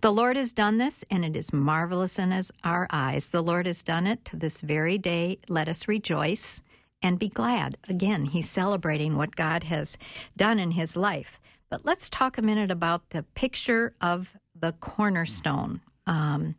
The 0.00 0.10
Lord 0.10 0.38
has 0.38 0.54
done 0.54 0.78
this, 0.78 1.04
and 1.10 1.22
it 1.22 1.36
is 1.36 1.52
marvelous 1.52 2.18
in 2.18 2.30
his, 2.30 2.50
our 2.64 2.86
eyes. 2.88 3.28
The 3.28 3.42
Lord 3.42 3.66
has 3.66 3.82
done 3.82 4.06
it 4.06 4.24
to 4.24 4.36
this 4.38 4.62
very 4.62 4.96
day. 4.96 5.38
Let 5.50 5.68
us 5.68 5.86
rejoice 5.86 6.61
and 7.02 7.18
be 7.18 7.28
glad. 7.28 7.76
Again, 7.88 8.26
he's 8.26 8.48
celebrating 8.48 9.16
what 9.16 9.36
God 9.36 9.64
has 9.64 9.98
done 10.36 10.58
in 10.58 10.72
his 10.72 10.96
life. 10.96 11.40
But 11.68 11.84
let's 11.84 12.08
talk 12.10 12.38
a 12.38 12.42
minute 12.42 12.70
about 12.70 13.10
the 13.10 13.22
picture 13.34 13.94
of 14.00 14.34
the 14.58 14.72
cornerstone. 14.72 15.80
Um, 16.06 16.54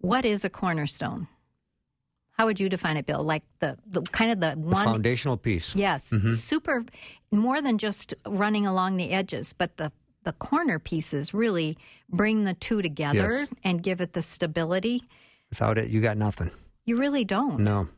what 0.00 0.24
is 0.24 0.44
a 0.44 0.50
cornerstone? 0.50 1.28
How 2.32 2.46
would 2.46 2.58
you 2.58 2.68
define 2.68 2.96
it, 2.96 3.06
Bill? 3.06 3.22
Like 3.22 3.44
the, 3.60 3.78
the 3.86 4.02
kind 4.02 4.32
of 4.32 4.40
the 4.40 4.52
one 4.58 4.84
Foundational 4.84 5.36
piece. 5.36 5.76
Yes, 5.76 6.12
super. 6.32 6.84
More 7.30 7.62
than 7.62 7.78
just 7.78 8.12
running 8.26 8.66
along 8.66 8.96
the 8.96 9.10
edges, 9.10 9.52
but 9.52 9.76
the 9.76 9.92
the 10.24 10.32
corner 10.32 10.78
pieces 10.78 11.34
really 11.34 11.76
bring 12.08 12.44
the 12.44 12.54
two 12.54 12.80
together 12.80 13.28
Yes. 13.30 13.50
and 13.62 13.82
give 13.82 14.00
it 14.00 14.14
the 14.14 14.22
stability. 14.22 15.04
Without 15.50 15.76
it, 15.76 15.90
you 15.90 16.00
got 16.00 16.16
nothing. 16.16 16.50
You 16.86 16.96
really 16.96 17.26
don't. 17.26 17.60
No. 17.60 17.88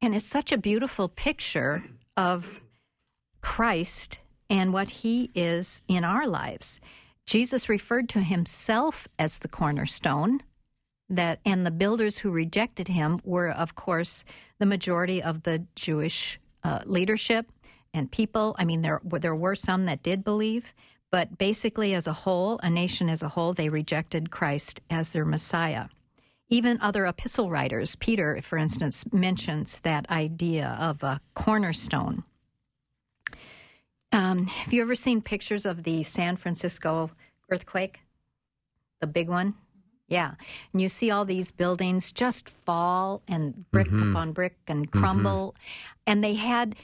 And 0.00 0.14
it's 0.14 0.24
such 0.24 0.52
a 0.52 0.58
beautiful 0.58 1.08
picture 1.08 1.84
of 2.16 2.60
Christ 3.40 4.20
and 4.48 4.72
what 4.72 4.88
he 4.88 5.30
is 5.34 5.82
in 5.88 6.04
our 6.04 6.26
lives. 6.26 6.80
Jesus 7.26 7.68
referred 7.68 8.08
to 8.10 8.20
himself 8.20 9.08
as 9.18 9.38
the 9.38 9.48
cornerstone 9.48 10.42
that 11.08 11.40
and 11.44 11.64
the 11.64 11.70
builders 11.70 12.18
who 12.18 12.30
rejected 12.30 12.88
him 12.88 13.20
were 13.24 13.48
of 13.48 13.74
course 13.74 14.24
the 14.58 14.66
majority 14.66 15.22
of 15.22 15.44
the 15.44 15.64
Jewish 15.76 16.38
uh, 16.64 16.80
leadership 16.86 17.50
and 17.94 18.10
people. 18.10 18.54
I 18.58 18.64
mean 18.64 18.82
there 18.82 19.00
there 19.04 19.34
were 19.34 19.54
some 19.54 19.86
that 19.86 20.02
did 20.02 20.24
believe, 20.24 20.74
but 21.10 21.38
basically 21.38 21.94
as 21.94 22.06
a 22.06 22.12
whole, 22.12 22.58
a 22.62 22.70
nation 22.70 23.08
as 23.08 23.22
a 23.22 23.28
whole, 23.28 23.54
they 23.54 23.68
rejected 23.68 24.30
Christ 24.30 24.80
as 24.90 25.12
their 25.12 25.24
Messiah. 25.24 25.86
Even 26.48 26.80
other 26.80 27.06
epistle 27.06 27.50
writers, 27.50 27.96
Peter, 27.96 28.40
for 28.40 28.56
instance, 28.56 29.04
mentions 29.12 29.80
that 29.80 30.08
idea 30.08 30.76
of 30.80 31.02
a 31.02 31.20
cornerstone. 31.34 32.22
Um, 34.12 34.46
have 34.46 34.72
you 34.72 34.80
ever 34.82 34.94
seen 34.94 35.20
pictures 35.20 35.66
of 35.66 35.82
the 35.82 36.02
San 36.04 36.36
Francisco 36.36 37.10
earthquake? 37.50 38.00
The 39.00 39.06
big 39.06 39.28
one? 39.28 39.52
Mm-hmm. 39.52 39.60
Yeah. 40.08 40.34
And 40.72 40.80
you 40.80 40.88
see 40.88 41.10
all 41.10 41.24
these 41.24 41.50
buildings 41.50 42.12
just 42.12 42.48
fall 42.48 43.22
and 43.26 43.68
brick 43.72 43.88
mm-hmm. 43.88 44.12
upon 44.12 44.32
brick 44.32 44.56
and 44.68 44.90
crumble. 44.90 45.54
Mm-hmm. 45.56 46.02
And 46.06 46.24
they 46.24 46.34
had 46.34 46.76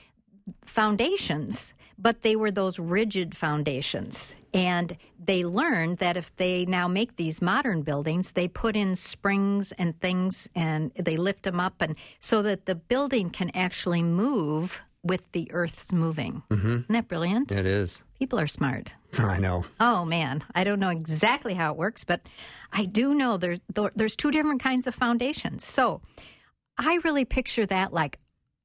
foundations, 0.64 1.74
but 2.02 2.22
they 2.22 2.34
were 2.34 2.50
those 2.50 2.78
rigid 2.80 3.36
foundations. 3.36 4.34
And 4.52 4.96
they 5.24 5.44
learned 5.44 5.98
that 5.98 6.16
if 6.16 6.34
they 6.36 6.66
now 6.66 6.88
make 6.88 7.16
these 7.16 7.40
modern 7.40 7.82
buildings, 7.82 8.32
they 8.32 8.48
put 8.48 8.74
in 8.76 8.96
springs 8.96 9.70
and 9.72 9.98
things 10.00 10.48
and 10.54 10.90
they 10.96 11.16
lift 11.16 11.44
them 11.44 11.60
up 11.60 11.80
and 11.80 11.94
so 12.18 12.42
that 12.42 12.66
the 12.66 12.74
building 12.74 13.30
can 13.30 13.50
actually 13.54 14.02
move 14.02 14.82
with 15.04 15.30
the 15.32 15.50
earth's 15.52 15.92
moving. 15.92 16.42
Mm-hmm. 16.50 16.72
Isn't 16.72 16.92
that 16.92 17.08
brilliant? 17.08 17.52
It 17.52 17.66
is. 17.66 18.02
People 18.18 18.38
are 18.38 18.46
smart. 18.46 18.94
I 19.18 19.38
know. 19.38 19.64
Oh 19.80 20.04
man, 20.04 20.42
I 20.54 20.64
don't 20.64 20.80
know 20.80 20.90
exactly 20.90 21.54
how 21.54 21.72
it 21.72 21.78
works, 21.78 22.04
but 22.04 22.20
I 22.72 22.84
do 22.84 23.14
know 23.14 23.36
there's 23.36 23.60
there's 23.94 24.16
two 24.16 24.30
different 24.30 24.62
kinds 24.62 24.86
of 24.86 24.94
foundations. 24.94 25.64
So, 25.64 26.00
I 26.78 27.00
really 27.04 27.24
picture 27.24 27.66
that 27.66 27.92
like 27.92 28.18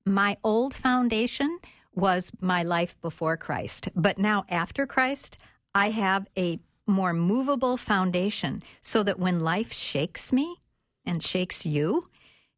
my 0.06 0.38
old 0.44 0.74
foundation 0.74 1.60
was 1.98 2.32
my 2.39 2.64
life 2.64 2.95
before 3.02 3.36
Christ, 3.36 3.89
but 3.95 4.18
now 4.18 4.45
after 4.50 4.86
Christ, 4.86 5.38
I 5.74 5.89
have 5.89 6.28
a 6.38 6.60
more 6.86 7.14
movable 7.14 7.76
foundation 7.76 8.64
so 8.82 9.04
that 9.04 9.20
when 9.20 9.41
life 9.41 9.74
shakes 9.74 10.32
me 10.32 10.58
and 11.06 11.22
shakes 11.22 11.66
you, 11.66 12.08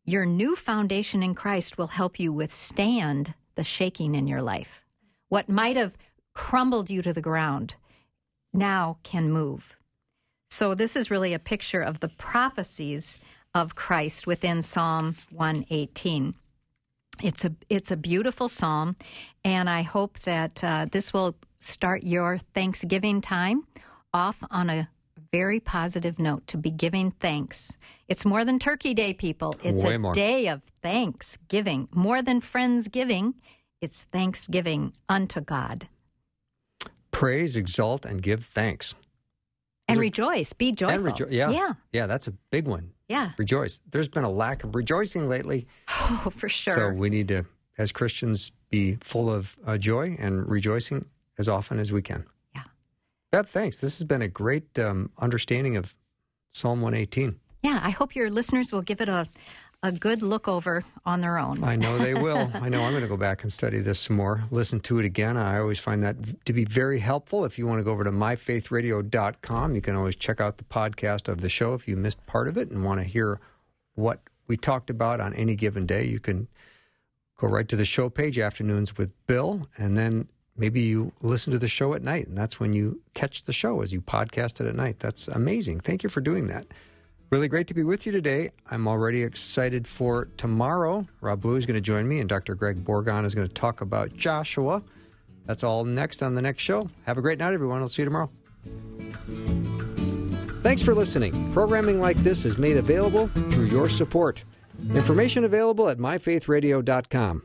your 0.06 0.26
new 0.26 0.56
foundation 0.56 1.24
in 1.24 1.34
Christ 1.34 1.78
will 1.78 1.88
help 1.88 2.20
you 2.20 2.34
withstand 2.34 3.34
the 3.56 3.64
shaking 3.64 4.14
in 4.14 4.28
your 4.28 4.42
life. 4.42 4.84
What 5.30 5.50
might 5.50 5.78
have 5.78 5.98
crumbled 6.34 6.90
you 6.90 7.02
to 7.02 7.14
the 7.14 7.22
ground 7.22 7.76
now 8.54 8.98
can 9.04 9.32
move. 9.32 9.76
So, 10.50 10.74
this 10.74 10.96
is 10.96 11.12
really 11.12 11.34
a 11.34 11.40
picture 11.40 11.82
of 11.82 12.00
the 12.00 12.08
prophecies 12.08 13.20
of 13.54 13.76
Christ 13.76 14.26
within 14.26 14.64
Psalm 14.64 15.16
118. 15.32 16.34
It's 17.22 17.46
a 17.46 17.54
it's 17.70 17.92
a 17.92 17.98
beautiful 17.98 18.48
psalm, 18.48 18.96
and 19.44 19.70
I 19.70 19.82
hope 19.82 20.20
that 20.20 20.64
uh, 20.64 20.88
this 20.92 21.14
will 21.14 21.36
start 21.60 22.04
your 22.04 22.38
Thanksgiving 22.54 23.22
time 23.22 23.66
off 24.14 24.42
on 24.50 24.70
a 24.70 24.90
very 25.32 25.60
positive 25.60 26.18
note 26.18 26.48
to 26.48 26.58
be 26.58 26.72
giving 26.72 27.12
thanks. 27.12 27.78
It's 28.08 28.26
more 28.26 28.44
than 28.46 28.58
Turkey 28.58 28.94
Day, 28.94 29.14
people. 29.14 29.56
It's 29.64 29.84
Way 29.84 29.96
a 29.96 30.00
more. 30.00 30.14
day 30.14 30.48
of 30.48 30.62
thanksgiving, 30.82 31.88
more 31.94 32.22
than 32.22 32.42
Friendsgiving. 32.42 33.36
It's 33.82 34.04
Thanksgiving 34.12 34.94
unto 35.08 35.42
God. 35.42 35.88
Praise, 37.12 37.56
exalt, 37.56 38.06
and 38.06 38.22
give 38.22 38.46
thanks. 38.46 38.96
And 39.92 40.00
rejoice, 40.00 40.54
be 40.54 40.72
joyful. 40.72 41.06
And 41.08 41.16
rejo- 41.16 41.28
yeah. 41.32 41.50
yeah, 41.50 41.74
Yeah, 41.94 42.06
that's 42.08 42.28
a 42.28 42.32
big 42.52 42.68
one. 42.68 42.92
yeah. 43.08 43.32
Rejoice. 43.38 43.82
There's 43.92 44.08
been 44.10 44.24
a 44.24 44.30
lack 44.30 44.64
of 44.64 44.76
rejoicing 44.76 45.28
lately. 45.28 45.66
Oh, 45.90 46.32
for 46.36 46.48
sure. 46.50 46.74
So 46.76 46.90
we 46.92 47.10
need 47.10 47.28
to, 47.30 47.44
as 47.78 47.92
Christians, 47.92 48.52
be 48.70 48.98
full 49.02 49.30
of 49.32 49.58
uh, 49.66 49.78
joy 49.78 50.16
and 50.20 50.48
rejoicing 50.48 51.06
as 51.38 51.48
often 51.50 51.80
as 51.80 51.92
we 51.92 52.02
can. 52.02 52.26
Yeah. 52.56 52.64
Beth, 53.32 53.50
thanks. 53.50 53.78
This 53.78 53.98
has 54.00 54.06
been 54.06 54.22
a 54.22 54.28
great 54.28 54.78
um, 54.80 55.12
understanding 55.18 55.76
of 55.78 55.98
Psalm 56.54 56.82
118. 56.82 57.40
yeah, 57.64 57.80
I 57.82 57.90
hope 57.92 58.16
your 58.16 58.30
listeners 58.30 58.72
will 58.72 58.82
give 58.82 59.02
it 59.02 59.10
a 59.10 59.28
a 59.82 59.92
good 59.92 60.22
look 60.22 60.48
over 60.48 60.84
on 61.06 61.22
their 61.22 61.38
own. 61.38 61.64
I 61.64 61.76
know 61.76 61.98
they 61.98 62.14
will. 62.14 62.52
I 62.54 62.70
know 62.70 62.84
I'm 62.84 62.92
going 62.92 63.04
to 63.04 63.08
go 63.08 63.18
back 63.18 63.44
and 63.44 63.52
study 63.52 63.80
this 63.80 64.00
some 64.00 64.18
more, 64.18 64.44
listen 64.52 64.80
to 64.82 65.00
it 65.00 65.06
again. 65.06 65.38
I 65.38 65.60
always 65.60 65.80
find 65.80 66.04
that 66.04 66.46
to 66.46 66.54
be 66.54 66.66
very 66.66 67.00
helpful. 67.00 67.46
If 67.46 67.58
you 67.58 67.66
want 67.66 67.80
to 67.80 67.84
go 67.84 67.92
over 67.92 68.04
to 68.04 68.12
myfaithradio.com, 68.12 69.76
you 69.76 69.82
can 69.82 69.96
always 69.96 70.16
check 70.16 70.42
out 70.42 70.58
the 70.58 70.66
podcast 70.66 71.28
of 71.28 71.42
the 71.42 71.50
show 71.50 71.74
if 71.74 71.88
you 71.88 71.96
missed 71.96 72.26
part 72.26 72.48
of 72.48 72.58
it 72.58 72.70
and 72.70 72.84
want 72.84 73.00
to 73.00 73.06
hear 73.06 73.40
what 73.96 74.22
we 74.48 74.58
talked 74.58 74.90
about 74.90 75.22
on 75.22 75.34
any 75.34 75.56
given 75.56 75.86
day. 75.86 76.06
You 76.06 76.20
can 76.20 76.48
go 77.38 77.48
right 77.48 77.68
to 77.70 77.76
the 77.76 77.86
show 77.86 78.10
page, 78.10 78.38
Afternoons 78.38 78.98
with 78.98 79.12
Bill, 79.28 79.68
and 79.78 79.96
then 79.96 80.28
maybe 80.58 80.82
you 80.82 81.14
listen 81.22 81.52
to 81.54 81.60
the 81.60 81.70
show 81.70 81.94
at 81.94 82.04
night, 82.04 82.28
and 82.28 82.38
that's 82.38 82.60
when 82.60 82.74
you 82.74 83.02
catch 83.14 83.46
the 83.46 83.54
show 83.54 83.82
as 83.82 83.94
you 83.94 84.02
podcast 84.02 84.60
it 84.60 84.68
at 84.68 84.76
night. 84.76 85.00
That's 85.00 85.30
amazing. 85.30 85.80
Thank 85.80 86.04
you 86.04 86.10
for 86.10 86.20
doing 86.20 86.48
that. 86.48 86.68
Really 87.30 87.48
great 87.48 87.68
to 87.68 87.76
be 87.76 87.84
with 87.84 88.08
you 88.08 88.12
today. 88.12 88.50
I'm 88.72 88.88
already 88.88 89.22
excited 89.22 89.88
for 89.88 90.30
tomorrow. 90.38 91.06
Rob 91.22 91.42
Blue 91.42 91.58
is 91.58 91.68
going 91.68 91.76
to 91.76 91.82
join 91.82 92.08
me, 92.08 92.20
and 92.20 92.28
Dr. 92.28 92.56
Greg 92.56 92.84
Borgon 92.84 93.24
is 93.24 93.36
going 93.36 93.48
to 93.48 93.54
talk 93.54 93.82
about 93.82 94.16
Joshua. 94.18 94.82
That's 95.46 95.64
all 95.64 95.86
next 95.86 96.24
on 96.24 96.34
the 96.34 96.42
next 96.42 96.64
show. 96.64 96.90
Have 97.06 97.20
a 97.20 97.22
great 97.22 97.38
night, 97.38 97.54
everyone. 97.54 97.82
I'll 97.82 97.88
see 97.88 98.02
you 98.02 98.06
tomorrow. 98.06 98.32
Thanks 100.62 100.82
for 100.82 100.96
listening. 100.96 101.52
Programming 101.54 102.02
like 102.02 102.18
this 102.18 102.46
is 102.46 102.58
made 102.58 102.78
available 102.78 103.28
through 103.28 103.66
your 103.66 103.90
support. 103.90 104.44
Information 104.96 105.44
available 105.44 105.88
at 105.88 106.00
myfaithradio.com. 106.00 107.44